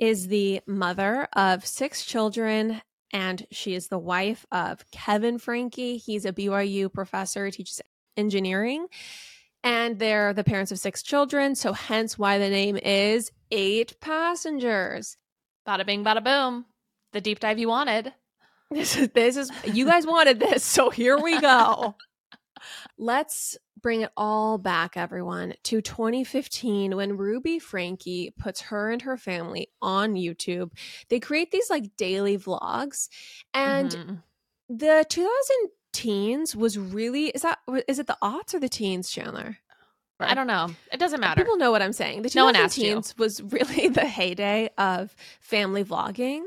is 0.00 0.26
the 0.26 0.60
mother 0.66 1.28
of 1.36 1.64
six 1.64 2.04
children 2.04 2.82
and 3.12 3.46
she 3.50 3.74
is 3.74 3.88
the 3.88 3.98
wife 3.98 4.46
of 4.50 4.88
Kevin 4.90 5.38
Franke. 5.38 5.98
He's 5.98 6.24
a 6.24 6.32
BYU 6.32 6.92
professor, 6.92 7.50
teaches 7.50 7.80
engineering, 8.16 8.86
and 9.62 9.98
they're 9.98 10.32
the 10.32 10.44
parents 10.44 10.72
of 10.72 10.78
six 10.78 11.02
children. 11.02 11.54
So, 11.54 11.72
hence 11.72 12.18
why 12.18 12.38
the 12.38 12.48
name 12.48 12.76
is 12.76 13.30
Eight 13.50 14.00
Passengers. 14.00 15.16
Bada 15.66 15.84
bing, 15.84 16.04
bada 16.04 16.22
boom. 16.22 16.66
The 17.12 17.20
deep 17.20 17.40
dive 17.40 17.58
you 17.58 17.68
wanted. 17.68 18.12
This 18.72 18.96
is, 18.96 19.08
this 19.08 19.36
is, 19.36 19.50
you 19.64 19.84
guys 19.84 20.06
wanted 20.06 20.38
this, 20.38 20.62
so 20.62 20.90
here 20.90 21.18
we 21.18 21.40
go. 21.40 21.96
Let's 22.98 23.58
bring 23.82 24.02
it 24.02 24.10
all 24.16 24.58
back, 24.58 24.96
everyone, 24.96 25.54
to 25.64 25.80
2015 25.80 26.96
when 26.96 27.16
Ruby 27.16 27.58
Franke 27.58 28.30
puts 28.38 28.60
her 28.62 28.90
and 28.90 29.02
her 29.02 29.16
family 29.16 29.68
on 29.80 30.14
YouTube. 30.14 30.72
They 31.08 31.20
create 31.20 31.50
these 31.50 31.70
like 31.70 31.96
daily 31.96 32.36
vlogs, 32.38 33.08
and 33.54 33.90
Mhm. 33.90 34.22
the 34.68 35.04
2000 35.08 35.70
teens 35.92 36.54
was 36.54 36.78
really 36.78 37.26
is 37.30 37.42
that 37.42 37.58
is 37.88 37.98
it 37.98 38.06
the 38.06 38.16
aughts 38.22 38.54
or 38.54 38.60
the 38.60 38.68
teens, 38.68 39.10
Chandler? 39.10 39.58
I 40.22 40.34
don't 40.34 40.46
know. 40.46 40.74
It 40.92 40.98
doesn't 41.00 41.18
matter. 41.18 41.42
People 41.42 41.56
know 41.56 41.70
what 41.70 41.80
I'm 41.80 41.94
saying. 41.94 42.20
The 42.20 42.30
No 42.34 42.44
one 42.44 42.54
asked 42.54 42.76
you. 42.76 42.96
2010s 42.96 43.16
was 43.18 43.42
really 43.42 43.88
the 44.00 44.04
heyday 44.06 44.68
of 44.76 45.16
family 45.40 45.82
vlogging. 45.82 46.42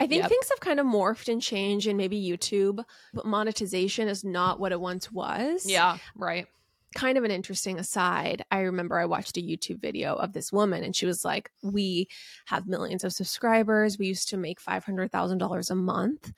I 0.00 0.06
think 0.06 0.22
Yep. 0.22 0.30
things 0.30 0.48
have 0.48 0.60
kind 0.60 0.80
of 0.80 0.86
morphed 0.86 1.30
and 1.30 1.42
changed 1.42 1.86
in 1.86 1.98
maybe 1.98 2.18
YouTube, 2.18 2.82
but 3.12 3.26
monetization 3.26 4.08
is 4.08 4.24
not 4.24 4.58
what 4.58 4.72
it 4.72 4.80
once 4.80 5.12
was. 5.12 5.66
yeah, 5.68 5.98
right. 6.16 6.46
Kind 6.94 7.18
of 7.18 7.24
an 7.24 7.30
interesting 7.30 7.78
aside. 7.78 8.44
I 8.50 8.60
remember 8.60 8.98
I 8.98 9.04
watched 9.04 9.36
a 9.36 9.42
YouTube 9.42 9.80
video 9.80 10.14
of 10.14 10.32
this 10.32 10.52
woman 10.52 10.82
and 10.82 10.96
she 10.96 11.04
was 11.06 11.24
like, 11.24 11.50
We 11.62 12.08
have 12.46 12.66
millions 12.66 13.04
of 13.04 13.12
subscribers. 13.12 13.98
We 13.98 14.06
used 14.06 14.28
to 14.30 14.36
make 14.36 14.62
$500,000 14.62 15.70
a 15.70 15.74
month. 15.74 16.32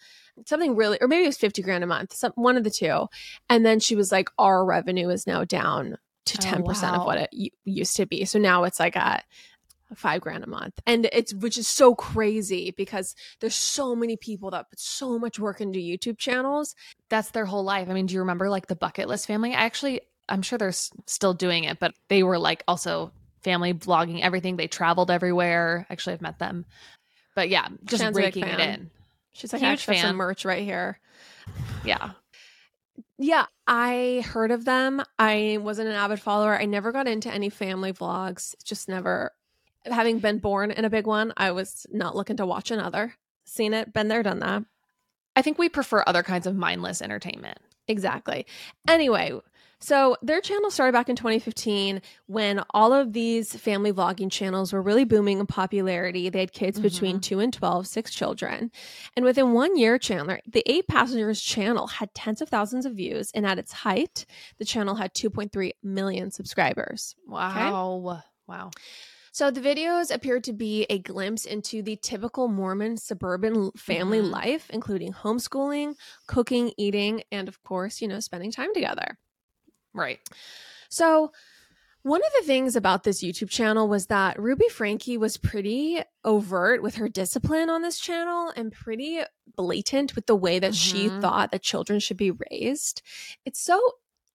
Something 0.46 0.74
really, 0.74 0.98
or 1.00 1.08
maybe 1.08 1.24
it 1.24 1.28
was 1.28 1.38
50 1.38 1.62
grand 1.62 1.84
a 1.84 1.86
month, 1.86 2.12
some, 2.14 2.32
one 2.34 2.56
of 2.56 2.64
the 2.64 2.70
two. 2.70 3.06
And 3.48 3.64
then 3.64 3.78
she 3.80 3.94
was 3.94 4.10
like, 4.10 4.28
Our 4.38 4.64
revenue 4.64 5.08
is 5.08 5.26
now 5.26 5.44
down 5.44 5.96
to 6.26 6.38
Oh, 6.40 6.62
10% 6.62 6.64
wow. 6.82 7.00
of 7.00 7.06
what 7.06 7.18
it 7.18 7.28
u- 7.32 7.50
used 7.64 7.96
to 7.96 8.06
be. 8.06 8.24
So 8.24 8.38
now 8.38 8.64
it's 8.64 8.80
like 8.80 8.96
a, 8.96 9.22
five 9.94 10.20
grand 10.20 10.44
a 10.44 10.46
month. 10.48 10.74
And 10.86 11.08
it's, 11.12 11.34
which 11.34 11.58
is 11.58 11.66
so 11.68 11.94
crazy 11.94 12.72
because 12.76 13.14
there's 13.40 13.54
so 13.56 13.96
many 13.96 14.16
people 14.16 14.50
that 14.50 14.70
put 14.70 14.78
so 14.78 15.18
much 15.18 15.38
work 15.38 15.60
into 15.60 15.78
YouTube 15.78 16.18
channels. 16.18 16.74
That's 17.08 17.30
their 17.30 17.44
whole 17.44 17.64
life. 17.64 17.88
I 17.88 17.92
mean, 17.92 18.06
do 18.06 18.14
you 18.14 18.20
remember 18.20 18.48
like 18.48 18.68
the 18.68 18.76
bucket 18.76 19.08
list 19.08 19.26
family? 19.26 19.50
I 19.52 19.62
actually, 19.62 20.00
I'm 20.30 20.42
sure 20.42 20.58
they're 20.58 20.72
still 20.72 21.34
doing 21.34 21.64
it, 21.64 21.78
but 21.78 21.94
they 22.08 22.22
were 22.22 22.38
like 22.38 22.62
also 22.68 23.12
family 23.42 23.74
vlogging 23.74 24.20
everything. 24.20 24.56
They 24.56 24.68
traveled 24.68 25.10
everywhere. 25.10 25.86
Actually, 25.90 26.14
I've 26.14 26.22
met 26.22 26.38
them. 26.38 26.64
But 27.34 27.48
yeah, 27.48 27.68
just 27.84 28.02
Shan's 28.02 28.16
a 28.16 28.20
big 28.20 28.36
raking 28.36 28.44
it 28.44 28.60
in. 28.60 28.90
She's 29.32 29.52
like, 29.52 29.62
Huge 29.62 29.88
I 29.88 29.94
fan. 29.94 30.02
some 30.02 30.16
merch 30.16 30.44
right 30.44 30.64
here. 30.64 30.98
Yeah. 31.84 32.12
Yeah, 33.18 33.46
I 33.66 34.24
heard 34.26 34.50
of 34.50 34.64
them. 34.64 35.02
I 35.18 35.58
wasn't 35.60 35.88
an 35.88 35.94
avid 35.94 36.20
follower. 36.20 36.58
I 36.58 36.64
never 36.64 36.90
got 36.90 37.06
into 37.06 37.30
any 37.32 37.50
family 37.50 37.92
vlogs. 37.92 38.54
Just 38.64 38.88
never. 38.88 39.32
Having 39.84 40.20
been 40.20 40.38
born 40.38 40.70
in 40.70 40.84
a 40.84 40.90
big 40.90 41.06
one, 41.06 41.32
I 41.36 41.52
was 41.52 41.86
not 41.90 42.16
looking 42.16 42.36
to 42.38 42.46
watch 42.46 42.70
another. 42.70 43.14
Seen 43.44 43.72
it, 43.74 43.92
been 43.92 44.08
there, 44.08 44.22
done 44.22 44.40
that. 44.40 44.64
I 45.36 45.42
think 45.42 45.58
we 45.58 45.68
prefer 45.68 46.04
other 46.06 46.22
kinds 46.22 46.46
of 46.46 46.56
mindless 46.56 47.00
entertainment. 47.00 47.58
Exactly. 47.88 48.46
Anyway, 48.88 49.38
so 49.80 50.16
their 50.22 50.40
channel 50.40 50.70
started 50.70 50.92
back 50.92 51.08
in 51.08 51.16
2015 51.16 52.02
when 52.26 52.62
all 52.70 52.92
of 52.92 53.12
these 53.12 53.54
family 53.56 53.92
vlogging 53.92 54.30
channels 54.30 54.72
were 54.72 54.82
really 54.82 55.04
booming 55.04 55.40
in 55.40 55.46
popularity. 55.46 56.28
They 56.28 56.40
had 56.40 56.52
kids 56.52 56.78
between 56.78 57.20
2 57.20 57.40
and 57.40 57.52
12, 57.52 57.86
six 57.86 58.12
children. 58.14 58.70
And 59.16 59.24
within 59.24 59.52
one 59.52 59.76
year, 59.76 59.98
Chandler, 59.98 60.40
the 60.46 60.62
eight 60.66 60.86
passengers 60.86 61.40
channel 61.40 61.86
had 61.86 62.12
tens 62.14 62.40
of 62.42 62.48
thousands 62.48 62.84
of 62.86 62.94
views. 62.94 63.30
And 63.34 63.46
at 63.46 63.58
its 63.58 63.72
height, 63.72 64.26
the 64.58 64.64
channel 64.64 64.94
had 64.96 65.14
2.3 65.14 65.72
million 65.82 66.30
subscribers. 66.30 67.16
Wow. 67.26 68.22
Wow. 68.46 68.70
So 69.32 69.50
the 69.50 69.60
videos 69.60 70.12
appeared 70.12 70.42
to 70.44 70.52
be 70.52 70.86
a 70.90 70.98
glimpse 70.98 71.44
into 71.44 71.82
the 71.82 71.96
typical 71.96 72.48
Mormon 72.48 72.96
suburban 72.96 73.70
family 73.76 74.18
Mhm. 74.18 74.30
life, 74.30 74.68
including 74.70 75.12
homeschooling, 75.12 75.94
cooking, 76.26 76.72
eating, 76.76 77.22
and 77.30 77.46
of 77.48 77.62
course, 77.62 78.00
you 78.02 78.08
know, 78.08 78.18
spending 78.20 78.50
time 78.50 78.74
together. 78.74 79.16
Right. 79.94 80.18
So, 80.88 81.32
one 82.02 82.22
of 82.24 82.32
the 82.38 82.46
things 82.46 82.76
about 82.76 83.04
this 83.04 83.22
YouTube 83.22 83.50
channel 83.50 83.86
was 83.86 84.06
that 84.06 84.40
Ruby 84.40 84.68
Franke 84.70 85.18
was 85.18 85.36
pretty 85.36 86.00
overt 86.24 86.82
with 86.82 86.94
her 86.94 87.10
discipline 87.10 87.68
on 87.68 87.82
this 87.82 87.98
channel 88.00 88.50
and 88.56 88.72
pretty 88.72 89.20
blatant 89.54 90.16
with 90.16 90.24
the 90.26 90.34
way 90.34 90.58
that 90.58 90.74
she 90.74 91.08
Mhm. 91.08 91.20
thought 91.20 91.50
that 91.50 91.60
children 91.62 92.00
should 92.00 92.16
be 92.16 92.30
raised. 92.50 93.02
It's 93.44 93.60
so 93.60 93.78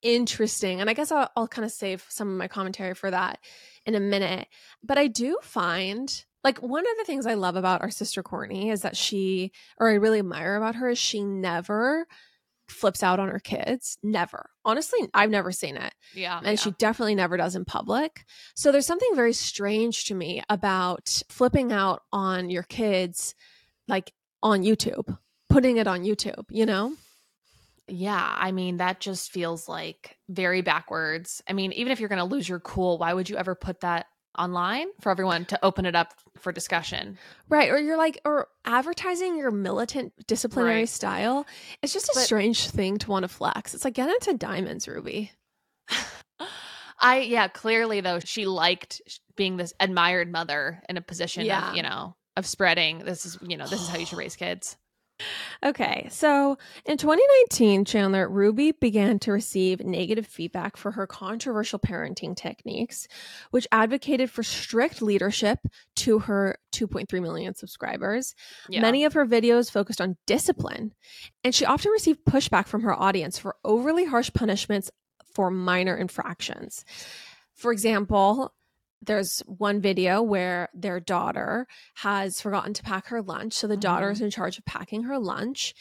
interesting. 0.04 0.80
And 0.80 0.92
I 0.92 0.94
guess 0.94 1.12
I'll, 1.12 1.32
I'll 1.36 1.48
kind 1.48 1.66
of 1.66 1.72
save 1.72 2.06
some 2.08 2.30
of 2.30 2.38
my 2.38 2.48
commentary 2.48 2.94
for 2.94 3.10
that 3.10 3.40
in 3.88 3.96
a 3.96 4.00
minute. 4.00 4.48
But 4.84 5.00
I 5.00 5.08
do 5.08 5.40
find. 5.42 6.24
Like 6.44 6.62
one 6.62 6.86
of 6.86 6.98
the 7.00 7.06
things 7.06 7.26
I 7.26 7.34
love 7.34 7.56
about 7.56 7.82
our 7.82 7.90
sister 7.90 8.22
Courtney 8.22 8.70
is 8.70 8.82
that 8.84 8.96
she, 8.96 9.52
or 9.80 9.90
I 9.90 9.96
really 9.96 10.20
admire 10.20 10.56
about 10.56 10.76
her, 10.76 10.90
is 10.90 11.00
she 11.00 11.24
never 11.24 12.06
flips 12.68 13.04
out 13.04 13.20
on 13.20 13.30
her 13.30 13.40
kids. 13.40 13.98
Never. 14.04 14.50
Honestly, 14.64 15.00
I've 15.14 15.30
never 15.30 15.52
seen 15.52 15.78
it 15.78 15.94
Yeah. 16.14 16.40
and 16.44 16.60
she 16.60 16.72
definitely 16.72 17.16
never 17.16 17.38
does 17.38 17.56
in 17.56 17.66
public. 17.66 18.26
So 18.56 18.72
there's 18.72 18.88
something 18.88 19.16
very 19.16 19.34
strange 19.34 20.06
to 20.06 20.16
me 20.16 20.42
about 20.50 21.22
flipping 21.30 21.72
out 21.72 22.02
on 22.12 22.50
your 22.50 22.64
kids 22.64 23.36
like 23.88 24.12
on 24.42 24.64
YouTube, 24.64 25.18
putting 25.50 25.78
it 25.78 25.88
on 25.88 26.02
YouTube, 26.04 26.46
you 26.50 26.66
know? 26.66 26.94
Yeah, 27.88 28.36
I 28.38 28.52
mean 28.52 28.78
that 28.78 29.00
just 29.00 29.32
feels 29.32 29.70
like 29.70 30.18
very 30.28 30.62
backwards. 30.62 31.44
I 31.48 31.54
mean, 31.54 31.72
even 31.74 31.92
if 31.92 32.00
you're 32.00 32.10
going 32.10 32.18
to 32.18 32.26
lose 32.26 32.50
your 32.50 32.60
cool, 32.60 32.98
why 32.98 33.14
would 33.14 33.30
you 33.30 33.38
ever 33.38 33.54
put 33.54 33.82
that 33.82 34.08
online 34.38 34.88
for 35.02 35.10
everyone 35.12 35.46
to 35.46 35.66
open 35.66 35.86
it 35.86 35.96
up 35.96 36.14
for 36.38 36.52
discussion? 36.52 37.18
Right. 37.50 37.70
Or 37.70 37.78
you're 37.80 37.98
like, 37.98 38.20
or 38.26 38.48
advertising 38.66 39.38
your 39.38 39.52
militant 39.52 40.14
disciplinary 40.28 40.82
Right. 40.82 40.90
style. 40.90 41.46
It's 41.82 41.94
just 41.94 42.10
a 42.10 42.12
But- 42.16 42.24
strange 42.24 42.68
thing 42.70 42.98
to 43.00 43.10
want 43.12 43.24
to 43.24 43.28
flex. 43.30 43.74
It's 43.74 43.86
like, 43.86 43.94
get 43.94 44.10
into 44.10 44.34
diamonds, 44.34 44.88
Ruby. 44.88 45.32
I 47.00 47.20
yeah, 47.20 47.48
clearly 47.50 48.02
though 48.02 48.20
she 48.20 48.46
liked 48.46 49.02
being 49.36 49.58
this 49.58 49.74
admired 49.80 50.32
mother 50.32 50.82
in 50.88 50.98
a 50.98 51.02
position 51.02 51.46
Yeah. 51.46 51.72
of, 51.72 51.76
you 51.76 51.84
know, 51.84 52.16
of 52.38 52.46
spreading 52.46 53.00
this 53.00 53.26
is, 53.26 53.38
you 53.42 53.58
know, 53.58 53.68
this 53.68 53.82
is 53.82 53.88
how 53.90 53.98
you 53.98 54.06
should 54.06 54.18
raise 54.20 54.36
kids. 54.36 54.78
Okay, 55.64 56.08
so 56.12 56.58
in 56.86 56.98
2019, 56.98 57.86
Chandler, 57.86 58.30
Ruby 58.30 58.72
began 58.74 59.18
to 59.20 59.32
receive 59.32 59.80
negative 59.84 60.28
feedback 60.28 60.78
for 60.78 60.92
her 60.92 61.08
controversial 61.08 61.80
parenting 61.80 62.36
techniques, 62.36 63.08
which 63.52 63.68
advocated 63.72 64.30
for 64.30 64.44
strict 64.44 65.02
leadership 65.02 65.60
to 65.98 66.20
her 66.20 66.58
2.3 66.74 67.22
million 67.22 67.56
subscribers. 67.56 68.36
Yeah. 68.70 68.82
Many 68.82 69.06
of 69.06 69.14
her 69.14 69.26
videos 69.26 69.72
focused 69.72 70.02
on 70.02 70.18
discipline, 70.28 70.94
and 71.44 71.56
she 71.56 71.66
often 71.66 71.92
received 71.92 72.26
pushback 72.26 72.68
from 72.68 72.82
her 72.82 72.94
audience 72.94 73.40
for 73.40 73.56
overly 73.64 74.06
harsh 74.06 74.32
punishments 74.34 74.92
for 75.34 75.50
minor 75.50 75.96
infractions. 75.96 76.84
For 77.54 77.72
example, 77.72 78.54
there's 79.06 79.40
one 79.42 79.82
video 79.82 80.22
where 80.22 80.70
their 80.74 81.00
daughter 81.00 81.68
has 81.96 82.42
forgotten 82.42 82.74
to 82.74 82.84
pack 82.84 83.08
her 83.08 83.22
lunch. 83.22 83.54
So 83.54 83.68
the 83.68 83.78
daughter 83.78 84.10
Mhm. 84.10 84.12
is 84.14 84.22
in 84.22 84.32
charge 84.32 84.58
of 84.58 84.66
packing 84.66 85.04
her 85.04 85.20
lunch. 85.20 85.74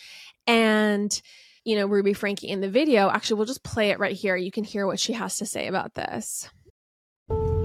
And, 0.46 1.20
you 1.64 1.76
know, 1.76 1.86
Ruby 1.86 2.12
Franke 2.12 2.44
in 2.44 2.60
the 2.60 2.68
video, 2.68 3.08
actually, 3.08 3.36
we'll 3.36 3.46
just 3.46 3.64
play 3.64 3.90
it 3.90 3.98
right 3.98 4.16
here. 4.16 4.36
You 4.36 4.50
can 4.50 4.64
hear 4.64 4.86
what 4.86 5.00
she 5.00 5.14
has 5.14 5.38
to 5.38 5.46
say 5.46 5.66
about 5.66 5.94
this. 5.94 6.48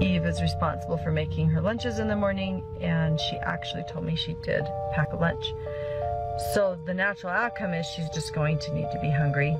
Eve 0.00 0.24
is 0.24 0.40
responsible 0.40 0.96
for 0.96 1.12
making 1.12 1.50
her 1.50 1.60
lunches 1.60 1.98
in 1.98 2.08
the 2.08 2.16
morning, 2.16 2.64
and 2.80 3.20
she 3.20 3.36
actually 3.36 3.84
told 3.84 4.06
me 4.06 4.16
she 4.16 4.34
did 4.42 4.64
pack 4.92 5.12
a 5.12 5.16
lunch. 5.16 5.44
So 6.54 6.82
the 6.86 6.94
natural 6.94 7.32
outcome 7.32 7.74
is 7.74 7.84
she's 7.86 8.08
just 8.08 8.34
going 8.34 8.58
to 8.60 8.72
need 8.72 8.90
to 8.92 8.98
be 9.00 9.10
hungry. 9.10 9.54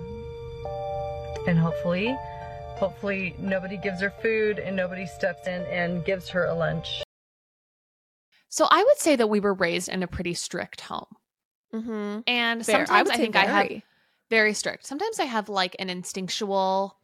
And 1.47 1.59
hopefully, 1.59 2.17
hopefully 2.81 3.37
nobody 3.38 3.77
gives 3.77 4.01
her 4.01 4.11
food 4.23 4.59
and 4.59 4.75
nobody 4.75 5.07
steps 5.07 5.47
in 5.47 5.62
and 5.66 6.05
gives 6.05 6.29
her 6.31 6.47
a 6.47 6.55
lunch. 6.55 7.03
So 8.49 8.66
I 8.71 8.83
would 8.83 8.99
say 8.99 9.14
that 9.16 9.29
we 9.29 9.38
were 9.38 9.55
raised 9.55 9.88
in 9.88 10.03
a 10.03 10.07
pretty 10.09 10.35
strict 10.35 10.81
home. 10.81 11.07
Mm-hmm. 11.75 12.21
And 12.27 12.66
Fair. 12.66 12.87
sometimes 12.87 12.90
I 12.90 13.03
would 13.03 13.12
I 13.12 13.16
say 13.16 13.23
think 13.23 13.37
I 13.37 13.45
have 13.45 13.66
very. 13.69 13.85
very 14.31 14.55
strict. 14.55 14.87
Sometimes 14.87 15.21
I 15.21 15.25
have 15.25 15.49
like 15.49 15.77
an 15.79 15.88
instinctual 15.90 16.97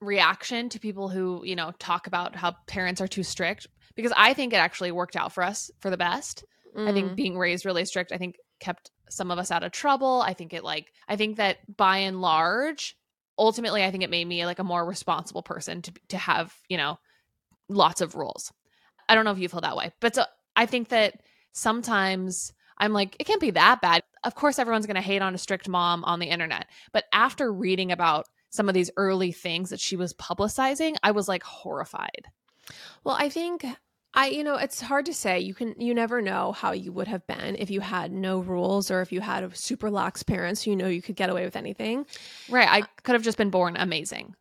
reaction 0.00 0.68
to 0.70 0.80
people 0.80 1.08
who, 1.08 1.42
you 1.44 1.54
know, 1.54 1.72
talk 1.78 2.06
about 2.06 2.34
how 2.34 2.56
parents 2.66 3.00
are 3.00 3.06
too 3.06 3.22
strict 3.22 3.68
because 3.94 4.12
I 4.16 4.32
think 4.34 4.52
it 4.52 4.56
actually 4.56 4.90
worked 4.90 5.14
out 5.14 5.32
for 5.32 5.44
us 5.44 5.70
for 5.80 5.90
the 5.90 5.96
best. 5.98 6.44
I 6.74 6.80
Mm. 6.80 6.94
think 6.94 7.14
being 7.16 7.36
raised 7.38 7.64
really 7.66 7.84
strict, 7.84 8.10
I 8.12 8.16
think 8.16 8.36
kept 8.60 8.90
some 9.10 9.30
of 9.30 9.38
us 9.38 9.50
out 9.50 9.62
of 9.64 9.72
trouble. 9.72 10.22
I 10.22 10.32
think 10.34 10.52
it 10.54 10.64
like 10.64 10.92
I 11.08 11.16
think 11.16 11.36
that 11.36 11.58
by 11.76 11.98
and 11.98 12.20
large, 12.20 12.96
ultimately 13.40 13.82
I 13.82 13.90
think 13.90 14.04
it 14.04 14.10
made 14.10 14.28
me 14.28 14.46
like 14.46 14.60
a 14.60 14.64
more 14.64 14.84
responsible 14.84 15.42
person 15.42 15.82
to 15.82 15.92
to 16.10 16.18
have, 16.18 16.54
you 16.68 16.76
know, 16.76 16.98
lots 17.68 18.00
of 18.00 18.14
rules. 18.14 18.52
I 19.08 19.14
don't 19.16 19.24
know 19.24 19.32
if 19.32 19.38
you 19.38 19.48
feel 19.48 19.62
that 19.62 19.76
way. 19.76 19.90
But 20.00 20.14
so 20.14 20.24
I 20.54 20.66
think 20.66 20.90
that 20.90 21.22
sometimes 21.52 22.52
I'm 22.78 22.92
like 22.92 23.16
it 23.18 23.24
can't 23.24 23.40
be 23.40 23.50
that 23.52 23.80
bad. 23.80 24.02
Of 24.22 24.34
course 24.34 24.58
everyone's 24.58 24.86
going 24.86 24.94
to 24.96 25.00
hate 25.00 25.22
on 25.22 25.34
a 25.34 25.38
strict 25.38 25.68
mom 25.68 26.04
on 26.04 26.20
the 26.20 26.28
internet. 26.28 26.66
But 26.92 27.04
after 27.12 27.52
reading 27.52 27.90
about 27.90 28.26
some 28.50 28.68
of 28.68 28.74
these 28.74 28.90
early 28.96 29.32
things 29.32 29.70
that 29.70 29.80
she 29.80 29.96
was 29.96 30.12
publicizing, 30.14 30.96
I 31.02 31.12
was 31.12 31.26
like 31.26 31.42
horrified. 31.42 32.26
Well, 33.04 33.16
I 33.18 33.30
think 33.30 33.64
I 34.14 34.28
you 34.28 34.42
know, 34.42 34.56
it's 34.56 34.80
hard 34.80 35.06
to 35.06 35.14
say. 35.14 35.40
You 35.40 35.54
can 35.54 35.74
you 35.78 35.94
never 35.94 36.20
know 36.20 36.52
how 36.52 36.72
you 36.72 36.92
would 36.92 37.08
have 37.08 37.26
been 37.26 37.56
if 37.58 37.70
you 37.70 37.80
had 37.80 38.12
no 38.12 38.40
rules 38.40 38.90
or 38.90 39.00
if 39.02 39.12
you 39.12 39.20
had 39.20 39.44
a 39.44 39.54
super 39.54 39.90
lax 39.90 40.22
parents, 40.22 40.66
you 40.66 40.74
know 40.74 40.88
you 40.88 41.02
could 41.02 41.16
get 41.16 41.30
away 41.30 41.44
with 41.44 41.56
anything. 41.56 42.06
Right. 42.48 42.68
I 42.68 42.80
uh, 42.80 42.86
could 43.02 43.14
have 43.14 43.22
just 43.22 43.38
been 43.38 43.50
born 43.50 43.76
amazing. 43.76 44.34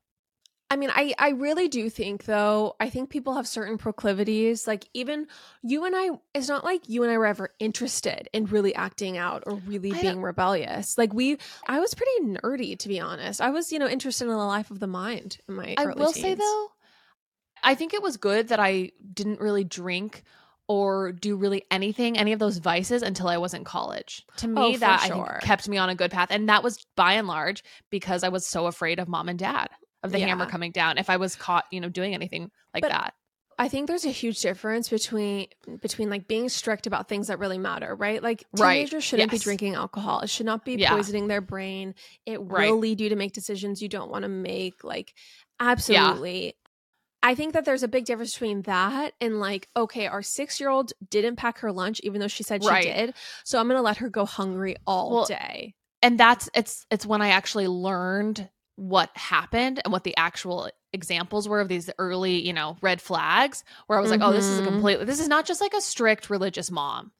I 0.72 0.76
mean, 0.76 0.92
I 0.94 1.14
I 1.18 1.30
really 1.30 1.68
do 1.68 1.90
think 1.90 2.26
though, 2.26 2.76
I 2.80 2.90
think 2.90 3.10
people 3.10 3.34
have 3.34 3.48
certain 3.48 3.78
proclivities. 3.78 4.68
Like 4.68 4.86
even 4.94 5.28
you 5.64 5.86
and 5.86 5.96
I 5.96 6.10
it's 6.36 6.48
not 6.48 6.64
like 6.64 6.88
you 6.88 7.04
and 7.04 7.12
I 7.12 7.18
were 7.18 7.26
ever 7.26 7.54
interested 7.60 8.30
in 8.34 8.46
really 8.46 8.76
acting 8.76 9.18
out 9.18 9.44
or 9.48 9.56
really 9.56 9.92
I 9.94 10.02
being 10.02 10.22
rebellious. 10.22 10.98
Like 10.98 11.14
we 11.14 11.38
I 11.68 11.80
was 11.80 11.96
pretty 11.96 12.26
nerdy 12.26 12.78
to 12.80 12.88
be 12.88 13.00
honest. 13.00 13.42
I 13.42 13.50
was, 13.50 13.72
you 13.72 13.80
know, 13.80 13.88
interested 13.88 14.26
in 14.26 14.32
the 14.32 14.38
life 14.38 14.70
of 14.70 14.80
the 14.80 14.88
mind 14.88 15.38
in 15.48 15.56
my 15.56 15.74
I 15.78 15.88
will 15.88 16.14
say 16.14 16.36
though, 16.36 16.72
I 17.64 17.76
think 17.76 17.94
it 17.94 18.02
was 18.02 18.18
good 18.18 18.50
that 18.50 18.60
I 18.60 18.92
didn't 19.14 19.40
really 19.40 19.64
drink 19.64 20.24
or 20.68 21.12
do 21.12 21.36
really 21.36 21.64
anything, 21.72 22.18
any 22.18 22.32
of 22.32 22.40
those 22.40 22.58
vices 22.60 23.02
until 23.02 23.28
I 23.28 23.38
was 23.38 23.54
in 23.56 23.64
college. 23.64 24.24
To 24.38 24.48
me, 24.48 24.76
Oh, 24.76 24.78
that 24.78 25.02
I 25.04 25.10
think 25.10 25.42
kept 25.42 25.68
me 25.68 25.78
on 25.78 25.90
a 25.90 25.96
good 25.96 26.12
path. 26.12 26.28
And 26.32 26.48
that 26.50 26.64
was 26.64 26.86
by 26.96 27.14
and 27.14 27.28
large 27.28 27.64
because 27.90 28.24
I 28.24 28.30
was 28.30 28.46
so 28.46 28.68
afraid 28.68 29.00
of 29.00 29.08
mom 29.08 29.30
and 29.30 29.40
dad, 29.40 29.70
of 30.04 30.12
the 30.12 30.20
hammer 30.20 30.46
coming 30.46 30.72
down. 30.72 30.98
If 31.00 31.10
I 31.10 31.18
was 31.18 31.36
caught, 31.36 31.66
you 31.72 31.82
know, 31.82 31.90
doing 31.90 32.14
anything 32.14 32.52
like 32.74 32.82
But 32.84 32.92
that. 32.92 33.14
I 33.58 33.68
think 33.68 33.88
there's 33.88 34.06
a 34.06 34.10
huge 34.12 34.40
difference 34.40 34.88
between 34.88 35.48
between 35.82 36.10
like 36.10 36.30
being 36.30 36.48
strict 36.48 36.88
about 36.88 37.10
things 37.10 37.28
that 37.28 37.40
really 37.40 37.58
matter, 37.58 37.94
right? 37.94 38.24
Like 38.24 38.46
Right. 38.54 38.76
teenagers 38.76 39.04
shouldn't 39.04 39.32
be 39.32 39.38
drinking 39.38 39.74
alcohol. 39.76 40.22
It 40.22 40.30
should 40.30 40.46
not 40.46 40.64
be 40.64 40.76
Yeah. 40.76 40.92
poisoning 40.94 41.28
their 41.28 41.42
brain. 41.42 41.94
It 42.26 42.40
Right. 42.40 42.72
will 42.72 42.78
lead 42.78 43.02
you 43.02 43.10
to 43.10 43.18
make 43.18 43.34
decisions 43.34 43.82
you 43.82 43.90
don't 43.90 44.10
want 44.10 44.24
to 44.24 44.30
make. 44.30 44.84
Like 44.86 45.14
absolutely. 45.60 46.56
I 47.22 47.36
think 47.36 47.54
that 47.54 47.66
there's 47.66 47.84
a 47.84 47.88
big 47.88 48.06
difference 48.06 48.34
between 48.34 48.62
that 48.64 49.14
and 49.20 49.40
like, 49.40 49.68
okay, 49.76 50.08
our 50.08 50.22
six 50.22 50.60
year 50.60 50.70
old 50.70 50.94
didn't 51.10 51.36
pack 51.36 51.60
her 51.60 51.72
lunch, 51.72 52.00
even 52.02 52.22
though 52.22 52.28
she 52.28 52.44
said 52.44 52.64
Right. 52.64 52.84
she 52.84 52.92
did. 52.92 53.14
So 53.44 53.60
I'm 53.60 53.68
gonna 53.68 53.82
let 53.82 53.98
her 53.98 54.10
go 54.10 54.26
hungry 54.26 54.78
all 54.88 55.12
Well, 55.12 55.26
day. 55.26 55.76
and 56.02 56.18
that's 56.20 56.50
it's 56.54 56.86
it's 56.90 57.06
when 57.06 57.22
I 57.22 57.30
actually 57.30 57.68
learned 57.68 58.50
what 58.76 59.10
happened 59.16 59.82
and 59.84 59.92
what 59.92 60.06
the 60.06 60.16
actual 60.16 60.70
examples 60.94 61.48
were 61.50 61.60
of 61.60 61.68
these 61.68 61.90
early, 62.00 62.40
you 62.46 62.54
know, 62.54 62.78
red 62.82 63.02
flags 63.02 63.66
where 63.88 64.00
I 64.00 64.02
was 64.02 64.10
like, 64.10 64.22
oh, 64.24 64.32
this 64.32 64.50
is 64.50 64.58
a 64.58 64.62
Mhm. 64.62 64.66
completely 64.66 65.06
this 65.06 65.20
is 65.20 65.28
not 65.28 65.46
just 65.46 65.60
like 65.60 65.74
a 65.74 65.82
strict 65.82 66.30
religious 66.30 66.72
mom. 66.72 67.12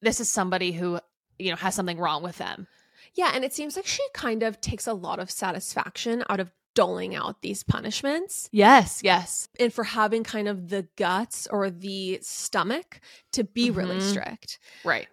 This 0.00 0.20
is 0.20 0.30
somebody 0.30 0.70
who, 0.72 1.00
you 1.40 1.50
know, 1.50 1.56
has 1.56 1.74
something 1.74 1.98
wrong 1.98 2.22
with 2.22 2.38
them. 2.38 2.68
Yeah, 3.14 3.32
and 3.34 3.44
it 3.44 3.52
seems 3.52 3.74
like 3.74 3.86
she 3.86 4.04
kind 4.14 4.44
of 4.44 4.60
takes 4.60 4.86
a 4.86 4.92
lot 4.94 5.18
of 5.18 5.30
satisfaction 5.30 6.22
out 6.28 6.38
of 6.38 6.52
doling 6.74 7.14
out 7.14 7.42
these 7.42 7.62
punishments 7.64 8.48
Yes, 8.52 9.00
yes. 9.02 9.48
and 9.58 9.72
for 9.72 9.84
having 9.84 10.22
kind 10.24 10.48
of 10.48 10.68
the 10.68 10.86
guts 10.96 11.46
or 11.50 11.70
the 11.70 12.18
stomach 12.22 13.00
to 13.32 13.44
be 13.44 13.70
really 13.70 13.96
Mhm. 13.98 14.10
strict. 14.10 14.58
Right. 14.84 15.08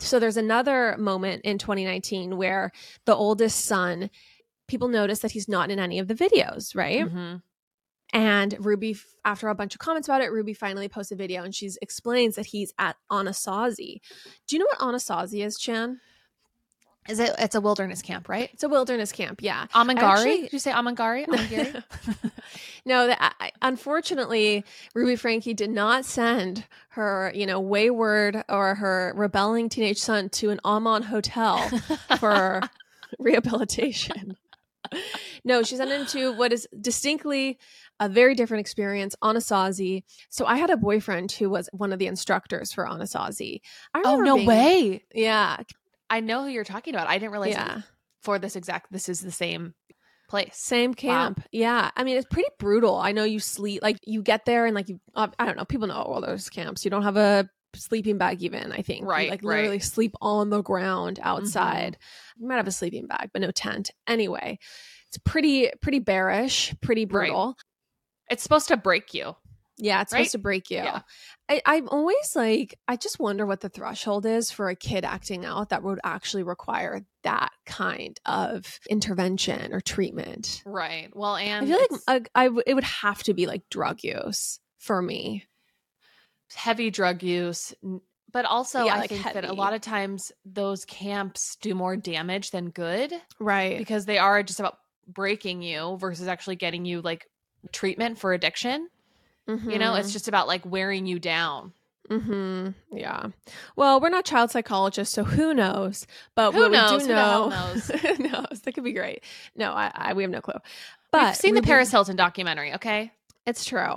so 0.00 0.18
there's 0.20 0.36
another 0.36 0.96
moment 0.98 1.42
in 1.44 1.58
2019 1.58 2.36
where 2.36 2.70
the 3.04 3.14
oldest 3.16 3.64
son 3.64 4.10
people 4.68 4.86
notice 4.88 5.20
that 5.20 5.32
he's 5.32 5.48
not 5.48 5.70
in 5.70 5.78
any 5.80 5.98
of 5.98 6.06
the 6.08 6.14
videos 6.14 6.74
right 6.76 7.04
Mhm. 7.04 7.42
and 8.12 8.64
ruby 8.64 8.96
after 9.24 9.48
a 9.48 9.54
bunch 9.56 9.74
of 9.74 9.80
comments 9.80 10.06
about 10.08 10.22
it 10.22 10.30
ruby 10.30 10.54
finally 10.54 10.88
posts 10.88 11.10
a 11.12 11.16
video 11.16 11.42
and 11.42 11.54
she 11.54 11.68
explains 11.82 12.36
that 12.36 12.46
he's 12.46 12.72
at 12.78 12.96
anasazi 13.10 14.00
do 14.46 14.56
you 14.56 14.60
know 14.60 14.66
what 14.66 14.78
anasazi 14.78 15.44
is 15.44 15.58
chan 15.58 16.00
Is 17.08 17.18
it 17.18 17.34
it's 17.38 17.54
a 17.54 17.60
wilderness 17.60 18.02
camp, 18.02 18.28
right? 18.28 18.50
it's 18.52 18.62
a 18.62 18.68
wilderness 18.68 19.12
camp 19.12 19.40
yeah 19.42 19.66
Amangiri? 19.74 20.02
Actually- 20.02 20.40
Did 20.42 20.52
you 20.52 20.58
say 20.58 20.70
Amangiri? 20.72 21.26
Amangiri? 21.26 21.82
no, 22.84 23.06
that 23.06 23.34
I, 23.40 23.50
unfortunately, 23.62 24.64
Ruby 24.94 25.16
Franke 25.16 25.54
did 25.54 25.70
not 25.70 26.04
send 26.04 26.64
her, 26.90 27.32
you 27.34 27.46
know, 27.46 27.60
wayward 27.60 28.44
or 28.48 28.74
her 28.76 29.12
rebelling 29.16 29.68
teenage 29.68 29.98
son 29.98 30.28
to 30.30 30.50
an 30.50 30.60
Aman 30.64 31.02
hotel 31.04 31.58
for 32.18 32.60
rehabilitation. 33.18 34.36
no, 35.44 35.62
she 35.62 35.76
sent 35.76 35.90
him 35.90 36.06
to 36.06 36.32
what 36.32 36.52
is 36.52 36.66
distinctly 36.80 37.58
a 38.00 38.08
very 38.08 38.34
different 38.34 38.60
experience, 38.60 39.14
Anasazi. 39.22 40.04
So 40.30 40.46
I 40.46 40.56
had 40.56 40.70
a 40.70 40.76
boyfriend 40.76 41.32
who 41.32 41.50
was 41.50 41.68
one 41.72 41.92
of 41.92 41.98
the 41.98 42.06
instructors 42.06 42.72
for 42.72 42.86
Anasazi. 42.86 43.60
I 43.92 44.02
oh 44.04 44.20
no 44.20 44.36
being- 44.36 44.46
way. 44.46 45.04
Yeah, 45.14 45.58
I 46.10 46.20
know 46.20 46.42
who 46.42 46.48
you're 46.48 46.64
talking 46.64 46.94
about. 46.94 47.08
I 47.08 47.18
didn't 47.18 47.32
realize 47.32 47.52
yeah. 47.52 47.82
for 48.22 48.38
this 48.38 48.56
exact 48.56 48.92
this 48.92 49.08
is 49.08 49.20
the 49.20 49.30
same 49.30 49.74
place. 50.28 50.56
Same 50.56 50.94
camp. 50.94 51.42
Yeah. 51.52 51.90
I 51.96 52.04
mean, 52.04 52.16
it's 52.16 52.26
pretty 52.30 52.48
brutal. 52.58 52.96
I 52.96 53.12
know 53.12 53.24
you 53.24 53.40
sleep, 53.40 53.82
like, 53.82 53.98
you 54.04 54.22
get 54.22 54.44
there 54.44 54.66
and, 54.66 54.74
like, 54.74 54.88
you, 54.88 55.00
uh, 55.14 55.28
I 55.38 55.46
don't 55.46 55.56
know, 55.56 55.64
people 55.64 55.88
know 55.88 55.94
all 55.94 56.20
those 56.20 56.50
camps. 56.50 56.84
You 56.84 56.90
don't 56.90 57.02
have 57.02 57.16
a 57.16 57.48
sleeping 57.74 58.18
bag, 58.18 58.42
even, 58.42 58.72
I 58.72 58.82
think. 58.82 59.00
You, 59.02 59.06
Right, 59.06 59.30
like, 59.30 59.40
right. 59.42 59.56
literally 59.56 59.78
sleep 59.78 60.14
on 60.20 60.50
the 60.50 60.62
ground 60.62 61.18
outside. 61.22 61.96
You 62.36 62.46
might 62.46 62.56
have 62.56 62.68
a 62.68 62.72
sleeping 62.72 63.06
bag, 63.06 63.30
but 63.32 63.40
no 63.42 63.50
tent. 63.50 63.90
Anyway, 64.06 64.58
it's 65.08 65.18
pretty, 65.18 65.70
pretty 65.80 65.98
bearish, 65.98 66.74
pretty 66.82 67.02
Right. 67.02 67.08
brutal. 67.28 67.56
It's 68.30 68.42
supposed 68.42 68.68
to 68.68 68.76
break 68.76 69.14
you. 69.14 69.34
Yeah, 69.78 70.02
it's 70.02 70.12
Right? 70.12 70.20
supposed 70.20 70.32
to 70.32 70.38
break 70.38 70.70
you. 70.70 70.78
Yeah. 70.78 71.02
I, 71.48 71.62
I'm 71.64 71.88
always 71.88 72.34
like, 72.34 72.78
I 72.88 72.96
just 72.96 73.18
wonder 73.20 73.46
what 73.46 73.60
the 73.60 73.68
threshold 73.68 74.26
is 74.26 74.50
for 74.50 74.68
a 74.68 74.74
kid 74.76 75.04
acting 75.04 75.44
out 75.46 75.68
that 75.70 75.82
would 75.82 76.00
actually 76.04 76.42
require 76.42 77.04
that 77.22 77.50
kind 77.64 78.18
of 78.26 78.80
intervention 78.90 79.72
or 79.72 79.80
treatment. 79.80 80.62
Right. 80.66 81.08
Well, 81.14 81.36
and 81.36 81.64
I 81.72 81.76
feel 81.76 81.98
like 82.08 82.28
I, 82.34 82.48
it 82.66 82.74
would 82.74 82.84
have 82.84 83.22
to 83.24 83.34
be 83.34 83.46
like 83.46 83.62
drug 83.70 84.02
use 84.02 84.58
for 84.78 85.00
me. 85.00 85.44
heavy 86.54 86.90
drug 86.90 87.22
use, 87.22 87.72
but 88.32 88.44
also 88.44 88.84
Yeah, 88.84 88.94
I 88.94 88.98
like 88.98 89.10
think 89.10 89.22
that 89.32 89.44
a 89.44 89.52
lot 89.52 89.74
of 89.74 89.80
times 89.80 90.32
those 90.44 90.84
camps 90.84 91.56
do 91.60 91.74
more 91.74 91.96
damage 91.96 92.50
than 92.50 92.70
good 92.70 93.12
Right. 93.38 93.78
because 93.78 94.06
they 94.06 94.18
are 94.18 94.42
just 94.42 94.60
about 94.60 94.78
breaking 95.06 95.62
you 95.62 95.96
versus 95.98 96.26
actually 96.28 96.56
getting 96.56 96.84
you 96.84 97.00
like 97.00 97.26
treatment 97.72 98.18
for 98.18 98.32
addiction. 98.32 98.88
You 99.48 99.78
know, 99.78 99.94
it's 99.94 100.12
just 100.12 100.28
about 100.28 100.46
like 100.46 100.64
wearing 100.66 101.06
you 101.06 101.18
down. 101.18 101.72
hmm 102.08 102.68
Yeah. 102.92 103.28
Well, 103.76 104.00
we're 104.00 104.10
not 104.10 104.24
child 104.24 104.50
psychologists, 104.50 105.14
so 105.14 105.24
who 105.24 105.54
knows? 105.54 106.06
But 106.34 106.52
Who 106.52 106.60
what 106.60 106.70
knows? 106.72 106.90
we 106.90 106.98
Who 107.02 107.08
do 107.08 107.14
know, 107.14 107.48
knows? 108.18 108.60
That 108.62 108.72
could 108.74 108.84
be 108.84 108.92
great. 108.92 109.24
No, 109.56 109.72
I, 109.72 109.90
I 109.94 110.12
we 110.14 110.22
have 110.22 110.30
no 110.30 110.40
clue. 110.40 110.60
But 111.10 111.26
We've 111.28 111.36
seen 111.36 111.54
the 111.54 111.62
Paris 111.62 111.90
Hilton 111.90 112.16
documentary, 112.16 112.74
okay? 112.74 113.12
It's 113.46 113.64
true. 113.64 113.96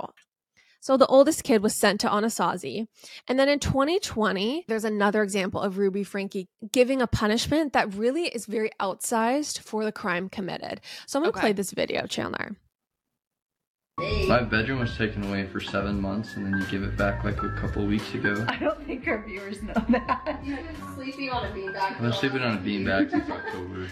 So 0.80 0.96
the 0.96 1.06
oldest 1.06 1.44
kid 1.44 1.62
was 1.62 1.76
sent 1.76 2.00
to 2.00 2.08
Anasazi. 2.08 2.88
And 3.28 3.38
then 3.38 3.48
in 3.48 3.60
2020, 3.60 4.64
there's 4.66 4.84
another 4.84 5.22
example 5.22 5.60
of 5.60 5.78
Ruby 5.78 6.02
Franke 6.02 6.48
giving 6.72 7.00
a 7.00 7.06
punishment 7.06 7.72
that 7.72 7.94
really 7.94 8.24
is 8.24 8.46
very 8.46 8.70
outsized 8.80 9.60
for 9.60 9.84
the 9.84 9.92
crime 9.92 10.28
committed. 10.28 10.80
So 11.06 11.18
I'm 11.18 11.22
going 11.22 11.32
to 11.32 11.38
Okay. 11.38 11.46
play 11.48 11.52
this 11.52 11.70
video, 11.70 12.06
Chandler. 12.06 12.56
My 14.26 14.42
bedroom 14.42 14.80
was 14.80 14.96
taken 14.96 15.22
away 15.24 15.46
for 15.46 15.60
seven 15.60 16.00
months, 16.00 16.36
and 16.36 16.46
then 16.46 16.58
you 16.58 16.66
give 16.66 16.82
it 16.82 16.96
back 16.96 17.22
like 17.22 17.42
a 17.42 17.50
couple 17.60 17.86
weeks 17.86 18.14
ago. 18.14 18.44
I 18.48 18.56
don't 18.56 18.84
think 18.86 19.06
our 19.06 19.22
viewers 19.22 19.62
know 19.62 19.74
that. 19.90 20.40
You've 20.44 20.58
been 20.58 20.94
sleeping 20.94 21.30
on 21.30 21.46
a 21.46 21.50
beanbag. 21.50 21.76
I've 21.76 22.00
been 22.00 22.12
sleeping 22.12 22.42
on 22.42 22.56
a 22.56 22.60
beanbag 22.60 23.10
since 23.10 23.30
October, 23.30 23.88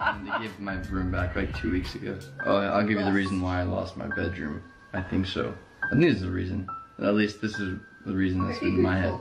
and 0.00 0.26
they 0.26 0.38
gave 0.38 0.58
my 0.60 0.76
room 0.88 1.10
back 1.10 1.36
like 1.36 1.56
two 1.58 1.72
weeks 1.72 1.94
ago. 1.94 2.18
Oh, 2.46 2.56
I'll 2.56 2.86
give 2.86 2.98
you 2.98 3.04
the 3.04 3.12
reason 3.12 3.40
why 3.40 3.60
I 3.60 3.64
lost 3.64 3.96
my 3.96 4.06
bedroom. 4.06 4.62
I 4.92 5.02
think 5.02 5.26
so. 5.26 5.54
I 5.84 5.90
think 5.90 6.02
this 6.02 6.16
is 6.16 6.22
the 6.22 6.30
reason. 6.30 6.66
At 7.02 7.14
least 7.14 7.40
this 7.42 7.58
is 7.58 7.78
the 8.06 8.14
reason 8.14 8.46
that's 8.46 8.60
been 8.60 8.76
in 8.76 8.82
my 8.82 8.98
head. 8.98 9.18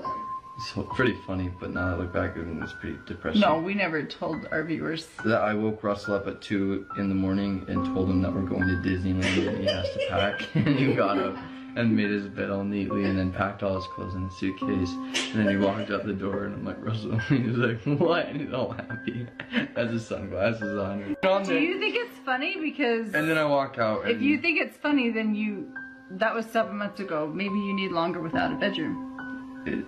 It's 0.59 0.73
pretty 0.93 1.15
funny, 1.25 1.49
but 1.59 1.71
now 1.71 1.93
I 1.93 1.95
look 1.95 2.11
back, 2.11 2.35
and 2.35 2.61
it's 2.61 2.73
pretty 2.73 2.97
depressing. 3.05 3.39
No, 3.41 3.59
we 3.59 3.73
never 3.73 4.03
told 4.03 4.45
our 4.51 4.63
viewers. 4.63 5.07
That 5.23 5.41
I 5.41 5.53
woke 5.53 5.83
Russell 5.83 6.15
up 6.15 6.27
at 6.27 6.41
two 6.41 6.85
in 6.97 7.07
the 7.07 7.15
morning 7.15 7.63
and 7.69 7.85
told 7.85 8.09
him 8.09 8.21
that 8.23 8.33
we're 8.33 8.41
going 8.41 8.67
to 8.67 8.75
Disneyland 8.87 9.47
and 9.47 9.57
he 9.59 9.65
has 9.65 9.89
to 9.93 10.07
pack. 10.09 10.41
And 10.55 10.77
he 10.77 10.93
got 10.93 11.17
up 11.17 11.37
and 11.75 11.95
made 11.95 12.09
his 12.09 12.27
bed 12.27 12.49
all 12.49 12.63
neatly 12.65 13.05
and 13.05 13.17
then 13.17 13.31
packed 13.31 13.63
all 13.63 13.75
his 13.75 13.85
clothes 13.95 14.15
in 14.15 14.25
a 14.25 14.31
suitcase. 14.31 14.91
And 15.33 15.45
then 15.45 15.49
he 15.49 15.55
walked 15.55 15.91
out 15.91 16.05
the 16.05 16.13
door 16.13 16.43
and 16.45 16.55
I'm 16.55 16.65
like, 16.65 16.83
Russell, 16.83 17.13
and 17.13 17.21
he's 17.45 17.55
like, 17.55 17.81
what? 17.99 18.25
And 18.27 18.41
he's 18.41 18.53
all 18.53 18.71
happy. 18.71 19.27
Has 19.77 19.91
his 19.91 20.05
sunglasses 20.05 20.77
on. 20.77 21.15
on 21.23 21.43
Do 21.43 21.57
you 21.57 21.79
think 21.79 21.95
it's 21.95 22.17
funny? 22.25 22.57
Because 22.59 23.13
And 23.13 23.29
then 23.29 23.37
I 23.37 23.45
walk 23.45 23.77
out. 23.77 24.01
And 24.01 24.11
if 24.11 24.21
you 24.21 24.41
think 24.41 24.59
it's 24.59 24.75
funny, 24.77 25.09
then 25.09 25.35
you. 25.35 25.71
That 26.11 26.33
was 26.33 26.45
seven 26.47 26.75
months 26.77 26.99
ago. 26.99 27.31
Maybe 27.33 27.53
you 27.59 27.73
need 27.73 27.91
longer 27.91 28.19
without 28.19 28.51
a 28.51 28.55
bedroom. 28.55 29.63
it, 29.67 29.85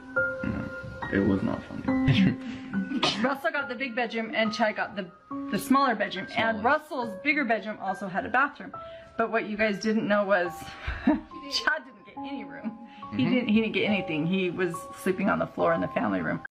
it 1.14 1.20
was 1.20 1.42
not 1.44 1.62
funny. 1.64 2.38
Russell 3.24 3.52
got 3.52 3.70
the 3.70 3.76
big 3.76 3.96
bedroom 3.96 4.32
and 4.36 4.54
Chad 4.54 4.76
got 4.76 4.96
the 4.96 5.08
the 5.52 5.60
smaller 5.60 5.96
bedroom. 5.96 6.28
And 6.38 6.64
Russell's 6.64 7.14
bigger 7.24 7.44
bedroom 7.46 7.78
also 7.82 8.08
had 8.08 8.26
a 8.26 8.30
bathroom. 8.30 8.74
But 9.18 9.32
what 9.32 9.48
you 9.50 9.58
guys 9.58 9.80
didn't 9.80 10.08
know 10.08 10.26
was 10.26 10.52
Chad 11.06 11.84
didn't 11.86 12.06
get 12.06 12.18
any 12.20 12.44
room. 12.44 12.78
He 13.16 13.24
Mm-hmm. 13.24 13.34
didn't 13.34 13.48
he 13.50 13.62
didn't 13.62 13.74
get 13.74 13.84
anything. 13.90 14.26
He 14.26 14.50
was 14.50 14.74
sleeping 15.04 15.30
on 15.30 15.38
the 15.40 15.48
floor 15.48 15.74
in 15.74 15.82
the 15.82 15.90
family 15.90 16.22
room. 16.22 16.42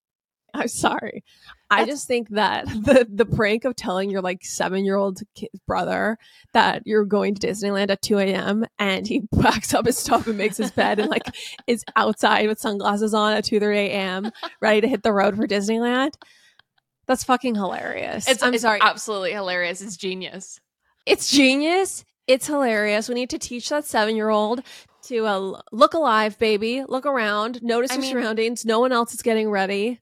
I'm 0.54 0.68
sorry. 0.68 1.24
I 1.70 1.84
just 1.84 2.08
think 2.08 2.30
that 2.30 2.66
the 2.68 3.06
the 3.08 3.24
prank 3.24 3.64
of 3.64 3.76
telling 3.76 4.10
your 4.10 4.20
like 4.22 4.44
seven 4.44 4.84
year 4.84 4.96
old 4.96 5.20
brother 5.66 6.18
that 6.52 6.82
you're 6.84 7.04
going 7.04 7.34
to 7.34 7.46
Disneyland 7.46 7.90
at 7.90 8.02
2 8.02 8.18
a.m. 8.18 8.64
and 8.78 9.06
he 9.06 9.22
packs 9.40 9.72
up 9.74 9.86
his 9.86 9.96
stuff 9.98 10.26
and 10.26 10.36
makes 10.36 10.56
his 10.56 10.70
bed 10.72 10.98
and 10.98 11.08
like 11.08 11.22
is 11.66 11.84
outside 11.96 12.48
with 12.48 12.58
sunglasses 12.58 13.14
on 13.14 13.32
at 13.34 13.44
2 13.44 13.58
a.m. 13.62 14.30
ready 14.60 14.80
to 14.80 14.88
hit 14.88 15.02
the 15.02 15.12
road 15.12 15.36
for 15.36 15.46
Disneyland. 15.46 16.14
That's 17.06 17.24
fucking 17.24 17.54
hilarious. 17.54 18.28
It's 18.28 18.42
I'm 18.42 18.54
it's 18.54 18.62
sorry. 18.62 18.80
absolutely 18.82 19.32
hilarious. 19.32 19.80
It's 19.80 19.96
genius. 19.96 20.60
It's 21.06 21.30
genius. 21.30 22.04
It's 22.26 22.46
hilarious. 22.46 23.08
We 23.08 23.14
need 23.16 23.30
to 23.30 23.38
teach 23.38 23.68
that 23.70 23.84
seven 23.84 24.14
year 24.16 24.28
old 24.28 24.62
to 25.04 25.26
uh, 25.26 25.60
look 25.72 25.94
alive, 25.94 26.38
baby. 26.38 26.84
Look 26.86 27.06
around. 27.06 27.62
Notice 27.62 27.90
I 27.90 27.94
your 27.94 28.02
mean- 28.02 28.12
surroundings. 28.12 28.64
No 28.64 28.78
one 28.80 28.92
else 28.92 29.14
is 29.14 29.22
getting 29.22 29.50
ready. 29.50 30.00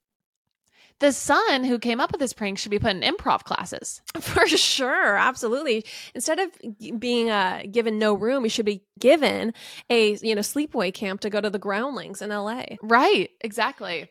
The 1.01 1.13
son 1.13 1.65
who 1.65 1.79
came 1.79 2.01
up 2.01 2.11
with 2.11 2.21
this 2.21 2.33
prank 2.33 2.59
should 2.59 2.71
be 2.71 2.79
put 2.79 2.91
in 2.97 3.03
improv 3.03 3.45
classes. 3.45 4.03
For 4.21 4.47
sure, 4.49 5.17
absolutely. 5.17 5.85
Instead 6.15 6.41
of 6.41 6.51
being 6.99 7.31
uh, 7.31 7.63
given 7.71 7.99
no 7.99 8.15
room, 8.15 8.45
he 8.45 8.51
should 8.51 8.67
be 8.67 8.83
given 8.99 9.55
a 9.91 10.17
you 10.17 10.35
know 10.35 10.41
sleepaway 10.41 10.93
camp 10.93 11.21
to 11.21 11.31
go 11.31 11.41
to 11.41 11.51
the 11.51 11.59
groundlings 11.59 12.21
in 12.21 12.31
LA. 12.31 12.65
Right. 12.83 13.31
Exactly. 13.41 14.11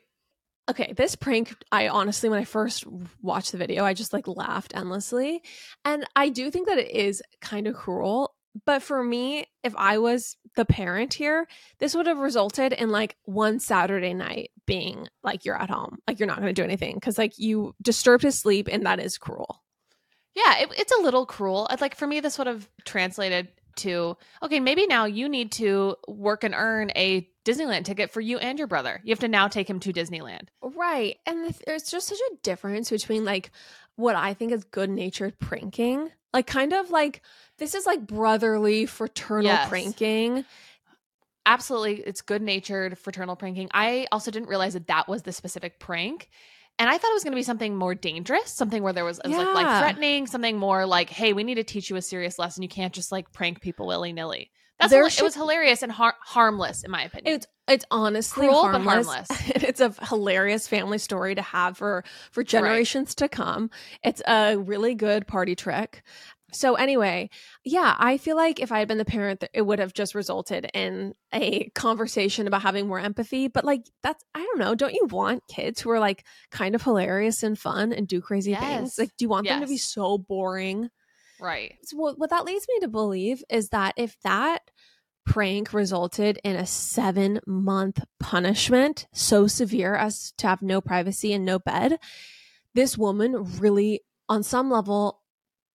Okay, 0.70 0.92
this 0.98 1.16
prank, 1.16 1.56
I 1.72 1.88
honestly, 1.88 2.28
when 2.28 2.40
I 2.40 2.44
first 2.44 2.84
watched 3.22 3.54
the 3.54 3.58
video, 3.58 3.86
I 3.86 3.94
just 3.94 4.12
like 4.12 4.28
laughed 4.28 4.76
endlessly, 4.76 5.42
and 5.86 6.06
I 6.14 6.28
do 6.28 6.52
think 6.52 6.68
that 6.68 6.78
it 6.78 6.92
is 6.92 7.24
kind 7.40 7.68
of 7.68 7.76
cruel. 7.76 8.36
But 8.66 8.82
for 8.82 9.04
me, 9.04 9.46
if 9.64 9.76
I 9.76 9.98
was 9.98 10.38
the 10.56 10.66
parent 10.66 11.14
here, 11.14 11.48
this 11.80 11.96
would 11.96 12.08
have 12.08 12.18
resulted 12.18 12.74
in 12.74 12.90
like 12.90 13.16
one 13.24 13.60
Saturday 13.60 14.14
night 14.14 14.52
being 14.66 15.08
like 15.24 15.46
you're 15.46 15.62
at 15.62 15.70
home, 15.70 16.00
like 16.08 16.20
you're 16.20 16.28
not 16.28 16.40
going 16.40 16.54
to 16.54 16.62
do 16.62 16.64
anything 16.64 16.96
because 16.96 17.18
like 17.18 17.38
you 17.38 17.76
disturbed 17.82 18.24
his 18.24 18.40
sleep, 18.40 18.68
and 18.72 18.86
that 18.86 19.00
is 19.00 19.18
cruel. 19.18 19.62
Yeah, 20.36 20.60
it, 20.60 20.70
it's 20.78 20.92
a 20.98 21.02
little 21.02 21.26
cruel. 21.26 21.68
Like 21.80 21.96
for 21.96 22.08
me, 22.08 22.20
this 22.20 22.38
would 22.38 22.48
have 22.48 22.70
translated 22.86 23.50
to 23.78 24.18
okay, 24.44 24.60
maybe 24.60 24.86
now 24.88 25.06
you 25.06 25.30
need 25.30 25.52
to 25.54 25.96
work 26.08 26.44
and 26.44 26.54
earn 26.56 26.92
a 26.96 27.28
Disneyland 27.46 27.86
ticket 27.86 28.12
for 28.12 28.22
you 28.22 28.38
and 28.38 28.58
your 28.60 28.68
brother. 28.68 29.00
You 29.04 29.12
have 29.12 29.20
to 29.20 29.28
now 29.28 29.48
take 29.48 29.70
him 29.70 29.80
to 29.82 29.94
Disneyland. 29.94 30.48
Right. 30.62 31.18
And 31.26 31.56
there's 31.66 31.90
just 31.90 32.08
such 32.08 32.20
a 32.32 32.36
difference 32.44 32.90
between 32.90 33.24
like 33.24 33.52
what 33.96 34.16
I 34.16 34.34
think 34.34 34.52
is 34.52 34.64
good 34.64 34.90
natured 34.90 35.40
pranking, 35.40 36.12
like 36.34 36.48
kind 36.48 36.74
of 36.74 36.90
like 36.90 37.22
this 37.58 37.74
is 37.76 37.86
like 37.86 38.06
brotherly 38.06 38.86
fraternal 38.86 39.46
Yes. 39.46 39.70
pranking. 39.70 40.46
Absolutely, 41.46 42.02
it's 42.02 42.22
good 42.22 42.42
natured 42.42 42.98
fraternal 42.98 43.36
pranking. 43.38 43.70
I 43.74 44.08
also 44.12 44.32
didn't 44.32 44.50
realize 44.50 44.74
that 44.74 44.88
that 44.88 45.08
was 45.08 45.24
the 45.24 45.32
specific 45.32 45.80
prank. 45.80 46.30
And 46.80 46.90
I 46.90 46.98
thought 46.98 47.10
it 47.10 47.14
was 47.16 47.24
going 47.24 47.32
to 47.32 47.38
be 47.38 47.44
something 47.44 47.76
more 47.76 47.96
dangerous, 47.96 48.52
something 48.52 48.84
where 48.84 48.94
there 48.94 49.06
was, 49.06 49.20
was 49.26 49.34
like, 49.34 49.80
threatening, 49.80 50.28
something 50.28 50.58
more 50.58 50.86
like, 50.86 51.10
"Hey, 51.10 51.34
we 51.34 51.44
need 51.44 51.56
to 51.56 51.64
teach 51.64 51.90
you 51.90 51.96
a 51.96 52.02
serious 52.04 52.38
lesson. 52.38 52.62
You 52.62 52.70
can't 52.70 52.94
just 52.94 53.12
like 53.12 53.32
prank 53.32 53.62
people 53.62 53.88
willy 53.88 54.14
nilly." 54.14 54.52
That's 54.80 54.92
should- 54.94 55.22
it 55.22 55.24
was 55.24 55.34
hilarious 55.34 55.82
and 55.82 55.92
har- 55.92 56.18
harmless, 56.22 56.84
in 56.84 56.92
my 56.92 57.04
opinion. 57.04 57.34
It's 57.36 57.48
it's 57.68 57.86
honestly 57.92 58.48
Cruel, 58.48 58.64
but 58.64 58.82
harmless. 58.82 59.08
harmless. 59.08 59.30
it's 59.64 59.80
a 59.82 59.94
hilarious 60.06 60.68
family 60.68 60.98
story 60.98 61.36
to 61.36 61.42
have 61.42 61.78
for 61.78 62.04
for 62.32 62.44
generations 62.44 63.16
to 63.16 63.28
come. 63.28 63.70
It's 64.04 64.22
a 64.28 64.58
really 64.58 64.96
good 64.96 65.28
party 65.28 65.56
trick. 65.56 66.04
So 66.54 66.76
anyway, 66.76 67.30
yeah, 67.66 67.94
I 68.00 68.18
feel 68.18 68.38
like 68.38 68.62
if 68.62 68.72
I 68.72 68.80
had 68.80 68.88
been 68.88 68.98
the 68.98 69.04
parent, 69.04 69.44
it 69.54 69.64
would 69.64 69.80
have 69.80 69.94
just 69.94 70.16
resulted 70.16 70.70
in 70.74 71.14
a 71.34 71.70
conversation 71.76 72.48
about 72.48 72.62
having 72.62 72.88
more 72.88 73.00
empathy. 73.00 73.50
But 73.50 73.66
like 73.66 73.82
that's 74.02 74.24
I 74.34 74.40
don't 74.40 74.60
know. 74.60 74.74
Don't 74.74 74.94
you 74.94 75.06
want 75.10 75.44
kids 75.50 75.82
who 75.82 75.90
are 75.92 76.00
like 76.00 76.24
kind 76.50 76.74
of 76.74 76.82
hilarious 76.82 77.44
and 77.44 77.60
fun 77.60 77.92
and 77.92 78.08
do 78.08 78.22
crazy 78.22 78.52
Yes. 78.52 78.62
things? 78.62 78.98
Like, 78.98 79.10
do 79.18 79.26
you 79.26 79.30
want 79.30 79.46
them 79.48 79.60
to 79.62 79.68
be 79.68 79.78
so 79.78 80.18
boring? 80.18 80.90
right. 81.40 81.76
So 81.84 81.98
what, 81.98 82.18
what 82.18 82.30
that 82.32 82.46
leads 82.46 82.66
me 82.68 82.80
to 82.80 82.88
believe 82.88 83.44
is 83.50 83.70
that 83.70 83.94
if 83.98 84.18
that 84.24 84.60
prank 85.28 85.74
resulted 85.74 86.40
in 86.44 86.56
a 86.56 86.66
seven 86.66 87.40
month 87.46 88.04
punishment 88.20 89.08
so 89.14 89.46
severe 89.46 89.94
as 89.96 90.32
to 90.38 90.48
have 90.48 90.62
no 90.62 90.82
privacy 90.82 91.34
and 91.34 91.44
no 91.46 91.60
bed, 91.60 92.00
this 92.74 92.98
woman 92.98 93.60
really, 93.60 94.02
on 94.30 94.42
some 94.44 94.70
level, 94.72 95.22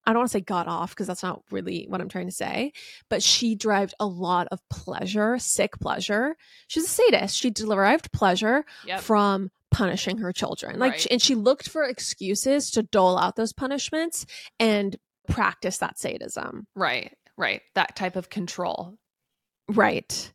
I 0.05 0.11
don't 0.11 0.19
want 0.21 0.31
to 0.31 0.37
say 0.37 0.41
got 0.41 0.67
off 0.67 0.89
because 0.89 1.07
that's 1.07 1.23
not 1.23 1.43
really 1.51 1.85
what 1.87 2.01
I'm 2.01 2.09
trying 2.09 2.25
to 2.27 2.31
say, 2.33 2.73
but 3.09 3.23
she 3.23 3.55
derived 3.55 3.93
a 3.99 4.05
lot 4.05 4.47
of 4.51 4.59
pleasure, 4.69 5.37
sick 5.39 5.79
pleasure. 5.79 6.35
She's 6.67 6.85
a 6.85 6.87
sadist. 6.87 7.37
She 7.37 7.49
derived 7.51 8.11
pleasure 8.11 8.65
Yep. 8.85 9.01
from 9.01 9.49
punishing 9.71 10.17
her 10.17 10.33
children. 10.33 10.77
Like, 10.79 10.91
Right. 10.93 11.07
and 11.11 11.21
she 11.21 11.35
looked 11.35 11.69
for 11.69 11.83
excuses 11.83 12.69
to 12.71 12.83
dole 12.83 13.17
out 13.17 13.35
those 13.35 13.53
punishments 13.53 14.25
and 14.59 14.97
practice 15.29 15.77
that 15.77 15.97
sadism. 15.99 16.67
right. 16.75 17.13
Right. 17.35 17.61
That 17.73 17.95
type 17.95 18.15
of 18.15 18.29
control. 18.29 18.95
Right. 19.75 20.31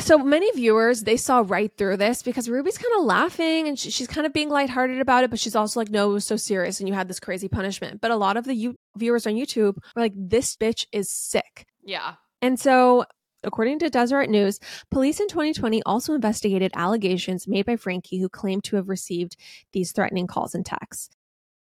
So 0.00 0.18
many 0.18 0.50
viewers 0.50 1.02
they 1.02 1.16
saw 1.16 1.44
right 1.46 1.70
through 1.78 1.98
this 1.98 2.20
because 2.22 2.48
Ruby's 2.50 2.76
kind 2.76 2.92
of 2.98 3.04
laughing 3.04 3.68
and 3.68 3.78
she, 3.78 3.90
she's 3.90 4.08
kind 4.08 4.26
of 4.26 4.32
being 4.32 4.48
lighthearted 4.48 5.00
about 5.00 5.22
it, 5.22 5.30
but 5.30 5.38
she's 5.38 5.54
also 5.54 5.78
like, 5.78 5.90
"No, 5.90 6.10
it 6.10 6.14
was 6.14 6.24
so 6.24 6.34
serious, 6.36 6.80
and 6.80 6.88
you 6.88 6.94
had 6.94 7.06
this 7.06 7.20
crazy 7.20 7.46
punishment." 7.48 8.00
But 8.00 8.10
a 8.10 8.16
lot 8.16 8.36
of 8.36 8.46
the 8.46 8.54
you- 8.54 8.74
viewers 8.96 9.28
on 9.28 9.34
YouTube 9.34 9.76
were 9.94 10.02
like, 10.02 10.12
"This 10.16 10.56
bitch 10.56 10.86
is 10.92 11.08
sick," 11.08 11.66
Yeah. 11.84 12.14
and 12.42 12.58
so. 12.58 13.04
According 13.44 13.78
to 13.80 13.90
Deseret 13.90 14.28
News, 14.28 14.58
police 14.90 15.20
in 15.20 15.28
2020 15.28 15.80
also 15.84 16.14
investigated 16.14 16.72
allegations 16.74 17.46
made 17.46 17.64
by 17.64 17.76
Franke, 17.76 18.18
who 18.18 18.28
claimed 18.28 18.64
to 18.64 18.74
have 18.74 18.88
received 18.88 19.36
these 19.72 19.92
threatening 19.92 20.26
calls 20.26 20.52
and 20.52 20.66
texts. 20.66 21.15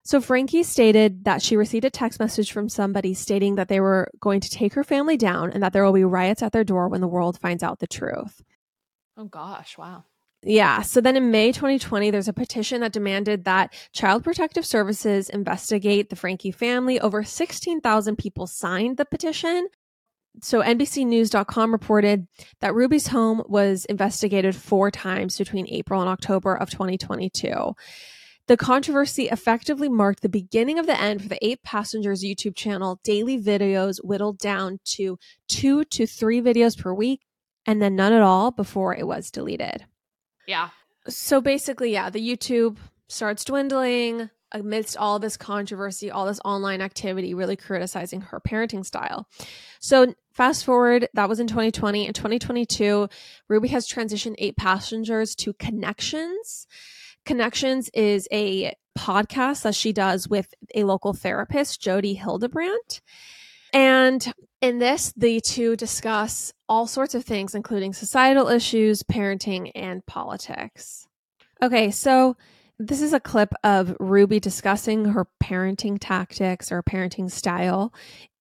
So 0.04 0.20
Franke 0.20 0.62
stated 0.62 1.24
that 1.24 1.40
she 1.40 1.56
received 1.56 1.86
a 1.86 1.90
text 1.90 2.20
message 2.20 2.52
from 2.52 2.68
somebody 2.68 3.14
stating 3.14 3.54
that 3.54 3.68
they 3.68 3.80
were 3.80 4.10
going 4.20 4.40
to 4.40 4.50
take 4.50 4.74
her 4.74 4.84
family 4.84 5.16
down 5.16 5.50
and 5.50 5.62
that 5.62 5.72
there 5.72 5.82
will 5.82 5.92
be 5.94 6.04
riots 6.04 6.42
at 6.42 6.52
their 6.52 6.64
door 6.64 6.88
when 6.88 7.00
the 7.00 7.08
world 7.08 7.38
finds 7.40 7.62
out 7.62 7.78
the 7.78 7.86
truth. 7.86 8.42
Oh 9.16 9.24
gosh. 9.24 9.78
Wow. 9.78 10.04
Yeah. 10.42 10.82
So 10.82 11.00
then 11.00 11.16
in 11.16 11.30
May 11.30 11.52
2020, 11.52 12.10
there's 12.10 12.28
a 12.28 12.34
petition 12.34 12.82
that 12.82 12.92
demanded 12.92 13.44
that 13.44 13.72
Child 13.92 14.24
Protective 14.24 14.66
Services 14.66 15.30
investigate 15.30 16.10
the 16.10 16.16
Franke 16.16 16.52
family. 16.52 17.00
Over 17.00 17.24
16,000 17.24 18.16
people 18.16 18.46
signed 18.46 18.98
the 18.98 19.06
petition. 19.06 19.68
So 20.42 20.60
NBCNews.com 20.60 21.72
reported 21.72 22.26
that 22.60 22.74
Ruby's 22.74 23.06
home 23.06 23.42
was 23.46 23.86
investigated 23.86 24.54
four 24.54 24.90
times 24.90 25.38
between 25.38 25.66
April 25.68 26.00
and 26.00 26.10
October 26.10 26.54
of 26.54 26.68
2022. 26.68 27.74
The 28.46 28.56
controversy 28.58 29.28
effectively 29.28 29.88
marked 29.88 30.20
the 30.20 30.28
beginning 30.28 30.78
of 30.78 30.86
the 30.86 31.00
end 31.00 31.22
for 31.22 31.28
the 31.28 31.44
Eight 31.44 31.62
Passengers 31.62 32.22
YouTube 32.22 32.54
channel. 32.54 33.00
Daily 33.02 33.40
videos 33.40 34.04
whittled 34.04 34.38
down 34.38 34.80
to 34.84 35.18
two 35.48 35.84
to 35.86 36.06
three 36.06 36.42
videos 36.42 36.78
per 36.78 36.92
week, 36.92 37.22
and 37.64 37.80
then 37.80 37.96
none 37.96 38.12
at 38.12 38.22
all 38.22 38.50
before 38.50 38.94
it 38.94 39.06
was 39.06 39.30
deleted. 39.30 39.86
Yeah. 40.46 40.68
So 41.08 41.40
basically, 41.40 41.92
yeah, 41.92 42.10
the 42.10 42.20
YouTube 42.20 42.76
starts 43.08 43.44
dwindling 43.44 44.28
amidst 44.52 44.96
all 44.96 45.18
this 45.18 45.36
controversy, 45.36 46.10
all 46.10 46.26
this 46.26 46.40
online 46.44 46.80
activity, 46.80 47.34
really 47.34 47.56
criticizing 47.56 48.20
her 48.20 48.40
parenting 48.40 48.86
style. 48.86 49.26
So 49.80 50.14
fast 50.32 50.64
forward, 50.64 51.08
that 51.14 51.28
was 51.28 51.40
in 51.40 51.46
2020. 51.46 52.06
In 52.06 52.12
2022, 52.12 53.08
Ruby 53.48 53.68
has 53.68 53.88
transitioned 53.88 54.36
eight 54.38 54.56
passengers 54.56 55.34
to 55.36 55.52
Connections. 55.54 56.66
Connections 57.24 57.90
is 57.94 58.28
a 58.32 58.74
podcast 58.98 59.62
that 59.62 59.74
she 59.74 59.92
does 59.92 60.28
with 60.28 60.52
a 60.74 60.84
local 60.84 61.12
therapist, 61.12 61.80
Jodi 61.80 62.14
Hildebrandt. 62.14 63.00
And 63.72 64.32
in 64.60 64.78
this, 64.78 65.12
the 65.16 65.40
two 65.40 65.76
discuss 65.76 66.52
all 66.68 66.86
sorts 66.86 67.14
of 67.14 67.24
things, 67.24 67.54
including 67.54 67.92
societal 67.92 68.48
issues, 68.48 69.02
parenting, 69.02 69.72
and 69.74 70.04
politics. 70.06 71.08
Okay, 71.62 71.90
so 71.90 72.36
this 72.78 73.00
is 73.00 73.12
a 73.12 73.20
clip 73.20 73.52
of 73.62 73.96
Ruby 73.98 74.40
discussing 74.40 75.06
her 75.06 75.26
parenting 75.42 75.98
tactics 76.00 76.70
or 76.70 76.82
parenting 76.82 77.30
style 77.30 77.92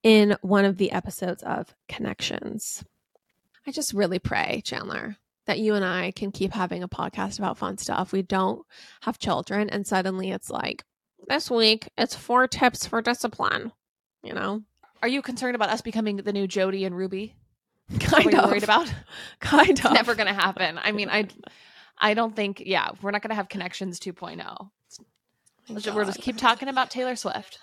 in 0.04 0.36
one 0.42 0.66
of 0.66 0.78
the 0.78 0.92
episodes 0.92 1.42
of 1.44 1.74
Connections. 1.88 2.84
I 3.66 3.72
just 3.72 3.94
really 3.94 4.20
pray, 4.20 4.62
Chandler, 4.64 5.18
that 5.46 5.60
you 5.60 5.74
and 5.76 5.84
I 5.86 6.12
can 6.12 6.32
keep 6.32 6.54
having 6.54 6.84
a 6.84 6.88
podcast 6.88 7.38
about 7.40 7.58
fun 7.58 7.78
stuff. 7.78 8.12
We 8.12 8.22
don't 8.22 8.62
have 9.02 9.20
children, 9.20 9.70
and 9.70 9.86
suddenly 9.86 10.32
it's 10.32 10.50
like, 10.50 10.84
this 11.28 11.50
week 11.52 11.90
it's 11.98 12.16
four 12.16 12.48
tips 12.48 12.86
for 12.88 13.02
discipline, 13.02 13.72
you 14.24 14.34
know? 14.34 14.62
Are 15.02 15.08
you 15.08 15.22
concerned 15.22 15.56
about 15.56 15.70
us 15.70 15.82
becoming 15.82 16.18
the 16.18 16.34
new 16.34 16.48
Jodi 16.48 16.86
and 16.86 16.96
Ruby? 16.96 17.36
Kind 18.00 18.34
of. 18.34 18.46
worried 18.50 18.64
about? 18.64 18.94
Kind 19.42 19.72
It's 19.72 19.86
of. 19.86 19.92
never 19.94 20.16
going 20.16 20.28
to 20.28 20.34
happen. 20.34 20.80
I 20.82 20.94
mean, 20.94 21.10
I, 21.10 21.28
I 22.00 22.14
don't 22.14 22.34
think. 22.34 22.64
Yeah, 22.66 22.90
we're 23.02 23.12
not 23.12 23.22
going 23.22 23.30
to 23.30 23.36
have 23.36 23.50
connections 23.50 24.00
2.0. 24.00 24.70
Let's 25.70 25.88
We're 25.92 26.06
just 26.06 26.20
keep 26.22 26.38
talking 26.38 26.70
about 26.70 26.90
Taylor 26.90 27.16
Swift. 27.18 27.60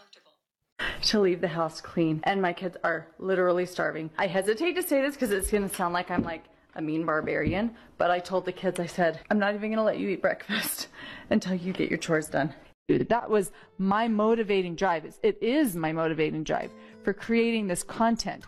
to 1.02 1.20
leave 1.20 1.40
the 1.40 1.48
house 1.48 1.80
clean, 1.80 2.20
and 2.24 2.40
my 2.40 2.52
kids 2.52 2.76
are 2.84 3.08
literally 3.18 3.66
starving. 3.66 4.10
I 4.18 4.26
hesitate 4.26 4.74
to 4.76 4.82
say 4.82 5.00
this 5.02 5.14
because 5.14 5.30
it's 5.30 5.50
gonna 5.50 5.68
sound 5.68 5.92
like 5.94 6.10
I'm 6.10 6.22
like 6.22 6.44
a 6.74 6.82
mean 6.82 7.04
barbarian, 7.04 7.74
but 7.98 8.10
I 8.10 8.18
told 8.18 8.44
the 8.44 8.52
kids, 8.52 8.78
I 8.80 8.86
said, 8.86 9.20
I'm 9.30 9.38
not 9.38 9.54
even 9.54 9.70
gonna 9.70 9.84
let 9.84 9.98
you 9.98 10.08
eat 10.08 10.22
breakfast 10.22 10.88
until 11.30 11.54
you 11.54 11.72
get 11.72 11.90
your 11.90 11.98
chores 11.98 12.28
done. 12.28 12.54
That 12.88 13.30
was 13.30 13.52
my 13.78 14.08
motivating 14.08 14.74
drive. 14.74 15.04
It's- 15.04 15.20
It 15.22 15.38
is 15.42 15.76
my 15.76 15.92
motivating 15.92 16.42
drive 16.44 16.70
for 17.04 17.12
creating 17.12 17.66
this 17.68 17.82
content. 17.82 18.44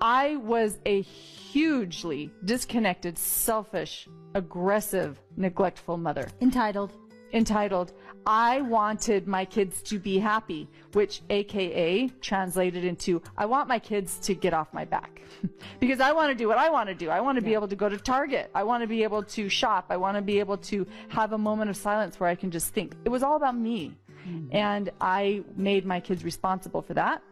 I 0.00 0.36
was 0.36 0.78
a 0.84 1.00
hugely 1.02 2.30
disconnected, 2.44 3.16
selfish, 3.16 4.08
aggressive, 4.34 5.20
neglectful 5.36 5.96
mother. 5.96 6.28
Entitled. 6.40 6.92
Entitled, 7.32 7.92
I 8.26 8.60
wanted 8.62 9.28
my 9.28 9.44
kids 9.44 9.80
to 9.82 10.00
be 10.00 10.18
happy, 10.18 10.68
which 10.94 11.22
AKA 11.30 12.08
translated 12.20 12.84
into, 12.84 13.22
I 13.36 13.46
want 13.46 13.68
my 13.68 13.78
kids 13.78 14.18
to 14.20 14.34
get 14.34 14.52
off 14.52 14.66
my 14.72 14.84
back. 14.84 15.20
because 15.80 16.00
I 16.00 16.10
want 16.10 16.30
to 16.30 16.34
do 16.34 16.48
what 16.48 16.58
I 16.58 16.68
want 16.68 16.88
to 16.88 16.94
do. 16.94 17.08
I 17.08 17.20
want 17.20 17.36
to 17.36 17.42
be 17.42 17.54
able 17.54 17.68
to 17.68 17.76
go 17.76 17.88
to 17.88 17.96
Target. 17.96 18.50
I 18.52 18.64
want 18.64 18.82
to 18.82 18.88
be 18.88 19.04
able 19.04 19.22
to 19.22 19.48
shop. 19.48 19.86
I 19.90 19.96
want 19.96 20.16
to 20.16 20.22
be 20.22 20.40
able 20.40 20.56
to 20.58 20.84
have 21.08 21.34
a 21.34 21.38
moment 21.38 21.70
of 21.70 21.76
silence 21.76 22.18
where 22.18 22.28
I 22.28 22.34
can 22.34 22.50
just 22.50 22.74
think. 22.74 22.96
It 23.04 23.10
was 23.10 23.22
all 23.22 23.36
about 23.36 23.56
me. 23.56 23.94
Mm-hmm. 24.28 24.56
And 24.56 24.90
I 25.00 25.44
made 25.56 25.86
my 25.86 26.00
kids 26.00 26.24
responsible 26.24 26.82
for 26.82 26.94
that. 26.94 27.22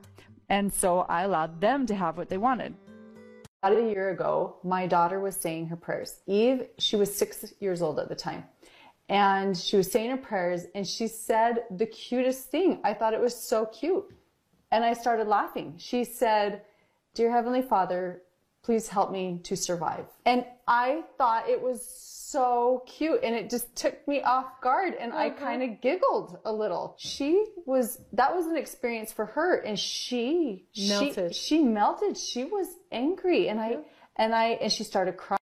And 0.48 0.72
so 0.72 1.00
I 1.00 1.22
allowed 1.22 1.60
them 1.60 1.86
to 1.86 1.94
have 1.96 2.16
what 2.16 2.28
they 2.28 2.38
wanted. 2.38 2.74
About 3.64 3.78
a 3.78 3.82
year 3.82 4.10
ago, 4.10 4.56
my 4.62 4.86
daughter 4.86 5.18
was 5.18 5.34
saying 5.34 5.66
her 5.68 5.76
prayers. 5.76 6.20
Eve, 6.26 6.68
she 6.78 6.94
was 6.94 7.12
six 7.12 7.52
years 7.58 7.82
old 7.82 7.98
at 7.98 8.08
the 8.08 8.14
time. 8.14 8.44
And 9.08 9.56
she 9.56 9.76
was 9.76 9.90
saying 9.90 10.10
her 10.10 10.16
prayers 10.16 10.66
and 10.74 10.86
she 10.86 11.08
said 11.08 11.64
the 11.70 11.86
cutest 11.86 12.50
thing. 12.50 12.80
I 12.84 12.94
thought 12.94 13.12
it 13.12 13.20
was 13.20 13.36
so 13.36 13.66
cute. 13.66 14.04
And 14.70 14.84
I 14.84 14.94
started 14.94 15.28
laughing. 15.28 15.74
She 15.76 16.04
said, 16.04 16.62
Dear 17.14 17.30
Heavenly 17.30 17.62
Father, 17.62 18.22
please 18.62 18.88
help 18.88 19.12
me 19.12 19.40
to 19.44 19.56
survive. 19.56 20.06
And 20.24 20.44
I 20.66 21.02
thought 21.18 21.48
it 21.48 21.60
was 21.60 21.86
so 21.86 22.82
cute 22.86 23.20
and 23.22 23.34
it 23.34 23.48
just 23.48 23.76
took 23.76 24.08
me 24.08 24.22
off 24.22 24.60
guard 24.60 24.94
and 24.98 25.12
I 25.12 25.30
mm-hmm. 25.30 25.44
kind 25.44 25.62
of 25.62 25.80
giggled 25.80 26.38
a 26.44 26.52
little. 26.52 26.96
She 26.98 27.44
was 27.66 28.00
that 28.14 28.34
was 28.34 28.46
an 28.46 28.56
experience 28.56 29.12
for 29.12 29.26
her 29.26 29.56
and 29.58 29.78
she 29.78 30.66
Melted. 30.76 31.34
She, 31.34 31.56
she 31.58 31.62
melted. 31.62 32.16
She 32.16 32.44
was 32.44 32.66
angry 32.90 33.48
and 33.48 33.60
I 33.60 33.76
and 34.16 34.34
I 34.34 34.46
and 34.60 34.72
she 34.72 34.82
started 34.82 35.16
crying. 35.16 35.38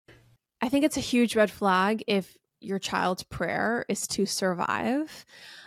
I 0.61 0.69
think 0.69 0.85
it's 0.85 0.99
a 0.99 1.01
huge 1.01 1.35
red 1.35 1.51
flag 1.51 2.05
if 2.07 2.37
your 2.65 2.79
child's 2.79 3.23
prayer 3.23 3.85
is 3.89 4.07
to 4.09 4.27
survive. 4.27 5.25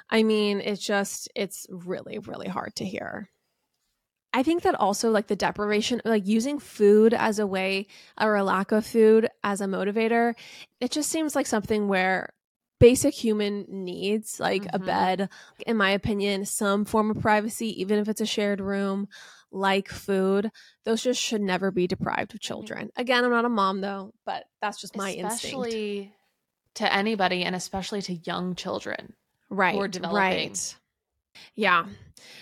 I 0.10 0.24
mean, 0.24 0.62
it's 0.62 0.86
just, 0.86 1.30
it's 1.36 1.66
really, 1.70 2.20
really 2.20 2.48
hard 2.48 2.76
to 2.76 2.86
hear. 2.86 3.30
I 4.34 4.43
think 4.43 4.64
that 4.64 4.76
also, 4.76 5.12
like 5.12 5.28
the 5.28 5.36
deprivation, 5.38 6.02
like 6.04 6.28
using 6.28 6.60
food 6.60 7.14
as 7.14 7.39
a 7.39 7.48
way 7.48 7.88
or 8.20 8.36
a 8.36 8.43
lack 8.43 8.74
of 8.74 8.86
food 8.86 9.30
as 9.43 9.62
a 9.62 9.66
motivator, 9.66 10.34
it 10.82 10.91
just 10.91 11.10
seems 11.10 11.36
like 11.36 11.48
something 11.48 11.88
where 11.88 12.34
basic 12.78 13.14
human 13.14 13.66
needs, 13.70 14.38
like 14.38 14.66
a 14.74 14.80
Mhm. 14.80 14.86
bed, 14.86 15.30
in 15.66 15.78
my 15.78 15.91
opinion, 15.91 16.43
some 16.43 16.84
form 16.84 17.12
of 17.12 17.22
privacy, 17.22 17.80
even 17.82 17.98
if 17.98 18.10
it's 18.10 18.20
a 18.20 18.26
shared 18.26 18.60
room, 18.60 19.08
like 19.52 19.88
food, 19.88 20.52
those 20.84 21.02
just 21.02 21.22
should 21.22 21.39
never 21.41 21.72
be 21.72 21.88
deprived 21.88 22.34
of 22.34 22.41
children. 22.41 22.89
Again, 22.98 23.24
I'm 23.24 23.32
not 23.32 23.46
a 23.46 23.50
mom 23.50 23.80
though, 23.80 24.14
but 24.26 24.43
that's 24.62 24.82
just 24.82 24.98
my 24.98 25.14
instinct. 25.14 25.72
To 26.76 26.94
anybody 26.94 27.44
and 27.44 27.56
especially 27.56 28.02
to 28.02 28.14
young 28.14 28.56
children 28.56 29.14
right 29.50 29.76
who 29.76 29.82
are 29.82 29.88
developing. 29.88 30.20
right 30.50 30.76
yeah 31.56 31.86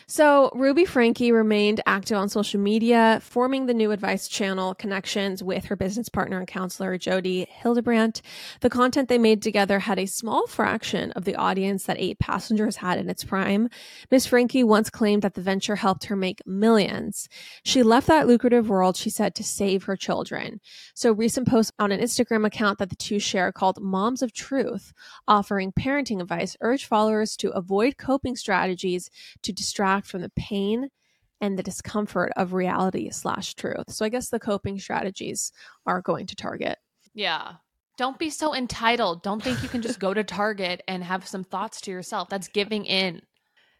so 0.08 0.52
ruby 0.54 0.86
franke 0.86 1.32
remained 1.32 1.82
active 1.86 2.18
on 2.18 2.30
social 2.30 2.60
media 2.60 3.20
forming 3.22 3.66
the 3.66 3.74
new 3.74 3.92
advice 3.92 4.28
channel 4.28 4.74
connections 4.76 5.44
with 5.44 5.66
her 5.66 5.76
business 5.76 6.10
partner 6.10 6.40
and 6.40 6.48
counselor 6.48 6.98
jodi 6.98 7.48
hildebrandt. 7.50 8.22
The 8.62 8.70
content 8.70 9.10
they 9.10 9.18
made 9.18 9.42
together 9.42 9.80
had 9.80 10.00
a 10.00 10.06
small 10.06 10.48
fraction 10.48 11.12
of 11.12 11.26
the 11.26 11.36
audience 11.36 11.84
that 11.86 11.98
eight 12.00 12.20
passengers 12.20 12.78
had 12.78 12.98
in 12.98 13.10
its 13.10 13.24
prime. 13.24 13.70
Miss 14.12 14.26
franke 14.26 14.64
once 14.64 14.90
claimed 14.90 15.22
that 15.22 15.34
the 15.34 15.42
venture 15.42 15.76
helped 15.76 16.06
her 16.06 16.16
make 16.16 16.46
millions. 16.46 17.28
She 17.64 17.84
left 17.84 18.08
that 18.08 18.28
lucrative 18.28 18.70
world 18.70 18.98
she 18.98 19.10
said 19.10 19.36
to 19.36 19.44
save 19.44 19.84
her 19.84 19.96
children. 19.96 20.60
So 20.94 21.12
recent 21.12 21.48
posts 21.48 21.72
on 21.80 21.92
an 21.92 22.00
instagram 22.00 22.46
account 22.46 22.80
that 22.80 22.90
the 22.90 22.96
two 22.96 23.20
share 23.20 23.52
called 23.52 23.82
moms 23.82 24.22
of 24.22 24.34
truth 24.34 24.94
offering 25.28 25.72
parenting 25.72 26.22
advice 26.22 26.58
urge 26.62 26.86
followers 26.86 27.36
to 27.38 27.52
avoid 27.52 27.98
coping 27.98 28.36
strategies 28.36 29.10
to 29.42 29.54
distract 29.74 30.05
from 30.05 30.21
the 30.21 30.32
pain 30.36 30.88
and 31.41 31.57
the 31.57 31.63
discomfort 31.63 32.32
of 32.36 32.53
reality 32.53 33.09
slash 33.09 33.55
truth. 33.55 33.89
So 33.89 34.05
I 34.05 34.09
guess 34.09 34.30
the 34.30 34.39
coping 34.39 34.80
strategies 34.80 35.51
are 35.88 36.01
going 36.01 36.28
to 36.28 36.36
target. 36.36 36.78
Yeah. 37.15 37.53
Don't 37.97 38.19
be 38.19 38.30
so 38.30 38.53
entitled. 38.55 39.24
Don't 39.24 39.41
think 39.43 39.63
you 39.63 39.69
can 39.69 39.82
just 39.82 39.99
go 39.99 40.13
to 40.13 40.24
Target 40.24 40.82
and 40.88 41.03
have 41.03 41.28
some 41.28 41.43
thoughts 41.43 41.82
to 41.82 41.91
yourself. 41.91 42.30
That's 42.30 42.47
giving 42.47 42.86
in. 42.86 43.21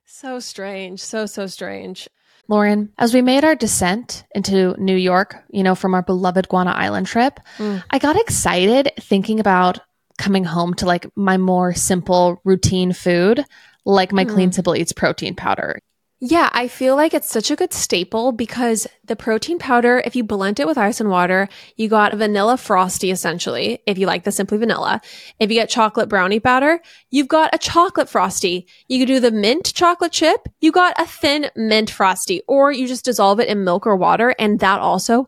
So 0.06 0.40
strange. 0.40 1.00
So, 1.00 1.26
so 1.26 1.48
strange. 1.48 2.08
Lauren, 2.48 2.92
as 2.98 3.14
we 3.14 3.22
made 3.22 3.44
our 3.44 3.56
descent 3.56 4.24
into 4.36 4.76
New 4.78 4.96
York, 4.98 5.44
you 5.50 5.64
know, 5.64 5.74
from 5.76 5.96
our 5.96 6.04
beloved 6.04 6.48
Guana 6.50 6.72
Island 6.72 7.08
trip, 7.08 7.40
Mm. 7.58 7.84
I 7.90 8.00
got 8.00 8.20
excited 8.20 8.92
thinking 9.00 9.40
about 9.40 9.80
coming 10.18 10.44
home 10.44 10.74
to 10.76 10.86
like 10.86 11.08
my 11.16 11.38
more 11.38 11.74
simple 11.74 12.42
routine 12.44 12.94
food, 12.94 13.46
like 13.86 14.12
my 14.12 14.26
Clean 14.26 14.50
hmm. 14.50 14.54
Simple 14.54 14.76
Eats 14.76 14.94
protein 14.94 15.36
powder. 15.36 15.80
Yeah, 16.26 16.50
I 16.54 16.70
feel 16.70 16.96
like 16.96 17.14
it's 17.14 17.28
such 17.28 17.52
a 17.52 17.56
good 17.58 17.74
staple 17.74 18.32
because 18.32 18.88
the 19.04 19.16
protein 19.18 19.60
powder, 19.60 20.02
if 20.06 20.16
you 20.16 20.24
blend 20.24 20.58
it 20.62 20.66
with 20.66 20.78
ice 20.78 21.02
and 21.02 21.10
water, 21.10 21.50
you 21.76 21.90
got 21.90 22.14
a 22.14 22.16
vanilla 22.16 22.56
frosty 22.56 23.12
essentially, 23.12 23.82
if 23.86 23.98
you 23.98 24.08
like 24.08 24.24
the 24.24 24.32
simply 24.32 24.58
vanilla. 24.58 25.02
If 25.42 25.50
you 25.52 25.56
get 25.56 25.68
chocolate 25.68 26.08
brownie 26.08 26.40
powder, 26.40 26.80
you've 27.12 27.28
got 27.28 27.54
a 27.54 27.58
chocolate 27.58 28.08
frosty. 28.08 28.68
You 28.88 29.00
could 29.00 29.14
do 29.14 29.20
the 29.20 29.32
mint 29.32 29.74
chocolate 29.74 30.14
chip, 30.14 30.48
you 30.62 30.72
got 30.72 30.98
a 30.98 31.06
thin 31.06 31.52
mint 31.58 31.90
frosty, 31.90 32.42
or 32.48 32.72
you 32.72 32.88
just 32.88 33.04
dissolve 33.04 33.42
it 33.42 33.50
in 33.50 33.66
milk 33.66 33.86
or 33.86 33.98
water, 33.98 34.34
and 34.40 34.62
that 34.62 34.80
also 34.80 35.28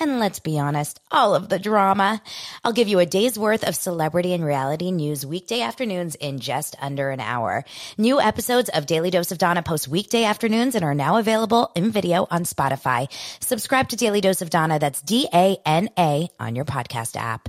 And 0.00 0.20
let's 0.20 0.38
be 0.38 0.58
honest, 0.60 1.00
all 1.10 1.34
of 1.34 1.48
the 1.48 1.58
drama. 1.58 2.22
I'll 2.62 2.72
give 2.72 2.86
you 2.86 3.00
a 3.00 3.06
day's 3.06 3.38
worth 3.38 3.66
of 3.66 3.74
celebrity 3.74 4.32
and 4.32 4.44
reality 4.44 4.92
news 4.92 5.26
weekday 5.26 5.60
afternoons 5.60 6.14
in 6.14 6.38
just 6.38 6.76
under 6.80 7.10
an 7.10 7.18
hour. 7.20 7.64
New 7.96 8.20
episodes 8.20 8.68
of 8.68 8.86
Daily 8.86 9.10
Dose 9.10 9.32
of 9.32 9.38
Dana 9.38 9.62
post 9.62 9.88
weekday 9.88 10.24
afternoons 10.24 10.76
and 10.76 10.84
are 10.84 10.94
now 10.94 11.16
available 11.16 11.72
in 11.74 11.90
video 11.90 12.28
on 12.30 12.44
Spotify. 12.44 13.10
Subscribe 13.40 13.88
to 13.88 13.96
Daily 13.96 14.20
Dose 14.20 14.40
of 14.40 14.50
Dana. 14.50 14.78
That's 14.78 15.02
D-A-N-A 15.02 16.28
on 16.38 16.54
your 16.54 16.64
podcast 16.64 17.16
app. 17.16 17.48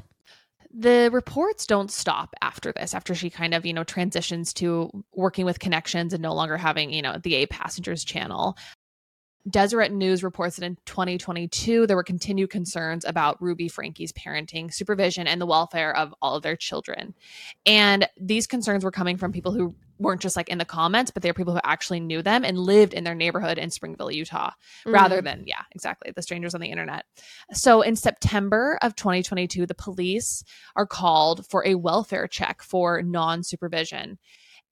the 0.72 1.10
reports 1.12 1.66
don't 1.66 1.92
stop 1.92 2.36
after 2.42 2.72
this 2.72 2.94
after 2.94 3.16
she 3.16 3.30
kind 3.32 3.56
of 3.56 3.66
you 3.66 3.74
know 3.74 3.84
transitions 3.84 4.54
to 4.54 4.90
working 5.16 5.44
with 5.46 5.60
connections 5.60 6.14
and 6.14 6.22
no 6.22 6.34
longer 6.34 6.58
having 6.58 6.92
you 6.94 7.02
know 7.02 7.18
the 7.22 7.36
A 7.36 7.48
passengers 7.48 8.04
channel 8.04 8.56
Deseret 9.50 9.92
News 9.92 10.24
reports 10.24 10.58
that 10.58 10.66
in 10.66 10.78
2022, 10.86 11.88
there 11.88 11.96
were 11.96 12.04
continued 12.04 12.50
concerns 12.50 13.06
about 13.06 13.42
Ruby 13.42 13.68
Franke's 13.68 14.12
parenting, 14.12 14.74
supervision, 14.74 15.28
and 15.28 15.42
the 15.42 15.46
welfare 15.46 15.96
of 15.96 16.14
all 16.22 16.36
of 16.36 16.44
their 16.44 16.56
children. 16.56 17.14
And 17.66 18.08
these 18.20 18.48
concerns 18.48 18.84
were 18.84 18.92
coming 18.92 19.18
from 19.18 19.32
people 19.32 19.52
who 19.52 19.76
weren't 19.98 20.22
just 20.22 20.36
like 20.36 20.50
in 20.50 20.58
the 20.58 20.66
comments, 20.66 21.12
but 21.12 21.24
they 21.24 21.30
were 21.30 21.34
people 21.34 21.54
who 21.54 21.60
actually 21.64 22.00
knew 22.00 22.22
them 22.22 22.46
and 22.46 22.58
lived 22.58 22.94
in 22.94 23.04
their 23.04 23.16
neighborhood 23.16 23.58
in 23.58 23.70
Springville, 23.70 24.12
Utah, 24.12 24.52
mm. 24.86 24.94
rather 24.94 25.22
than, 25.22 25.44
yeah, 25.46 25.64
exactly, 25.72 26.12
the 26.16 26.22
strangers 26.22 26.56
on 26.56 26.62
the 26.62 26.70
internet. 26.70 27.06
So 27.52 27.82
in 27.82 27.96
September 27.96 28.78
of 28.82 28.96
2022, 28.96 29.66
the 29.66 29.76
police 29.76 30.44
are 30.76 30.88
called 30.88 31.46
for 31.48 31.66
a 31.66 31.76
welfare 31.76 32.28
check 32.28 32.62
for 32.62 33.02
non 33.02 33.44
supervision. 33.44 34.20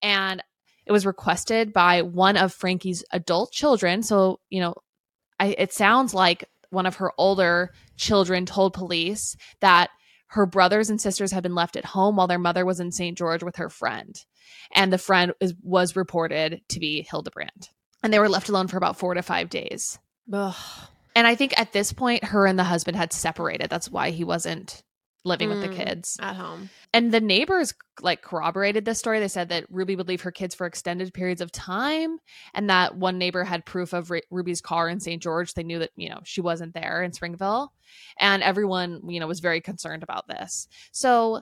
And 0.02 0.44
it 0.88 0.92
was 0.92 1.06
requested 1.06 1.74
by 1.74 2.02
one 2.02 2.38
of 2.38 2.54
Franke's 2.54 3.04
adult 3.12 3.52
children. 3.52 4.02
So, 4.04 4.40
you 4.50 4.62
know, 4.62 4.76
I, 5.40 5.56
it 5.58 5.74
sounds 5.74 6.14
like 6.14 6.46
one 6.70 6.86
of 6.86 6.96
her 6.96 7.12
older 7.18 7.72
children 7.98 8.46
told 8.46 8.74
police 8.74 9.36
that 9.60 9.90
her 10.28 10.46
brothers 10.46 10.90
and 10.90 11.00
sisters 11.00 11.32
had 11.32 11.44
been 11.44 11.56
left 11.56 11.76
at 11.76 11.86
home 11.86 12.16
while 12.16 12.28
their 12.28 12.40
mother 12.40 12.66
was 12.66 12.80
in 12.80 12.92
St. 12.92 13.18
George 13.18 13.44
with 13.44 13.58
her 13.58 13.70
friend. 13.70 14.16
And 14.74 14.92
the 14.92 14.98
friend 14.98 15.34
is, 15.40 15.54
was 15.62 15.96
reported 15.96 16.62
to 16.70 16.80
be 16.80 17.06
Hildebrandt. 17.10 17.70
And 18.02 18.14
they 18.14 18.20
were 18.20 18.30
left 18.30 18.50
alone 18.50 18.68
for 18.68 18.78
about 18.78 18.98
four 18.98 19.14
to 19.14 19.22
five 19.22 19.50
days. 19.50 20.00
Ugh. 20.32 20.56
And 21.16 21.28
I 21.28 21.36
think 21.36 21.60
at 21.60 21.74
this 21.74 21.94
point, 21.94 22.26
her 22.26 22.46
and 22.46 22.60
the 22.60 22.64
husband 22.64 22.96
had 22.96 23.12
separated. 23.12 23.70
That's 23.70 23.90
why 23.90 24.12
he 24.12 24.24
wasn't 24.24 24.84
living 25.28 25.50
with 25.50 25.62
the 25.62 25.68
Mm. 25.70 25.76
kids. 25.76 26.18
At 26.22 26.36
home. 26.36 26.70
And 26.94 27.12
the 27.12 27.20
neighbors 27.22 27.74
like 28.02 28.22
corroborated 28.22 28.86
this 28.86 29.00
story. 29.00 29.20
They 29.20 29.28
said 29.28 29.50
that 29.50 29.66
Ruby 29.70 29.96
would 29.96 30.08
leave 30.08 30.22
her 30.22 30.32
kids 30.32 30.56
for 30.56 30.66
extended 30.66 31.14
periods 31.14 31.42
of 31.42 31.52
time, 31.52 32.18
and 32.54 32.70
that 32.70 32.96
one 32.96 33.18
neighbor 33.18 33.44
had 33.44 33.66
proof 33.66 33.94
of 33.94 34.10
Ru- 34.10 34.22
Ruby's 34.32 34.62
car 34.62 34.90
in 34.90 35.00
St. 35.00 35.22
George. 35.22 35.54
They 35.54 35.64
knew 35.64 35.80
that 35.80 35.92
you 35.96 36.10
know 36.10 36.20
she 36.24 36.42
wasn't 36.42 36.74
there 36.74 37.04
in 37.04 37.14
Springville, 37.14 37.74
and 38.20 38.42
everyone 38.44 39.02
you 39.10 39.20
know 39.20 39.28
was 39.28 39.40
very 39.40 39.62
concerned 39.62 40.04
about 40.04 40.28
this. 40.28 40.68
So 40.92 41.42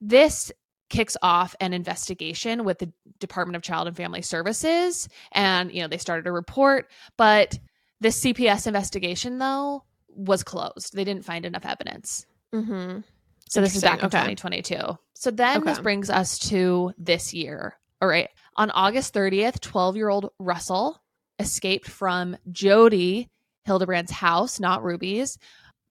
this 0.00 0.50
kicks 0.88 1.16
off 1.22 1.54
an 1.60 1.72
investigation 1.72 2.64
with 2.64 2.78
the 2.78 2.92
Department 3.20 3.54
of 3.56 3.62
Child 3.62 3.86
and 3.88 3.96
Family 3.96 4.22
Services, 4.22 5.08
and 5.32 5.72
you 5.72 5.82
know 5.82 5.88
they 5.88 5.98
started 5.98 6.26
a 6.26 6.32
report, 6.32 6.90
but 7.16 7.58
this 8.00 8.20
CPS 8.22 8.66
investigation 8.66 9.38
though 9.38 9.84
was 10.08 10.42
closed. 10.42 10.94
They 10.94 11.04
didn't 11.04 11.24
find 11.24 11.44
enough 11.46 11.64
evidence. 11.66 12.26
Mm-hmm. 12.54 13.00
So 13.48 13.60
this 13.60 13.74
is 13.74 13.82
back 13.82 13.98
in 13.98 14.04
Interesting. 14.04 14.36
2022. 14.36 14.98
So 15.14 15.30
then 15.30 15.64
this 15.64 15.80
brings 15.80 16.08
us 16.08 16.38
to 16.50 16.92
this 16.96 17.34
year. 17.34 17.76
All 18.00 18.08
right. 18.08 18.28
On 18.56 18.70
August 18.70 19.12
30th, 19.12 19.60
12 19.60 19.96
year 19.96 20.08
old 20.08 20.30
Russell 20.38 21.02
escaped 21.38 21.88
from 21.88 22.36
Jodi 22.50 23.28
Hildebrandt's 23.66 24.12
house, 24.12 24.60
not 24.60 24.82
Ruby's, 24.82 25.38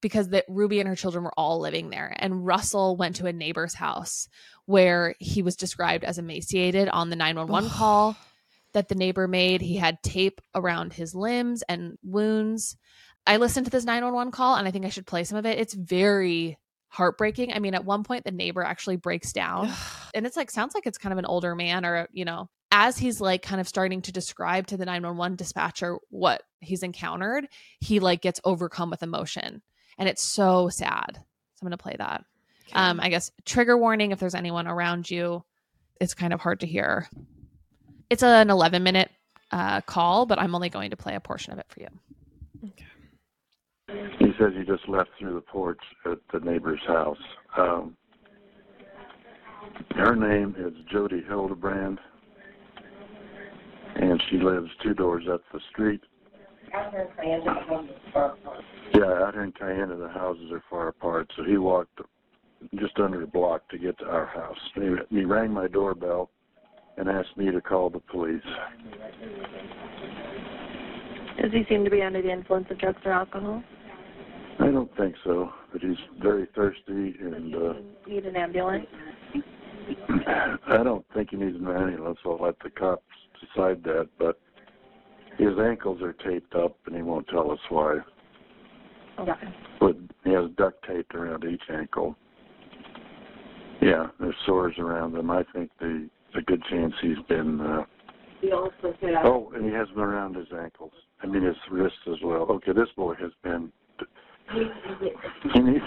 because 0.02 0.30
that 0.30 0.46
Ruby 0.48 0.80
and 0.80 0.88
her 0.88 0.96
children 0.96 1.24
were 1.24 1.34
all 1.38 1.60
living 1.60 1.90
there. 1.90 2.14
And 2.18 2.46
Russell 2.46 2.96
went 2.96 3.18
to 3.18 3.28
a 3.28 3.34
neighbor's 3.34 3.74
house 3.74 4.28
where 4.66 5.16
he 5.20 5.42
was 5.42 5.56
described 5.56 6.04
as 6.04 6.18
emaciated 6.18 6.88
on 6.90 7.10
the 7.10 7.16
911 7.16 7.70
call 7.70 8.16
that 8.74 8.88
the 8.88 8.96
neighbor 8.96 9.28
made. 9.28 9.62
He 9.62 9.78
had 9.78 10.02
tape 10.04 10.42
around 10.56 10.94
his 10.94 11.14
limbs 11.14 11.64
and 11.68 11.98
wounds. 12.04 12.78
I 13.26 13.38
listened 13.38 13.66
to 13.66 13.72
this 13.72 13.86
911 13.86 14.32
call 14.32 14.56
and 14.56 14.68
I 14.68 14.72
think 14.72 14.86
I 14.86 14.90
should 14.90 15.06
play 15.06 15.24
some 15.24 15.38
of 15.38 15.46
it. 15.46 15.60
It's 15.60 15.74
very 15.74 16.58
heartbreaking. 16.88 17.54
I 17.54 17.60
mean, 17.60 17.76
at 17.76 17.86
one 17.86 18.04
point 18.04 18.24
the 18.24 18.32
neighbor 18.32 18.64
actually 18.64 18.98
breaks 18.98 19.32
down 19.32 19.72
and 20.14 20.26
it's 20.26 20.36
like 20.38 20.50
sounds 20.50 20.74
like 20.74 20.88
it's 20.88 20.98
kind 20.98 21.14
of 21.14 21.20
an 21.20 21.26
older 21.26 21.56
man 21.56 21.86
or, 21.86 22.08
you 22.12 22.26
know, 22.26 22.50
as 22.72 22.98
he's 22.98 23.22
like 23.22 23.42
kind 23.42 23.62
of 23.62 23.68
starting 23.68 24.02
to 24.04 24.12
describe 24.12 24.68
to 24.68 24.78
the 24.78 24.86
911 24.86 25.36
dispatcher 25.36 25.98
what 26.10 26.44
he's 26.60 26.84
encountered, 26.84 27.48
he 27.80 28.00
like 28.00 28.22
gets 28.22 28.42
overcome 28.44 28.90
with 28.90 29.04
emotion. 29.04 29.62
And 29.98 30.10
it's 30.10 30.24
so 30.24 30.70
sad. 30.70 31.12
So 31.14 31.62
I'm 31.62 31.68
going 31.68 31.72
to 31.72 31.84
play 31.84 31.96
that. 31.98 32.24
Um 32.74 33.00
I 33.00 33.10
guess 33.10 33.32
trigger 33.46 33.78
warning 33.78 34.12
if 34.12 34.20
there's 34.20 34.36
anyone 34.36 34.68
around 34.68 35.10
you. 35.10 35.44
It's 36.00 36.14
kind 36.14 36.34
of 36.34 36.40
hard 36.40 36.62
to 36.62 36.68
hear. 36.68 37.08
It's 38.10 38.24
an 38.24 38.50
11 38.50 38.82
minute 38.82 39.12
uh, 39.52 39.82
call, 39.82 40.26
but 40.26 40.40
I'm 40.40 40.56
only 40.56 40.70
going 40.70 40.92
to 40.92 40.98
play 40.98 41.16
a 41.16 41.20
portion 41.20 41.54
of 41.54 41.60
it 41.60 41.66
for 41.70 41.82
you. 41.82 41.88
He 44.20 44.32
says 44.40 44.54
he 44.58 44.64
just 44.66 44.88
left 44.88 45.10
through 45.20 45.36
the 45.36 45.42
porch 45.42 45.80
at 46.06 46.20
the 46.34 46.40
neighbor's 46.40 46.82
house. 46.88 47.18
Um, 47.58 47.96
her 49.96 50.16
name 50.16 50.56
is 50.58 50.74
Jodi 50.92 51.24
Hildebrandt, 51.28 52.00
and 53.96 54.22
she 54.30 54.38
lives 54.38 54.70
two 54.84 54.94
doors 54.94 55.26
up 55.32 55.42
the 55.52 55.60
street. 55.72 56.02
Yeah, 58.94 59.04
out 59.04 59.34
here 59.34 59.44
in 59.44 59.52
Cayenne, 59.52 59.98
the 60.00 60.10
houses 60.10 60.52
are 60.52 60.64
far 60.70 60.90
apart, 60.90 61.32
so 61.36 61.44
he 61.44 61.58
walked 61.58 62.00
just 62.76 63.00
under 63.00 63.24
a 63.24 63.28
block 63.28 63.68
to 63.70 63.78
get 63.78 63.98
to 64.00 64.06
our 64.06 64.26
house. 64.26 64.58
He, 64.76 64.96
he 65.10 65.26
rang 65.26 65.52
my 65.52 65.68
doorbell 65.68 66.30
and 66.98 67.10
asked 67.10 67.36
me 67.38 67.50
to 67.52 67.62
call 67.62 67.90
the 67.90 68.00
police. 68.00 68.42
Does 71.42 71.52
he 71.54 71.64
seem 71.70 71.86
to 71.86 71.90
be 71.90 72.02
under 72.02 72.22
the 72.22 72.32
influence 72.32 72.68
of 72.70 72.78
drugs 72.80 73.00
or 73.06 73.14
alcohol? 73.14 73.64
I 74.60 74.72
don't 74.72 74.96
think 74.98 75.16
so, 75.24 75.50
but 75.72 75.82
he's 75.82 75.98
very 76.22 76.48
thirsty, 76.54 77.16
and 77.20 77.56
uh, 77.56 77.74
Need 78.08 78.26
an 78.26 78.36
ambulance? 78.36 78.86
I 80.68 80.84
don't 80.84 81.06
think 81.14 81.30
he 81.32 81.38
needs 81.38 81.56
an 81.56 81.68
ambulance. 81.68 82.20
I'll 82.26 82.42
let 82.42 82.60
the 82.64 82.70
cops 82.70 83.04
decide 83.40 83.84
that, 83.84 84.10
but 84.18 84.40
his 85.38 85.58
ankles 85.60 86.02
are 86.02 86.14
taped 86.14 86.56
up, 86.56 86.76
and 86.86 86.96
he 86.96 87.02
won't 87.02 87.28
tell 87.30 87.52
us 87.52 87.60
why. 87.70 88.00
Okay. 89.20 89.32
But 89.80 89.96
he 90.26 90.32
has 90.32 90.50
duct 90.58 90.86
taped 90.86 91.16
around 91.16 91.46
each 91.46 91.64
ankle. 91.74 92.18
Yeah, 93.82 94.08
there's 94.20 94.36
sores 94.46 94.76
around 94.78 95.14
them. 95.14 95.32
I 95.32 95.44
think 95.54 95.72
the 95.80 96.10
a 96.36 96.42
good 96.42 96.62
chance 96.70 96.94
he's 97.02 97.18
been. 97.28 97.60
Uh, 97.60 97.84
he 98.42 98.52
also 98.52 98.94
said. 99.02 99.12
oh, 99.24 99.52
and 99.56 99.66
he 99.66 99.72
has 99.72 99.88
them 99.90 100.00
around 100.00 100.36
his 100.36 100.48
ankles. 100.58 100.92
I 101.24 101.28
mean 101.28 101.44
his 101.44 101.56
wrists 101.72 101.98
as 102.08 102.18
well. 102.24 102.44
Okay, 102.44 102.74
this 102.74 102.90
boy 102.96 103.16
has 103.16 103.32
been. 103.44 103.72
He 104.52 105.60
needs. 105.60 105.84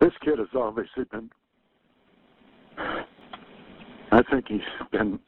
This 0.00 0.12
kid 0.24 0.38
has 0.38 0.48
obviously 0.54 1.04
been. 1.10 1.30
I 4.10 4.22
think 4.30 4.46
he's 4.48 4.60
been. 4.90 5.18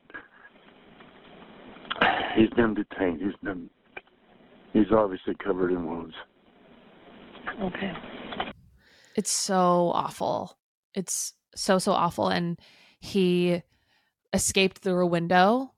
He's 2.36 2.50
been 2.50 2.74
detained. 2.74 3.20
He's 3.22 3.36
been. 3.42 3.70
He's 4.72 4.90
obviously 4.92 5.34
covered 5.36 5.72
in 5.72 5.86
wounds. 5.86 6.14
Okay. 7.62 7.92
It's 9.16 9.30
so 9.30 9.92
awful. 9.94 10.56
It's 10.94 11.34
so 11.54 11.78
so 11.78 11.92
awful 11.92 12.28
and 12.28 12.58
he 13.00 13.62
escaped 14.32 14.78
through 14.78 15.04
a 15.04 15.06
window 15.06 15.72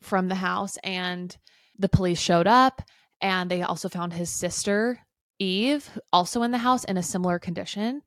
from 0.00 0.28
the 0.28 0.36
house 0.36 0.78
and 0.78 1.36
the 1.78 1.88
police 1.88 2.20
showed 2.20 2.46
up 2.46 2.82
and 3.20 3.50
they 3.50 3.62
also 3.62 3.88
found 3.88 4.12
his 4.12 4.30
sister 4.30 5.00
Eve 5.38 5.88
also 6.12 6.42
in 6.42 6.50
the 6.50 6.58
house 6.58 6.84
in 6.84 6.96
a 6.96 7.02
similar 7.02 7.38
condition. 7.38 8.02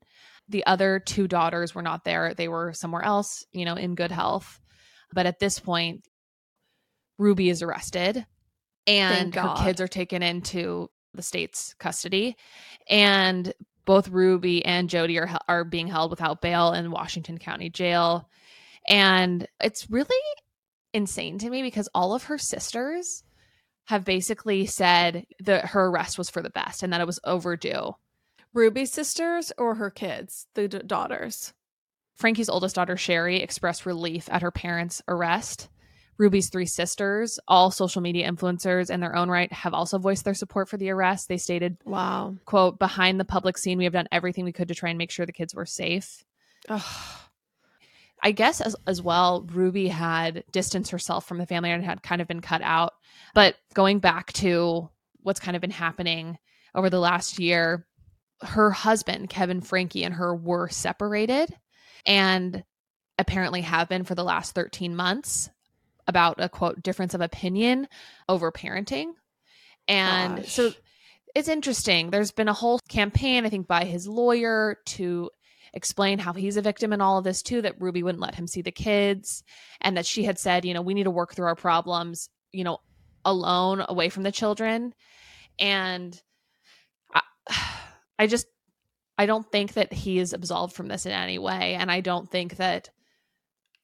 The 0.48 0.66
other 0.66 0.98
two 0.98 1.26
daughters 1.26 1.74
were 1.74 1.82
not 1.82 2.04
there. 2.04 2.34
They 2.34 2.48
were 2.48 2.72
somewhere 2.74 3.04
else, 3.04 3.44
you 3.52 3.64
know, 3.64 3.74
in 3.74 3.94
good 3.94 4.10
health. 4.10 4.60
But 5.14 5.26
at 5.26 5.38
this 5.38 5.58
point 5.58 6.04
Ruby 7.18 7.48
is 7.48 7.62
arrested 7.62 8.26
and 8.86 9.34
her 9.34 9.54
kids 9.58 9.80
are 9.80 9.88
taken 9.88 10.22
into 10.22 10.90
the 11.14 11.22
state's 11.22 11.74
custody 11.74 12.36
and 12.88 13.52
both 13.84 14.08
Ruby 14.08 14.64
and 14.64 14.88
Jodi 14.88 15.18
are 15.18 15.38
are 15.48 15.64
being 15.64 15.88
held 15.88 16.10
without 16.10 16.40
bail 16.40 16.72
in 16.72 16.90
Washington 16.90 17.38
County 17.38 17.68
Jail. 17.68 18.28
And 18.88 19.46
it's 19.60 19.90
really 19.90 20.16
insane 20.92 21.38
to 21.38 21.50
me 21.50 21.62
because 21.62 21.88
all 21.94 22.14
of 22.14 22.24
her 22.24 22.38
sisters 22.38 23.22
have 23.92 24.04
basically 24.06 24.64
said 24.64 25.26
that 25.40 25.66
her 25.66 25.86
arrest 25.86 26.16
was 26.16 26.30
for 26.30 26.40
the 26.42 26.48
best 26.48 26.82
and 26.82 26.90
that 26.92 27.02
it 27.02 27.06
was 27.06 27.20
overdue. 27.24 27.94
Ruby's 28.54 28.90
sisters 28.90 29.52
or 29.58 29.74
her 29.74 29.90
kids, 29.90 30.46
the 30.54 30.66
d- 30.66 30.80
daughters? 30.86 31.52
Frankie's 32.14 32.48
oldest 32.48 32.74
daughter, 32.74 32.96
Shari, 32.96 33.42
expressed 33.42 33.84
relief 33.84 34.28
at 34.30 34.40
her 34.40 34.50
parents' 34.50 35.02
arrest. 35.08 35.68
Ruby's 36.16 36.48
three 36.48 36.64
sisters, 36.64 37.38
all 37.46 37.70
social 37.70 38.00
media 38.00 38.30
influencers 38.30 38.88
in 38.88 39.00
their 39.00 39.14
own 39.14 39.28
right, 39.28 39.52
have 39.52 39.74
also 39.74 39.98
voiced 39.98 40.24
their 40.24 40.32
support 40.32 40.70
for 40.70 40.78
the 40.78 40.88
arrest. 40.88 41.28
They 41.28 41.36
stated, 41.36 41.76
Wow. 41.84 42.36
quote, 42.46 42.78
behind 42.78 43.20
the 43.20 43.26
public 43.26 43.58
scene, 43.58 43.76
we 43.76 43.84
have 43.84 43.92
done 43.92 44.08
everything 44.10 44.46
we 44.46 44.52
could 44.52 44.68
to 44.68 44.74
try 44.74 44.88
and 44.88 44.96
make 44.96 45.10
sure 45.10 45.26
the 45.26 45.32
kids 45.32 45.54
were 45.54 45.66
safe. 45.66 46.24
Ugh. 46.70 46.82
I 48.22 48.30
guess 48.30 48.60
as 48.60 48.76
as 48.86 49.02
well, 49.02 49.42
Ruby 49.50 49.88
had 49.88 50.44
distanced 50.52 50.92
herself 50.92 51.26
from 51.26 51.38
the 51.38 51.46
family 51.46 51.72
and 51.72 51.84
had 51.84 52.02
kind 52.02 52.22
of 52.22 52.28
been 52.28 52.40
cut 52.40 52.62
out. 52.62 52.92
But 53.34 53.56
going 53.74 53.98
back 53.98 54.32
to 54.34 54.88
what's 55.22 55.40
kind 55.40 55.56
of 55.56 55.60
been 55.60 55.70
happening 55.70 56.38
over 56.74 56.90
the 56.90 56.98
last 56.98 57.38
year, 57.38 57.86
her 58.42 58.70
husband, 58.70 59.30
Kevin 59.30 59.60
Franke, 59.60 60.04
and 60.04 60.14
her 60.14 60.34
were 60.34 60.68
separated 60.68 61.54
and 62.04 62.64
apparently 63.18 63.60
have 63.60 63.88
been 63.88 64.04
for 64.04 64.14
the 64.14 64.24
last 64.24 64.54
13 64.54 64.96
months 64.96 65.50
about 66.08 66.36
a 66.38 66.48
quote 66.48 66.82
difference 66.82 67.14
of 67.14 67.20
opinion 67.20 67.86
over 68.28 68.50
parenting. 68.50 69.12
And 69.86 70.38
Gosh. 70.38 70.52
so 70.52 70.72
it's 71.34 71.48
interesting. 71.48 72.10
There's 72.10 72.32
been 72.32 72.48
a 72.48 72.52
whole 72.52 72.80
campaign, 72.88 73.46
I 73.46 73.48
think, 73.48 73.66
by 73.66 73.84
his 73.84 74.06
lawyer 74.08 74.78
to 74.86 75.30
explain 75.74 76.18
how 76.18 76.32
he's 76.32 76.56
a 76.56 76.62
victim 76.62 76.92
in 76.92 77.00
all 77.00 77.18
of 77.18 77.24
this 77.24 77.42
too 77.42 77.62
that 77.62 77.80
ruby 77.80 78.02
wouldn't 78.02 78.20
let 78.20 78.34
him 78.34 78.46
see 78.46 78.60
the 78.60 78.70
kids 78.70 79.42
and 79.80 79.96
that 79.96 80.04
she 80.04 80.22
had 80.22 80.38
said 80.38 80.66
you 80.66 80.74
know 80.74 80.82
we 80.82 80.92
need 80.92 81.04
to 81.04 81.10
work 81.10 81.34
through 81.34 81.46
our 81.46 81.56
problems 81.56 82.28
you 82.52 82.62
know 82.62 82.78
alone 83.24 83.84
away 83.88 84.08
from 84.08 84.22
the 84.22 84.32
children 84.32 84.94
and 85.58 86.20
I, 87.12 87.22
I 88.18 88.26
just 88.26 88.46
i 89.18 89.26
don't 89.26 89.50
think 89.50 89.74
that 89.74 89.92
he 89.92 90.18
is 90.18 90.32
absolved 90.32 90.74
from 90.74 90.88
this 90.88 91.06
in 91.06 91.12
any 91.12 91.38
way 91.38 91.74
and 91.74 91.90
i 91.90 92.00
don't 92.00 92.30
think 92.30 92.56
that 92.56 92.90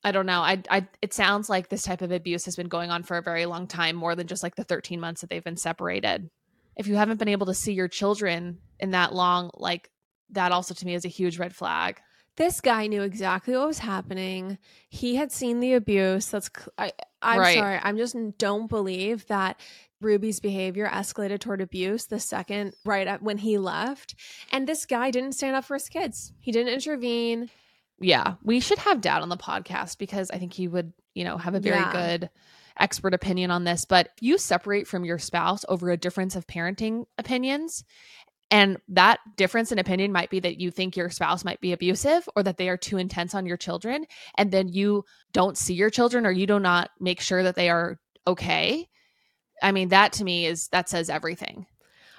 i 0.05 0.13
don't 0.13 0.27
know 0.27 0.41
I, 0.41 0.63
I 0.71 0.89
it 1.03 1.13
sounds 1.13 1.49
like 1.49 1.69
this 1.69 1.83
type 1.83 2.03
of 2.03 2.13
abuse 2.13 2.45
has 2.45 2.57
been 2.57 2.69
going 2.69 2.91
on 2.91 3.03
for 3.03 3.17
a 3.17 3.23
very 3.23 3.47
long 3.47 3.67
time 3.67 3.97
more 3.97 4.15
than 4.15 4.27
just 4.27 4.43
like 4.43 4.57
the 4.57 4.65
13 4.65 5.01
months 5.01 5.21
that 5.21 5.31
they've 5.31 5.45
been 5.45 5.57
separated. 5.57 6.31
If 6.77 6.87
you 6.87 6.95
haven't 6.95 7.19
been 7.19 7.29
able 7.29 7.47
to 7.47 7.55
see 7.55 7.73
your 7.73 7.89
children 7.89 8.59
in 8.79 8.93
that 8.93 9.13
long 9.13 9.51
like 9.55 9.91
that 10.31 10.53
also 10.53 10.75
to 10.75 10.87
me 10.87 10.95
is 10.95 11.05
a 11.05 11.09
huge 11.09 11.39
red 11.39 11.55
flag 11.55 12.01
This 12.39 12.61
guy 12.63 12.87
knew 12.87 13.03
exactly 13.03 13.55
what 13.55 13.67
was 13.67 13.81
happening. 13.81 14.57
He 14.89 15.17
had 15.17 15.31
seen 15.31 15.61
the 15.61 15.75
abuse. 15.75 16.29
That's 16.29 16.49
I. 16.79 16.93
I'm 17.21 17.39
Right. 17.41 17.59
sorry. 17.59 17.81
I'm 17.83 17.99
just 17.99 18.17
don't 18.39 18.69
believe 18.69 19.27
that 19.27 19.61
Ruby's 20.01 20.39
behavior 20.41 20.89
escalated 20.89 21.41
toward 21.41 21.61
abuse 21.61 22.07
the 22.07 22.21
second 22.21 22.75
right 22.85 23.07
at 23.09 23.23
when 23.23 23.39
he 23.39 23.59
left. 23.59 24.15
And 24.53 24.67
this 24.69 24.87
guy 24.87 25.11
didn't 25.11 25.33
stand 25.33 25.57
up 25.57 25.65
for 25.65 25.75
his 25.75 25.89
kids. 25.89 26.33
He 26.41 26.53
didn't 26.53 26.73
intervene. 26.73 27.51
yeah 28.01 28.35
we 28.45 28.61
should 28.61 28.79
have 28.79 29.01
dad 29.01 29.23
on 29.23 29.29
the 29.29 29.37
podcast 29.37 29.99
because 29.99 30.31
i 30.31 30.39
think 30.39 30.53
he 30.53 30.69
would 30.69 30.93
you 31.17 31.25
know 31.25 31.37
have 31.37 31.55
a 31.57 31.59
very 31.59 31.75
Yeah. 31.75 31.91
good 31.91 32.31
expert 32.79 33.13
opinion 33.13 33.51
on 33.51 33.65
this 33.65 33.85
but 33.85 34.11
you 34.21 34.39
separate 34.39 34.87
from 34.87 35.05
your 35.05 35.19
spouse 35.19 35.65
over 35.69 35.91
a 35.91 35.97
difference 35.97 36.37
of 36.37 36.47
parenting 36.47 37.07
opinions 37.19 37.83
and 38.51 38.79
that 38.89 39.21
difference 39.37 39.73
in 39.73 39.79
opinion 39.79 40.13
might 40.13 40.31
be 40.31 40.41
that 40.41 40.61
you 40.61 40.71
think 40.71 40.97
your 40.97 41.11
spouse 41.11 41.45
might 41.45 41.61
be 41.61 41.73
abusive 41.73 42.29
or 42.35 42.43
that 42.43 42.57
they 42.57 42.69
are 42.69 42.77
too 42.77 42.97
intense 42.97 43.35
on 43.35 43.47
your 43.47 43.57
children 43.57 44.07
and 44.37 44.51
then 44.51 44.69
you 44.69 45.05
don't 45.33 45.59
see 45.59 45.75
your 45.75 45.91
children 45.91 46.25
or 46.25 46.31
you 46.31 46.47
do 46.47 46.59
not 46.59 46.91
make 46.99 47.21
sure 47.21 47.43
that 47.43 47.57
they 47.57 47.69
are 47.69 47.99
okay. 48.27 48.89
I 49.63 49.73
mean 49.73 49.89
that 49.91 50.13
to 50.15 50.25
me 50.25 50.47
is 50.47 50.69
that 50.69 50.89
says 50.89 51.11
everything. 51.11 51.67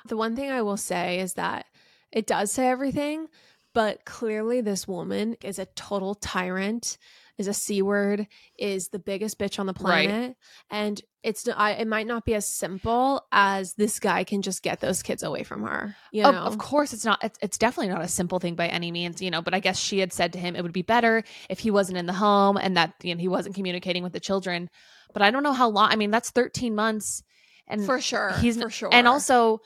The 0.07 0.17
one 0.17 0.35
thing 0.35 0.51
I 0.51 0.61
will 0.61 0.77
say 0.77 1.19
is 1.19 1.33
that 1.33 1.65
it 2.11 2.27
does 2.27 2.51
say 2.51 2.67
everything, 2.67 3.27
but 3.73 4.05
clearly 4.05 4.61
this 4.61 4.87
woman 4.87 5.35
is 5.43 5.59
a 5.59 5.65
total 5.65 6.15
tyrant 6.15 6.97
is 7.37 7.47
a 7.47 7.53
c 7.53 7.81
word 7.81 8.27
is 8.57 8.89
the 8.89 8.99
biggest 8.99 9.39
bitch 9.39 9.59
on 9.59 9.65
the 9.65 9.73
Right. 9.79 10.09
planet 10.09 10.35
and 10.69 11.01
it's 11.23 11.47
I, 11.47 11.71
it 11.73 11.87
might 11.87 12.07
not 12.07 12.25
be 12.25 12.33
as 12.35 12.45
simple 12.45 13.25
as 13.31 13.73
this 13.75 13.99
guy 13.99 14.23
can 14.23 14.41
just 14.41 14.61
get 14.63 14.79
those 14.81 15.01
kids 15.03 15.21
away 15.23 15.43
from 15.43 15.63
her 15.63 15.95
you 16.11 16.23
Of- 16.23 16.35
know 16.35 16.41
Of, 16.43 16.57
course, 16.57 16.93
it's 16.93 17.05
not. 17.05 17.23
It's, 17.23 17.37
it's 17.41 17.57
definitely 17.57 17.93
not 17.93 18.01
a 18.01 18.07
simple 18.07 18.39
thing 18.39 18.55
by 18.55 18.67
any 18.67 18.91
means, 18.91 19.21
you 19.21 19.29
know. 19.31 19.41
But 19.41 19.53
I 19.53 19.59
guess 19.59 19.77
she 19.79 19.99
had 19.99 20.11
said 20.13 20.33
to 20.33 20.39
him 20.39 20.55
it 20.55 20.63
would 20.63 20.73
be 20.73 20.81
better 20.81 21.23
if 21.49 21.59
he 21.59 21.71
wasn't 21.71 21.97
in 21.97 22.05
the 22.07 22.13
home 22.13 22.57
and 22.57 22.75
that 22.77 22.93
you 23.03 23.13
know 23.15 23.19
he 23.21 23.27
wasn't 23.27 23.55
communicating 23.55 24.01
with 24.03 24.13
the 24.13 24.19
children. 24.19 24.69
But 25.13 25.21
I 25.21 25.31
don't 25.31 25.43
know 25.43 25.53
how 25.53 25.69
long. 25.69 25.89
I 25.91 25.95
mean, 25.97 26.09
that's 26.11 26.29
thirteen 26.31 26.73
months, 26.75 27.21
and 27.67 27.85
for 27.85 27.99
sure 28.01 28.33
he's 28.41 28.61
for 28.61 28.69
sure 28.69 28.89
And 28.91 29.07
also, 29.07 29.59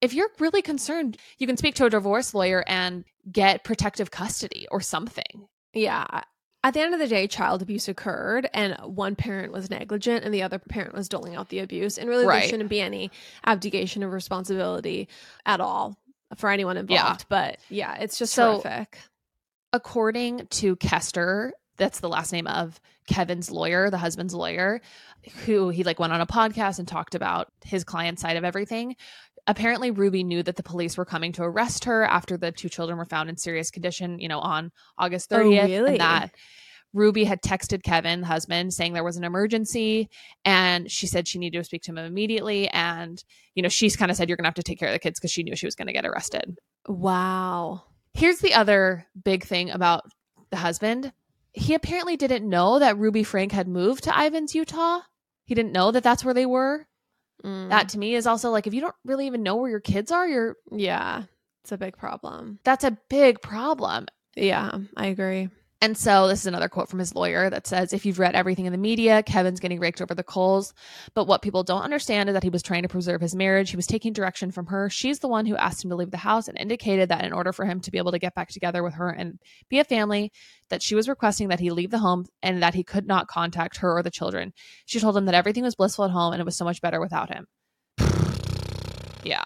if 0.00 0.14
you're 0.14 0.30
really 0.38 0.62
concerned, 0.62 1.16
you 1.38 1.46
can 1.46 1.56
speak 1.56 1.74
to 1.76 1.84
a 1.86 1.90
divorce 1.90 2.32
lawyer 2.34 2.64
and 2.66 3.04
get 3.30 3.64
protective 3.64 4.10
custody 4.10 4.66
or 4.70 4.80
something. 4.80 5.48
Yeah. 5.74 6.22
At 6.64 6.74
the 6.74 6.80
end 6.80 6.92
of 6.92 6.98
the 7.00 7.06
day, 7.06 7.26
child 7.28 7.62
abuse 7.62 7.88
occurred 7.88 8.48
and 8.52 8.74
one 8.82 9.14
parent 9.16 9.52
was 9.52 9.70
negligent 9.70 10.24
and 10.24 10.34
the 10.34 10.42
other 10.42 10.58
parent 10.58 10.94
was 10.94 11.08
doling 11.08 11.36
out 11.36 11.50
the 11.50 11.60
abuse. 11.60 11.98
And 11.98 12.08
really, 12.08 12.26
Right. 12.26 12.40
there 12.40 12.48
shouldn't 12.48 12.68
be 12.68 12.80
any 12.80 13.10
abdication 13.46 14.02
of 14.02 14.12
responsibility 14.12 15.08
at 15.46 15.60
all 15.60 15.96
for 16.36 16.50
anyone 16.50 16.76
involved. 16.76 17.20
Yeah. 17.22 17.26
But 17.28 17.58
yeah, 17.68 17.94
it's 17.96 18.18
just 18.18 18.32
So- 18.34 18.58
horrific. 18.60 18.98
according 19.72 20.46
to 20.48 20.76
Kester, 20.76 21.52
that's 21.76 22.00
the 22.00 22.08
last 22.08 22.32
name 22.32 22.46
of 22.46 22.80
Kevin's 23.06 23.50
lawyer, 23.50 23.90
the 23.90 23.98
husband's 23.98 24.34
lawyer, 24.34 24.80
who 25.46 25.68
he 25.70 25.84
like 25.84 25.98
went 25.98 26.12
on 26.12 26.20
a 26.20 26.26
podcast 26.26 26.78
and 26.78 26.88
talked 26.88 27.14
about 27.14 27.48
his 27.64 27.84
client's 27.84 28.20
side 28.20 28.36
of 28.36 28.44
everything. 28.44 28.96
Apparently, 29.48 29.90
Ruby 29.90 30.22
knew 30.22 30.42
that 30.44 30.54
the 30.56 30.62
police 30.62 30.96
were 30.96 31.04
coming 31.04 31.32
to 31.32 31.42
arrest 31.42 31.86
her 31.86 32.04
after 32.04 32.36
the 32.36 32.52
two 32.52 32.68
children 32.68 32.98
were 32.98 33.06
found 33.06 33.28
in 33.28 33.36
serious 33.36 33.70
condition, 33.70 34.18
you 34.20 34.28
know, 34.28 34.38
on 34.38 34.70
August 34.98 35.32
Oh, 35.32 35.38
30th. 35.38 35.64
really? 35.66 35.90
And 35.92 36.00
that 36.00 36.30
Ruby 36.92 37.24
had 37.24 37.42
texted 37.42 37.82
Kevin, 37.82 38.20
the 38.20 38.26
husband, 38.26 38.72
saying 38.74 38.92
there 38.92 39.02
was 39.04 39.16
an 39.16 39.24
emergency. 39.24 40.08
And 40.44 40.90
she 40.90 41.06
said 41.06 41.26
she 41.26 41.38
needed 41.38 41.58
to 41.58 41.64
speak 41.64 41.82
to 41.82 41.90
him 41.90 41.98
immediately. 41.98 42.68
And, 42.68 43.22
you 43.54 43.62
know, 43.62 43.68
she's 43.68 43.96
kind 43.96 44.10
of 44.10 44.16
said, 44.16 44.28
You're 44.28 44.36
going 44.36 44.44
to 44.44 44.48
have 44.48 44.54
to 44.54 44.62
take 44.62 44.78
care 44.78 44.88
of 44.88 44.92
the 44.94 44.98
kids 44.98 45.18
because 45.18 45.32
she 45.32 45.42
knew 45.42 45.56
she 45.56 45.66
was 45.66 45.74
going 45.74 45.86
to 45.88 45.92
get 45.92 46.06
arrested. 46.06 46.58
Wow. 46.86 47.84
Here's 48.14 48.38
the 48.40 48.54
other 48.54 49.06
big 49.24 49.44
thing 49.44 49.70
about 49.70 50.04
the 50.50 50.56
husband. 50.56 51.12
He 51.52 51.74
apparently 51.74 52.16
didn't 52.16 52.48
know 52.48 52.78
that 52.78 52.98
Ruby 52.98 53.22
Frank 53.24 53.52
had 53.52 53.68
moved 53.68 54.04
to 54.04 54.10
Ivins, 54.18 54.54
Utah. 54.54 55.00
He 55.46 55.54
didn't 55.54 55.72
know 55.72 55.90
that 55.90 56.02
that's 56.02 56.24
where 56.24 56.34
they 56.34 56.46
were. 56.46 56.86
Mm. 57.44 57.68
That 57.68 57.90
to 57.90 57.98
me 57.98 58.14
is 58.14 58.26
also 58.26 58.50
like 58.50 58.66
if 58.66 58.74
you 58.74 58.80
don't 58.80 58.94
really 59.04 59.26
even 59.26 59.42
know 59.42 59.56
where 59.56 59.70
your 59.70 59.80
kids 59.80 60.10
are, 60.10 60.26
you're 60.26 60.56
yeah, 60.72 61.24
it's 61.62 61.72
a 61.72 61.78
big 61.78 61.96
problem. 61.96 62.58
that's 62.64 62.84
a 62.84 62.98
big 63.08 63.40
problem. 63.40 64.06
Yeah, 64.36 64.78
I 64.96 65.06
agree. 65.06 65.48
And 65.80 65.96
so 65.96 66.26
this 66.26 66.40
is 66.40 66.46
another 66.46 66.68
quote 66.68 66.88
from 66.88 66.98
his 66.98 67.14
lawyer 67.14 67.48
that 67.50 67.68
says, 67.68 67.92
if 67.92 68.04
you've 68.04 68.18
read 68.18 68.34
everything 68.34 68.66
in 68.66 68.72
the 68.72 68.78
media, 68.78 69.22
Kevin's 69.22 69.60
getting 69.60 69.78
raked 69.78 70.02
over 70.02 70.12
the 70.12 70.24
coals. 70.24 70.74
But 71.14 71.28
what 71.28 71.40
people 71.40 71.62
don't 71.62 71.82
understand 71.82 72.28
is 72.28 72.32
that 72.32 72.42
he 72.42 72.48
was 72.48 72.64
trying 72.64 72.82
to 72.82 72.88
preserve 72.88 73.20
his 73.20 73.36
marriage. 73.36 73.70
He 73.70 73.76
was 73.76 73.86
taking 73.86 74.12
direction 74.12 74.50
from 74.50 74.66
her. 74.66 74.90
She's 74.90 75.20
the 75.20 75.28
one 75.28 75.46
who 75.46 75.56
asked 75.56 75.84
him 75.84 75.90
to 75.90 75.96
leave 75.96 76.10
the 76.10 76.16
house 76.16 76.48
and 76.48 76.58
indicated 76.58 77.10
that 77.10 77.24
in 77.24 77.32
order 77.32 77.52
for 77.52 77.64
him 77.64 77.80
to 77.80 77.92
be 77.92 77.98
able 77.98 78.10
to 78.10 78.18
get 78.18 78.34
back 78.34 78.48
together 78.48 78.82
with 78.82 78.94
her 78.94 79.08
and 79.08 79.38
be 79.68 79.78
a 79.78 79.84
family, 79.84 80.32
that 80.68 80.82
she 80.82 80.96
was 80.96 81.08
requesting 81.08 81.46
that 81.48 81.60
he 81.60 81.70
leave 81.70 81.92
the 81.92 81.98
home 81.98 82.26
and 82.42 82.60
that 82.60 82.74
he 82.74 82.82
could 82.82 83.06
not 83.06 83.28
contact 83.28 83.76
her 83.76 83.96
or 83.96 84.02
the 84.02 84.10
children. 84.10 84.52
She 84.84 84.98
told 84.98 85.16
him 85.16 85.26
that 85.26 85.34
everything 85.36 85.62
was 85.62 85.76
blissful 85.76 86.06
at 86.06 86.10
home 86.10 86.32
and 86.32 86.40
it 86.40 86.44
was 86.44 86.56
so 86.56 86.64
much 86.64 86.80
better 86.80 87.00
without 87.00 87.32
him. 87.32 87.46
yeah. 89.22 89.44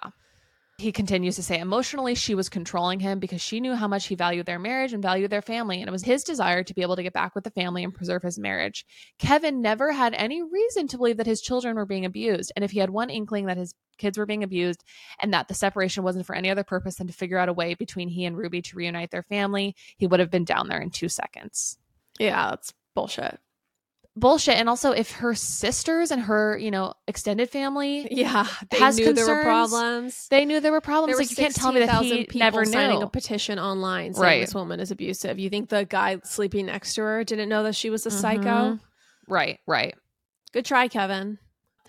He 0.82 0.90
continues 0.90 1.36
to 1.36 1.44
say 1.44 1.60
emotionally 1.60 2.16
she 2.16 2.34
was 2.34 2.48
controlling 2.48 2.98
him 2.98 3.20
because 3.20 3.40
she 3.40 3.60
knew 3.60 3.76
how 3.76 3.86
much 3.86 4.08
he 4.08 4.16
valued 4.16 4.46
their 4.46 4.58
marriage 4.58 4.92
and 4.92 5.00
valued 5.00 5.30
their 5.30 5.40
family 5.40 5.78
and 5.78 5.86
it 5.86 5.92
was 5.92 6.02
his 6.02 6.24
desire 6.24 6.64
to 6.64 6.74
be 6.74 6.82
able 6.82 6.96
to 6.96 7.04
get 7.04 7.12
back 7.12 7.36
with 7.36 7.44
the 7.44 7.52
family 7.52 7.84
and 7.84 7.94
preserve 7.94 8.24
his 8.24 8.36
marriage. 8.36 8.84
Kevin 9.20 9.62
never 9.62 9.92
had 9.92 10.12
any 10.14 10.42
reason 10.42 10.88
to 10.88 10.96
believe 10.96 11.18
that 11.18 11.26
his 11.26 11.40
children 11.40 11.76
were 11.76 11.86
being 11.86 12.04
abused 12.04 12.50
and 12.56 12.64
if 12.64 12.72
he 12.72 12.80
had 12.80 12.90
one 12.90 13.10
inkling 13.10 13.46
that 13.46 13.58
his 13.58 13.74
kids 13.96 14.18
were 14.18 14.26
being 14.26 14.42
abused 14.42 14.82
and 15.20 15.32
that 15.32 15.46
the 15.46 15.54
separation 15.54 16.02
wasn't 16.02 16.26
for 16.26 16.34
any 16.34 16.50
other 16.50 16.64
purpose 16.64 16.96
than 16.96 17.06
to 17.06 17.12
figure 17.12 17.38
out 17.38 17.48
a 17.48 17.52
way 17.52 17.74
between 17.74 18.08
he 18.08 18.24
and 18.24 18.36
Ruby 18.36 18.60
to 18.62 18.76
reunite 18.76 19.12
their 19.12 19.22
family, 19.22 19.76
he 19.98 20.08
would 20.08 20.18
have 20.18 20.32
been 20.32 20.44
down 20.44 20.66
there 20.66 20.80
in 20.80 20.90
2 20.90 21.08
seconds 21.08 21.78
Yeah, 22.18 22.50
that's 22.50 22.74
bullshit. 22.96 23.38
Bullshit 24.14 24.56
and 24.56 24.68
also 24.68 24.92
if 24.92 25.10
her 25.12 25.34
sisters 25.34 26.10
and 26.10 26.20
her 26.22 26.58
you 26.58 26.70
know 26.70 26.92
extended 27.08 27.48
family 27.48 28.06
Yeah, 28.10 28.46
they 28.70 28.78
has 28.78 28.98
knew 28.98 29.12
there 29.14 29.26
were 29.26 29.42
concerns, 29.42 29.44
problems. 29.70 30.28
they 30.28 30.44
knew 30.44 30.60
there 30.60 30.70
were 30.72 30.82
problems 30.82 31.12
There 31.16 31.22
like 31.22 31.30
you 31.30 31.36
can't 31.36 31.54
tell 31.54 31.72
me 31.72 31.80
that 31.80 31.86
16,000 31.88 32.16
he 32.18 32.24
people 32.24 32.38
never 32.40 32.64
signing 32.66 33.02
a 33.02 33.08
petition 33.08 33.58
online 33.58 34.12
saying 34.14 34.22
Right. 34.22 34.40
this 34.40 34.54
woman 34.54 34.80
is 34.80 34.90
abusive. 34.90 35.38
You 35.38 35.48
think 35.48 35.70
the 35.70 35.84
guy 35.86 36.18
sleeping 36.24 36.66
next 36.66 36.94
to 36.96 37.02
her 37.02 37.24
didn't 37.24 37.48
know 37.48 37.62
that 37.62 37.74
she 37.74 37.88
was 37.88 38.04
a 38.04 38.10
psycho? 38.10 38.42
Mhm. 38.74 38.80
right 39.28 39.58
right 39.66 39.94
Good 40.52 40.66
try, 40.66 40.88
Kevin. 40.88 41.38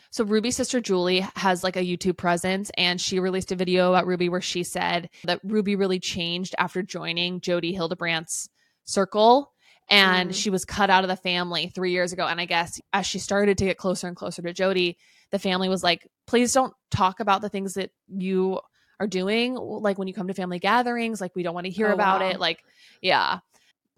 So 0.10 0.24
Ruby's 0.24 0.56
sister 0.56 0.80
Julie 0.80 1.28
has 1.36 1.64
like 1.64 1.76
a 1.76 1.82
YouTube 1.84 2.16
presence 2.18 2.72
and 2.78 3.02
she 3.02 3.20
released 3.20 3.52
a 3.52 3.56
video 3.56 3.90
about 3.90 4.06
Ruby 4.08 4.30
where 4.30 4.40
she 4.42 4.64
said 4.64 5.10
that 5.26 5.42
Ruby 5.44 5.76
really 5.76 6.00
changed 6.00 6.54
after 6.58 6.82
joining 6.84 7.42
Jodi 7.42 7.74
Hildebrandt's 7.74 8.48
circle 8.86 9.53
and 9.90 10.30
Mm. 10.32 10.34
she 10.36 10.50
was 10.50 10.66
cut 10.66 10.90
out 10.90 11.04
of 11.04 11.10
the 11.10 11.16
family 11.16 11.68
3 11.74 11.92
years 11.92 12.14
ago 12.14 12.26
and 12.28 12.40
I 12.40 12.46
guess 12.46 12.80
as 12.94 13.06
she 13.06 13.20
started 13.20 13.58
to 13.58 13.66
get 13.66 13.78
closer 13.78 14.08
and 14.08 14.16
closer 14.16 14.42
to 14.42 14.54
Jodi 14.54 14.98
the 15.32 15.40
family 15.40 15.70
was 15.70 15.84
like 15.84 16.08
please 16.28 16.54
don't 16.54 16.74
talk 16.92 17.20
about 17.20 17.42
the 17.42 17.50
things 17.50 17.74
that 17.74 17.92
you 18.08 18.60
are 19.00 19.08
doing 19.08 19.56
like 19.56 19.98
when 19.98 20.08
you 20.08 20.14
come 20.14 20.28
to 20.28 20.34
family 20.34 20.60
gatherings 20.60 21.20
like 21.20 21.36
we 21.36 21.44
don't 21.44 21.56
want 21.56 21.66
to 21.66 21.72
hear 21.72 21.90
Oh, 21.90 21.94
about 21.94 22.22
wow. 22.22 22.30
it 22.30 22.40
like 22.40 22.64
yeah 23.02 23.40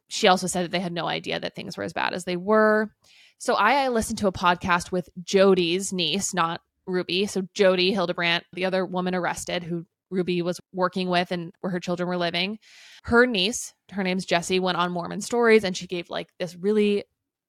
she 0.08 0.28
also 0.28 0.48
said 0.48 0.64
that 0.66 0.72
they 0.72 0.80
had 0.80 0.94
no 0.94 1.06
idea 1.08 1.40
that 1.40 1.56
things 1.56 1.78
were 1.78 1.84
as 1.84 1.94
bad 1.94 2.14
as 2.14 2.24
they 2.26 2.38
were 2.38 2.90
so 3.38 3.54
I, 3.56 3.84
I 3.84 3.88
listened 3.90 4.18
to 4.20 4.28
a 4.28 4.32
podcast 4.32 4.92
with 4.94 5.10
Jodi's 5.22 5.92
niece, 5.92 6.34
not 6.34 6.62
Ruby. 6.88 7.26
So 7.26 7.42
Jodi 7.54 7.92
Hildebrandt, 7.92 8.46
the 8.54 8.64
other 8.64 8.86
woman 8.86 9.14
arrested 9.14 9.62
who 9.62 9.86
Ruby 10.12 10.42
was 10.42 10.60
working 10.74 11.10
with 11.10 11.32
and 11.32 11.52
where 11.62 11.72
her 11.72 11.80
children 11.80 12.08
were 12.08 12.18
living. 12.18 12.58
Her 13.04 13.26
niece, 13.26 13.74
her 13.92 14.04
name's 14.04 14.26
Jessie, 14.26 14.60
went 14.60 14.78
on 14.78 14.92
Mormon 14.92 15.22
Stories 15.22 15.64
and 15.64 15.76
she 15.76 15.88
gave 15.88 16.10
like 16.10 16.28
this 16.40 16.56
really 16.56 17.04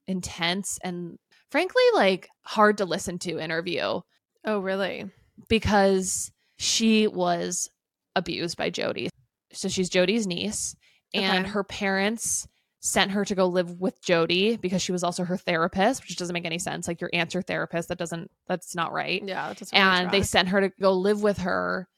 intense 0.06 0.78
and 0.84 1.16
frankly 1.50 1.82
like 1.94 2.28
hard 2.44 2.78
to 2.78 2.84
listen 2.84 3.18
to 3.18 3.38
interview 3.38 4.00
Oh, 4.44 4.58
really? 4.60 5.10
because 5.48 6.30
she 6.58 7.06
was 7.06 7.68
abused 8.14 8.56
by 8.56 8.70
Jodi. 8.70 9.10
So 9.52 9.68
she's 9.68 9.88
Jodi's 9.90 10.26
niece, 10.26 10.74
and 11.12 11.44
Okay. 11.44 11.52
her 11.52 11.64
parents 11.64 12.46
sent 12.80 13.10
her 13.10 13.24
to 13.24 13.34
go 13.34 13.46
live 13.46 13.80
with 13.80 14.00
Jodi 14.02 14.56
because 14.56 14.80
she 14.82 14.92
was 14.92 15.02
also 15.02 15.24
her 15.24 15.36
therapist, 15.36 16.02
which 16.02 16.16
doesn't 16.16 16.34
make 16.34 16.44
any 16.44 16.58
sense. 16.58 16.86
Like 16.86 17.00
your 17.00 17.10
aunt's 17.12 17.34
your 17.34 17.42
therapist, 17.42 17.88
that 17.88 17.98
doesn't 17.98 18.30
that's 18.46 18.74
not 18.74 18.92
right. 18.92 19.22
Yeah, 19.24 19.48
that 19.48 19.58
doesn't 19.58 19.76
really 19.76 19.90
and 19.90 20.10
they 20.10 20.22
sent 20.22 20.48
her 20.48 20.60
to 20.60 20.68
go 20.80 20.92
live 20.92 21.22
with 21.22 21.38
her 21.38 21.88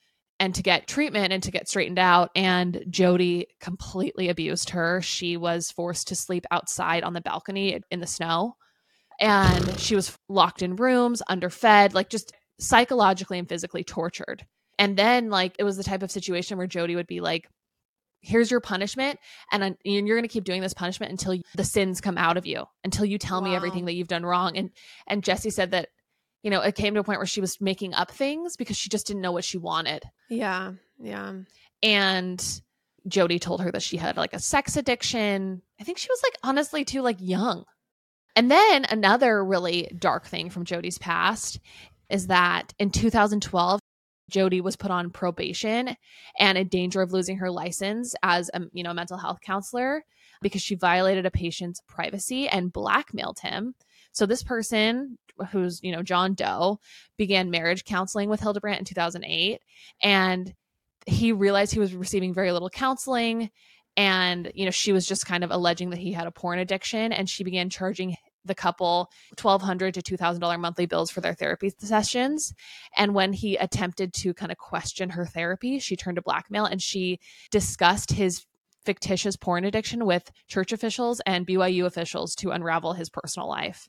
and 0.40 0.54
to 0.54 0.62
get 0.62 0.86
treatment 0.86 1.32
and 1.32 1.42
to 1.42 1.50
get 1.50 1.68
straightened 1.68 1.98
out. 1.98 2.30
And 2.36 2.84
Jodi 2.88 3.48
completely 3.60 4.28
abused 4.28 4.70
her. 4.70 5.02
She 5.02 5.36
was 5.36 5.70
forced 5.70 6.08
to 6.08 6.14
sleep 6.14 6.44
outside 6.50 7.02
on 7.02 7.12
the 7.12 7.20
balcony 7.20 7.80
in 7.90 8.00
the 8.00 8.06
snow. 8.06 8.56
And 9.20 9.78
she 9.80 9.96
was 9.96 10.16
locked 10.28 10.62
in 10.62 10.76
rooms, 10.76 11.22
underfed, 11.28 11.92
like 11.92 12.08
just 12.08 12.32
psychologically 12.60 13.38
and 13.38 13.48
physically 13.48 13.82
tortured. 13.82 14.46
And 14.78 14.96
then, 14.96 15.28
like, 15.28 15.56
it 15.58 15.64
was 15.64 15.76
the 15.76 15.82
type 15.82 16.04
of 16.04 16.10
situation 16.10 16.56
where 16.56 16.68
Jodi 16.68 16.94
would 16.94 17.08
be 17.08 17.20
like, 17.20 17.48
Here's 18.20 18.50
your 18.50 18.60
punishment. 18.60 19.18
And 19.52 19.76
you're 19.84 20.16
going 20.16 20.22
to 20.22 20.28
keep 20.28 20.42
doing 20.44 20.60
this 20.60 20.74
punishment 20.74 21.12
until 21.12 21.40
the 21.54 21.64
sins 21.64 22.00
come 22.00 22.18
out 22.18 22.36
of 22.36 22.46
you, 22.46 22.64
until 22.82 23.04
you 23.04 23.16
tell 23.16 23.40
me 23.40 23.54
everything 23.54 23.84
that 23.84 23.94
you've 23.94 24.08
done 24.08 24.26
wrong. 24.26 24.56
And, 24.56 24.70
and 25.06 25.22
Jesse 25.22 25.50
said 25.50 25.70
that, 25.70 25.88
you 26.42 26.50
know, 26.50 26.60
it 26.60 26.74
came 26.74 26.94
to 26.94 27.00
a 27.00 27.04
point 27.04 27.18
where 27.18 27.26
she 27.26 27.40
was 27.40 27.60
making 27.60 27.94
up 27.94 28.10
things 28.10 28.56
because 28.56 28.76
she 28.76 28.88
just 28.88 29.06
didn't 29.06 29.22
know 29.22 29.32
what 29.32 29.44
she 29.44 29.58
wanted. 29.58 30.04
Yeah, 30.28 30.72
yeah. 30.98 31.34
And 31.82 32.60
Jodi 33.06 33.38
told 33.38 33.62
her 33.62 33.72
that 33.72 33.82
she 33.82 33.96
had 33.96 34.16
like 34.16 34.32
a 34.32 34.40
sex 34.40 34.76
addiction. 34.76 35.62
I 35.80 35.84
think 35.84 35.98
she 35.98 36.08
was 36.10 36.22
like 36.22 36.36
honestly 36.42 36.84
too 36.84 37.02
like 37.02 37.18
young. 37.20 37.64
And 38.36 38.50
then 38.50 38.84
another 38.84 39.44
really 39.44 39.90
dark 39.98 40.26
thing 40.26 40.50
from 40.50 40.64
Jodi's 40.64 40.98
past 40.98 41.58
is 42.08 42.28
that 42.28 42.72
in 42.78 42.90
2012 42.90 43.80
Jodi 44.30 44.60
was 44.60 44.76
put 44.76 44.90
on 44.90 45.10
probation 45.10 45.96
and 46.38 46.58
in 46.58 46.68
danger 46.68 47.00
of 47.00 47.12
losing 47.12 47.38
her 47.38 47.50
license 47.50 48.14
as 48.22 48.50
a 48.54 48.62
you 48.72 48.82
know 48.82 48.92
mental 48.92 49.16
health 49.16 49.40
counselor 49.40 50.04
because 50.42 50.62
she 50.62 50.74
violated 50.74 51.26
a 51.26 51.30
patient's 51.30 51.80
privacy 51.88 52.48
and 52.48 52.72
blackmailed 52.72 53.40
him. 53.40 53.74
So 54.18 54.26
this 54.26 54.42
person 54.42 55.16
who's 55.52 55.80
you 55.80 55.92
know 55.92 56.02
John 56.02 56.34
Doe 56.34 56.80
began 57.16 57.50
marriage 57.50 57.84
counseling 57.84 58.28
with 58.28 58.40
Hildebrandt 58.40 58.80
in 58.80 58.84
2008 58.84 59.60
and 60.02 60.52
he 61.06 61.30
realized 61.30 61.72
he 61.72 61.78
was 61.78 61.94
receiving 61.94 62.34
very 62.34 62.50
little 62.50 62.68
counseling 62.68 63.50
and 63.96 64.50
you 64.56 64.64
know 64.64 64.72
she 64.72 64.92
was 64.92 65.06
just 65.06 65.24
kind 65.24 65.44
of 65.44 65.52
alleging 65.52 65.90
that 65.90 66.00
he 66.00 66.10
had 66.10 66.26
a 66.26 66.32
porn 66.32 66.58
addiction 66.58 67.12
and 67.12 67.30
she 67.30 67.44
began 67.44 67.70
charging 67.70 68.16
the 68.44 68.56
couple 68.56 69.08
$1200 69.36 69.92
to 69.92 70.16
$2000 70.16 70.58
monthly 70.58 70.86
bills 70.86 71.12
for 71.12 71.20
their 71.20 71.34
therapy 71.34 71.70
sessions 71.78 72.52
and 72.96 73.14
when 73.14 73.32
he 73.32 73.54
attempted 73.54 74.12
to 74.14 74.34
kind 74.34 74.50
of 74.50 74.58
question 74.58 75.10
her 75.10 75.26
therapy 75.26 75.78
she 75.78 75.94
turned 75.94 76.16
to 76.16 76.22
blackmail 76.22 76.64
and 76.64 76.82
she 76.82 77.20
discussed 77.52 78.10
his 78.10 78.44
fictitious 78.84 79.36
porn 79.36 79.64
addiction 79.64 80.06
with 80.06 80.32
church 80.48 80.72
officials 80.72 81.20
and 81.26 81.46
BYU 81.46 81.84
officials 81.84 82.34
to 82.34 82.50
unravel 82.50 82.94
his 82.94 83.10
personal 83.10 83.46
life. 83.46 83.86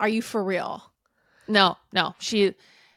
Are 0.00 0.08
you 0.08 0.22
for 0.22 0.42
real? 0.42 0.82
No, 1.46 1.76
no. 1.92 2.14
She 2.18 2.54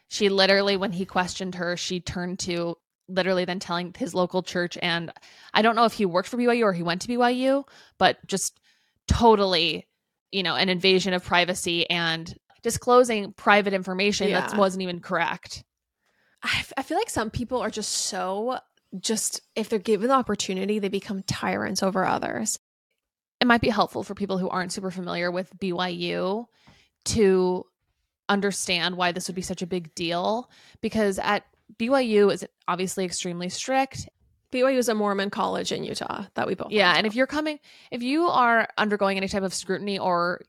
she 0.07 0.29
literally 0.29 0.77
when 0.77 0.91
he 0.91 1.05
questioned 1.05 1.55
her, 1.55 1.77
she 1.77 1.99
turned 1.99 2.39
to 2.39 2.77
literally 3.09 3.45
then 3.45 3.59
telling 3.59 3.93
his 3.97 4.13
local 4.13 4.41
church 4.41 4.77
and 4.81 5.11
I 5.53 5.61
don't 5.61 5.75
know 5.75 5.85
if 5.85 5.93
he 5.93 6.05
worked 6.05 6.29
for 6.29 6.37
BYU 6.37 6.63
or 6.63 6.73
he 6.73 6.83
went 6.83 7.01
to 7.01 7.07
BYU, 7.07 7.65
but 7.97 8.25
just 8.25 8.59
totally, 9.07 9.87
you 10.31 10.41
know, 10.43 10.55
an 10.55 10.69
invasion 10.69 11.13
of 11.13 11.23
privacy 11.23 11.89
and 11.89 12.33
disclosing 12.61 13.33
private 13.33 13.73
information 13.73 14.31
that 14.31 14.57
wasn't 14.57 14.81
even 14.83 15.01
correct. 15.01 15.63
I, 16.41 16.57
f- 16.59 16.73
I 16.77 16.83
feel 16.83 16.97
like 16.97 17.09
some 17.09 17.29
people 17.29 17.59
are 17.59 17.69
just 17.69 17.91
so 17.91 18.59
just 18.99 19.41
if 19.55 19.69
they're 19.69 19.79
given 19.79 20.07
the 20.07 20.13
opportunity, 20.13 20.79
they 20.79 20.89
become 20.89 21.23
tyrants 21.23 21.83
over 21.83 22.05
others. 22.05 22.59
It 23.41 23.47
might 23.47 23.61
be 23.61 23.69
helpful 23.69 24.03
for 24.03 24.13
people 24.13 24.37
who 24.37 24.47
aren't 24.49 24.71
super 24.71 24.91
familiar 24.91 25.31
with 25.31 25.57
BYU 25.57 26.45
to 27.05 27.65
understand 28.29 28.95
why 28.95 29.11
this 29.11 29.27
would 29.27 29.35
be 29.35 29.41
such 29.41 29.61
a 29.61 29.67
big 29.67 29.93
deal 29.95 30.49
because 30.81 31.19
at 31.19 31.45
BYU 31.77 32.31
is 32.31 32.45
obviously 32.67 33.03
extremely 33.05 33.49
strict 33.49 34.07
BYU 34.51 34.77
is 34.77 34.87
a 34.87 34.93
Mormon 34.93 35.29
college 35.29 35.71
in 35.71 35.83
Utah 35.83 36.25
that 36.35 36.45
we 36.47 36.53
both 36.55 36.71
Yeah, 36.71 36.93
and 36.95 37.07
if 37.07 37.15
you're 37.15 37.27
coming, 37.27 37.59
if 37.91 38.03
you 38.03 38.27
are 38.27 38.67
undergoing 38.77 39.17
any 39.17 39.27
type 39.27 39.41
of 39.43 39.53
scrutiny 39.53 39.97
or 39.97 40.41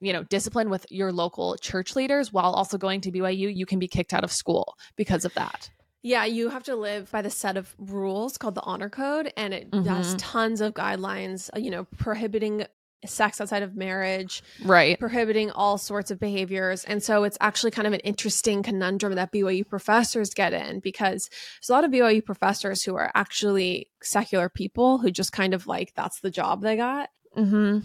you 0.00 0.12
know 0.12 0.24
discipline 0.24 0.68
with 0.68 0.84
your 0.90 1.12
local 1.12 1.56
church 1.58 1.94
leaders 1.94 2.32
while 2.32 2.52
also 2.52 2.76
going 2.76 3.00
to 3.02 3.12
BYU, 3.12 3.54
you 3.54 3.64
can 3.64 3.78
be 3.78 3.86
kicked 3.86 4.12
out 4.12 4.24
of 4.24 4.32
school 4.32 4.76
because 4.96 5.24
of 5.24 5.32
that. 5.34 5.70
Yeah, 6.02 6.24
you 6.24 6.48
have 6.48 6.64
to 6.64 6.74
live 6.74 7.08
by 7.12 7.22
the 7.22 7.30
set 7.30 7.56
of 7.56 7.72
rules 7.78 8.36
called 8.36 8.56
the 8.56 8.62
honor 8.62 8.90
code, 8.90 9.32
and 9.36 9.54
it 9.54 9.68
has 9.72 10.16
Mhm. 10.16 10.18
tons 10.18 10.60
of 10.60 10.74
guidelines, 10.74 11.48
uh, 11.54 11.60
you 11.60 11.70
know, 11.70 11.84
prohibiting 11.96 12.66
sex 13.06 13.40
outside 13.40 13.62
of 13.62 13.76
marriage, 13.76 14.42
Right. 14.64 14.98
prohibiting 14.98 15.50
all 15.50 15.78
sorts 15.78 16.10
of 16.10 16.20
behaviors. 16.20 16.84
And 16.84 17.02
so 17.02 17.24
it's 17.24 17.38
actually 17.40 17.70
kind 17.72 17.86
of 17.86 17.92
an 17.92 18.00
interesting 18.00 18.62
conundrum 18.62 19.14
that 19.14 19.32
BYU 19.32 19.66
professors 19.66 20.34
get 20.34 20.52
in 20.52 20.80
because 20.80 21.28
there's 21.60 21.68
a 21.70 21.72
lot 21.72 21.84
of 21.84 21.90
BYU 21.90 22.24
professors 22.24 22.82
who 22.82 22.94
are 22.96 23.10
actually 23.14 23.88
secular 24.02 24.48
people 24.48 24.98
who 24.98 25.10
just 25.10 25.32
kind 25.32 25.54
of 25.54 25.66
like 25.66 25.92
that's 25.94 26.20
the 26.20 26.30
job 26.30 26.62
they 26.62 26.76
got. 26.76 27.08
Mm-hmm. 27.36 27.80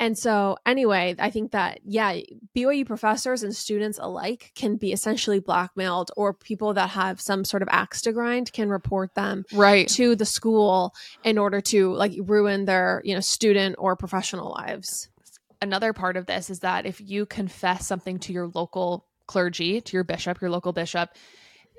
And 0.00 0.18
so, 0.18 0.56
anyway, 0.66 1.14
I 1.18 1.30
think 1.30 1.52
that, 1.52 1.80
yeah, 1.84 2.18
BYU 2.56 2.84
professors 2.84 3.44
and 3.44 3.54
students 3.54 3.98
alike 4.02 4.50
can 4.56 4.76
be 4.76 4.92
essentially 4.92 5.38
blackmailed, 5.38 6.10
or 6.16 6.34
people 6.34 6.74
that 6.74 6.90
have 6.90 7.20
some 7.20 7.44
sort 7.44 7.62
of 7.62 7.68
axe 7.70 8.02
to 8.02 8.12
grind 8.12 8.52
can 8.52 8.68
report 8.68 9.14
them 9.14 9.44
Right. 9.52 9.86
to 9.90 10.16
the 10.16 10.26
school 10.26 10.94
in 11.22 11.38
order 11.38 11.60
to 11.60 11.94
like 11.94 12.12
ruin 12.18 12.64
their, 12.64 13.02
you 13.04 13.14
know, 13.14 13.20
student 13.20 13.76
or 13.78 13.94
professional 13.94 14.50
lives. 14.58 15.08
Another 15.62 15.92
part 15.92 16.16
of 16.16 16.26
this 16.26 16.50
is 16.50 16.60
that 16.60 16.86
if 16.86 17.00
you 17.00 17.24
confess 17.24 17.86
something 17.86 18.18
to 18.18 18.32
your 18.32 18.48
local 18.48 19.06
clergy, 19.26 19.80
to 19.80 19.96
your 19.96 20.04
bishop, 20.04 20.40
your 20.40 20.50
local 20.50 20.72
bishop, 20.72 21.10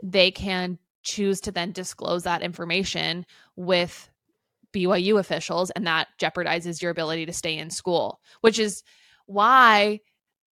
they 0.01 0.31
can 0.31 0.79
choose 1.03 1.39
to 1.41 1.51
then 1.51 1.71
disclose 1.71 2.23
that 2.23 2.41
information 2.41 3.25
with 3.55 4.09
BYU 4.75 5.17
officials, 5.19 5.71
and 5.71 5.87
that 5.87 6.07
jeopardizes 6.19 6.81
your 6.81 6.91
ability 6.91 7.25
to 7.25 7.33
stay 7.33 7.57
in 7.57 7.69
school, 7.69 8.19
which 8.41 8.59
is 8.59 8.83
why 9.25 10.01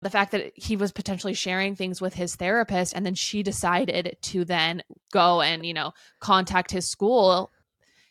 the 0.01 0.09
fact 0.09 0.31
that 0.31 0.51
he 0.55 0.75
was 0.77 0.91
potentially 0.91 1.33
sharing 1.33 1.75
things 1.75 2.01
with 2.01 2.13
his 2.15 2.35
therapist 2.35 2.93
and 2.95 3.05
then 3.05 3.13
she 3.15 3.43
decided 3.43 4.17
to 4.21 4.43
then 4.45 4.81
go 5.11 5.41
and 5.41 5.63
you 5.65 5.73
know 5.73 5.93
contact 6.19 6.71
his 6.71 6.87
school 6.87 7.51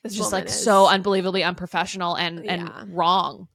is 0.05 0.15
just 0.17 0.33
like 0.33 0.45
is- 0.47 0.65
so 0.65 0.87
unbelievably 0.87 1.43
unprofessional 1.43 2.17
and 2.17 2.45
Yeah. 2.45 2.53
and 2.85 2.97
wrong 2.97 3.49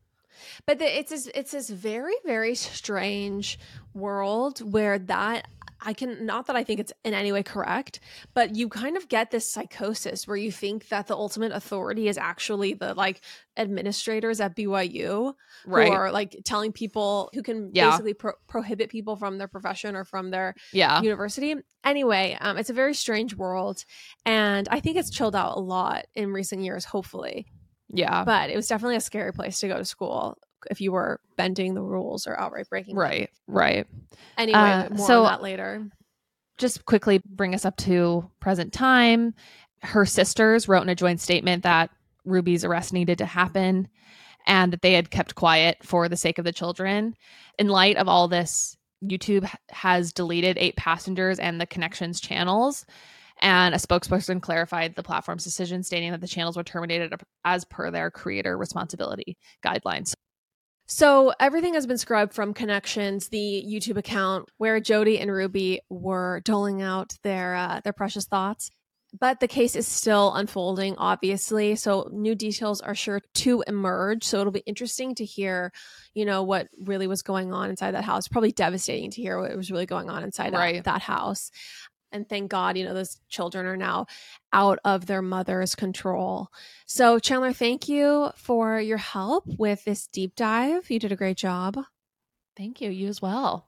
But 0.65 0.79
the, 0.79 0.99
it's 0.99 1.11
this, 1.11 1.27
it's 1.33 1.51
this 1.51 1.69
very 1.69 2.15
very 2.25 2.55
strange 2.55 3.57
world 3.93 4.59
where 4.59 4.99
that 4.99 5.47
I 5.81 5.93
can 5.93 6.25
not 6.25 6.47
that 6.47 6.55
I 6.55 6.63
think 6.63 6.79
it's 6.79 6.93
in 7.03 7.13
any 7.13 7.31
way 7.31 7.43
correct, 7.43 7.99
but 8.33 8.55
you 8.55 8.69
kind 8.69 8.97
of 8.97 9.07
get 9.09 9.31
this 9.31 9.45
psychosis 9.49 10.27
where 10.27 10.37
you 10.37 10.51
think 10.51 10.87
that 10.89 11.07
the 11.07 11.15
ultimate 11.15 11.51
authority 11.51 12.07
is 12.07 12.17
actually 12.17 12.73
the 12.73 12.93
like 12.93 13.21
administrators 13.57 14.39
at 14.39 14.55
BYU 14.55 15.33
Right. 15.65 15.87
who 15.87 15.93
are 15.93 16.11
like 16.11 16.37
telling 16.45 16.71
people 16.71 17.29
who 17.33 17.41
can 17.41 17.71
Yeah. 17.73 17.89
basically 17.91 18.13
pro- 18.13 18.33
prohibit 18.47 18.89
people 18.89 19.15
from 19.15 19.37
their 19.37 19.47
profession 19.47 19.95
or 19.95 20.03
from 20.05 20.31
their 20.31 20.55
Yeah. 20.71 21.01
university. 21.01 21.55
Anyway, 21.83 22.37
um, 22.41 22.57
it's 22.57 22.69
a 22.69 22.73
very 22.73 22.93
strange 22.93 23.35
world, 23.35 23.83
and 24.25 24.67
I 24.69 24.79
think 24.79 24.97
it's 24.97 25.09
chilled 25.09 25.35
out 25.35 25.57
a 25.57 25.59
lot 25.59 26.05
in 26.15 26.31
recent 26.31 26.63
years. 26.63 26.85
Hopefully, 26.85 27.45
yeah 27.89 28.23
but 28.25 28.49
it 28.49 28.55
was 28.55 28.67
definitely 28.67 28.95
a 28.95 28.99
scary 29.01 29.31
place 29.31 29.59
to 29.59 29.67
go 29.67 29.77
to 29.77 29.85
school 29.85 30.35
if 30.69 30.81
you 30.81 30.91
were 30.91 31.19
bending 31.37 31.73
the 31.73 31.81
rules 31.81 32.27
or 32.27 32.39
outright 32.39 32.69
breaking 32.69 32.95
them. 32.95 33.03
right 33.03 33.29
right 33.47 33.87
Anyway, 34.37 34.57
Uh, 34.57 34.89
more 34.89 35.07
so- 35.07 35.23
on 35.25 35.31
that 35.31 35.41
later. 35.41 35.87
just 36.57 36.85
quickly 36.85 37.21
bring 37.25 37.53
us 37.53 37.65
up 37.65 37.75
to 37.77 38.29
present 38.39 38.71
time. 38.73 39.33
Her 39.81 40.05
sisters 40.05 40.67
wrote 40.67 40.83
in 40.83 40.89
a 40.89 40.95
joint 40.95 41.19
statement 41.21 41.63
that 41.63 41.89
Ruby's 42.23 42.63
arrest 42.65 42.93
needed 42.93 43.17
to 43.19 43.25
happen 43.25 43.87
and 44.47 44.71
that 44.73 44.81
they 44.81 44.93
had 44.93 45.09
kept 45.11 45.35
quiet 45.35 45.77
for 45.83 46.07
the 46.09 46.17
sake 46.17 46.37
of 46.37 46.45
the 46.45 46.51
children. 46.53 47.15
In 47.59 47.67
light 47.67 47.97
of 47.97 48.07
all 48.07 48.27
this, 48.27 48.77
YouTube 49.03 49.49
has 49.69 50.13
deleted 50.13 50.57
eight 50.57 50.75
passengers 50.77 51.39
and 51.39 51.59
the 51.59 51.65
connections 51.67 52.19
channels. 52.21 52.85
And 53.41 53.75
a 53.75 53.77
spokesperson 53.77 54.41
clarified 54.41 54.95
the 54.95 55.03
platform's 55.03 55.43
decision, 55.43 55.83
stating 55.83 56.11
that 56.11 56.21
the 56.21 56.27
channels 56.27 56.55
were 56.55 56.63
terminated 56.63 57.13
as 57.43 57.65
per 57.65 57.91
their 57.91 58.09
creator 58.09 58.57
responsibility 58.57 59.37
guidelines. 59.63 60.13
So 60.87 61.33
everything 61.39 61.73
has 61.73 61.87
been 61.87 61.97
scrubbed 61.97 62.33
from 62.33 62.53
Connections, 62.53 63.29
the 63.29 63.65
YouTube 63.67 63.97
account 63.97 64.49
where 64.57 64.79
Jodi 64.79 65.19
and 65.19 65.31
Ruby 65.31 65.81
were 65.89 66.41
doling 66.45 66.81
out 66.81 67.13
their 67.23 67.55
uh, 67.55 67.81
their 67.83 67.93
precious 67.93 68.25
thoughts. 68.25 68.69
But 69.17 69.39
the 69.39 69.47
case 69.47 69.77
is 69.77 69.87
still 69.87 70.33
unfolding, 70.33 70.97
obviously. 70.97 71.77
So 71.77 72.09
new 72.11 72.35
details 72.35 72.81
are 72.81 72.93
sure 72.95 73.21
to 73.35 73.63
emerge. 73.65 74.25
So 74.25 74.41
it'll 74.41 74.51
be 74.51 74.59
interesting 74.65 75.15
to 75.15 75.23
hear, 75.25 75.71
you 76.13 76.25
know, 76.25 76.43
what 76.43 76.67
really 76.77 77.07
was 77.07 77.21
going 77.21 77.53
on 77.53 77.69
inside 77.69 77.91
that 77.91 78.03
house. 78.03 78.27
Probably 78.27 78.51
devastating 78.51 79.11
to 79.11 79.21
hear 79.21 79.39
what 79.39 79.55
was 79.55 79.71
really 79.71 79.85
going 79.85 80.09
on 80.09 80.23
inside 80.23 80.51
that- 80.51 80.59
that 80.83 81.01
house. 81.01 81.49
And 82.15 82.29
thank 82.29 82.49
God, 82.49 82.77
you 82.77 82.85
know, 82.85 82.93
those 82.93 83.17
children 83.27 83.65
are 83.65 83.75
now 83.75 84.07
out 84.53 84.79
of 84.85 85.05
their 85.05 85.21
mother's 85.21 85.75
control. 85.75 86.47
So, 86.85 87.19
Chandler, 87.19 87.51
thank 87.51 87.89
you 87.89 88.29
for 88.37 88.79
your 88.79 88.97
help 88.97 89.43
with 89.59 89.83
this 89.83 90.07
deep 90.07 90.33
dive. 90.37 90.89
You 90.89 90.97
did 90.97 91.11
a 91.11 91.17
great 91.17 91.35
job. 91.35 91.77
Thank 92.55 92.79
you. 92.79 92.89
You 92.89 93.09
as 93.09 93.21
well. 93.21 93.67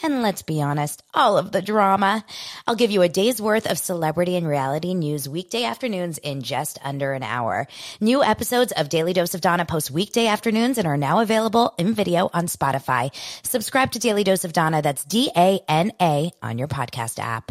And 0.00 0.22
let's 0.22 0.42
be 0.42 0.62
honest, 0.62 1.02
all 1.12 1.38
of 1.38 1.50
the 1.50 1.60
drama. 1.60 2.24
I'll 2.66 2.76
give 2.76 2.92
you 2.92 3.02
a 3.02 3.08
day's 3.08 3.42
worth 3.42 3.68
of 3.68 3.78
celebrity 3.78 4.36
and 4.36 4.46
reality 4.46 4.94
news 4.94 5.28
weekday 5.28 5.64
afternoons 5.64 6.18
in 6.18 6.42
just 6.42 6.78
under 6.84 7.14
an 7.14 7.24
hour. 7.24 7.66
New 8.00 8.22
episodes 8.22 8.70
of 8.72 8.88
Daily 8.88 9.12
Dose 9.12 9.34
of 9.34 9.40
Dana 9.40 9.64
post 9.64 9.90
weekday 9.90 10.28
afternoons 10.28 10.78
and 10.78 10.86
are 10.86 10.96
now 10.96 11.18
available 11.18 11.74
in 11.78 11.94
video 11.94 12.30
on 12.32 12.46
Spotify. 12.46 13.12
Subscribe 13.42 13.90
to 13.90 13.98
Daily 13.98 14.22
Dose 14.22 14.44
of 14.44 14.52
Dana. 14.52 14.82
That's 14.82 15.04
D 15.04 15.32
A 15.36 15.58
N 15.68 15.90
A 16.00 16.30
on 16.42 16.58
your 16.58 16.68
podcast 16.68 17.18
app. 17.18 17.50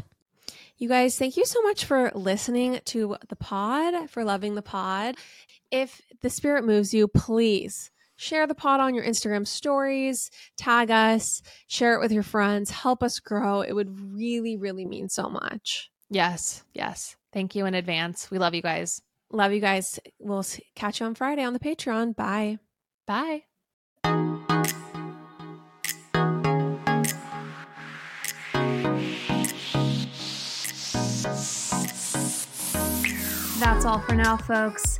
You 0.78 0.88
guys, 0.88 1.18
thank 1.18 1.36
you 1.36 1.46
so 1.46 1.62
much 1.64 1.86
for 1.86 2.12
listening 2.14 2.80
to 2.86 3.18
the 3.28 3.36
pod, 3.36 4.10
for 4.10 4.24
loving 4.24 4.56
the 4.56 4.62
pod. 4.62 5.16
If 5.70 6.02
the 6.22 6.30
spirit 6.30 6.64
moves 6.64 6.94
you, 6.94 7.10
please 7.10 7.90
share 8.18 8.46
the 8.48 8.56
pod 8.56 8.80
on 8.82 8.94
your 8.94 9.06
Instagram 9.06 9.48
stories, 9.48 10.30
tag 10.58 10.92
us, 10.92 11.42
share 11.68 11.96
it 11.96 12.02
with 12.02 12.12
your 12.12 12.24
friends, 12.24 12.70
help 12.70 13.02
us 13.02 13.20
grow. 13.20 13.62
It 13.62 13.74
would 13.74 14.00
really, 14.14 14.58
really 14.58 14.86
mean 14.86 15.08
so 15.10 15.30
much. 15.30 15.90
Yes. 16.10 16.64
Yes. 16.74 17.16
Thank 17.34 17.56
you 17.56 17.66
in 17.66 17.74
advance. 17.74 18.30
We 18.32 18.38
love 18.40 18.54
you 18.54 18.62
guys. 18.62 19.02
Love 19.32 19.52
you 19.54 19.60
guys. 19.60 20.00
We'll 20.20 20.40
s- 20.40 20.60
catch 20.76 21.00
you 21.00 21.06
on 21.06 21.16
Friday 21.16 21.44
on 21.44 21.54
the 21.54 21.60
Patreon. 21.60 22.16
Bye. 22.16 22.60
Bye. 23.06 23.44
That's 33.60 33.86
all 33.86 34.00
for 34.02 34.14
now, 34.16 34.38
folks. 34.38 35.00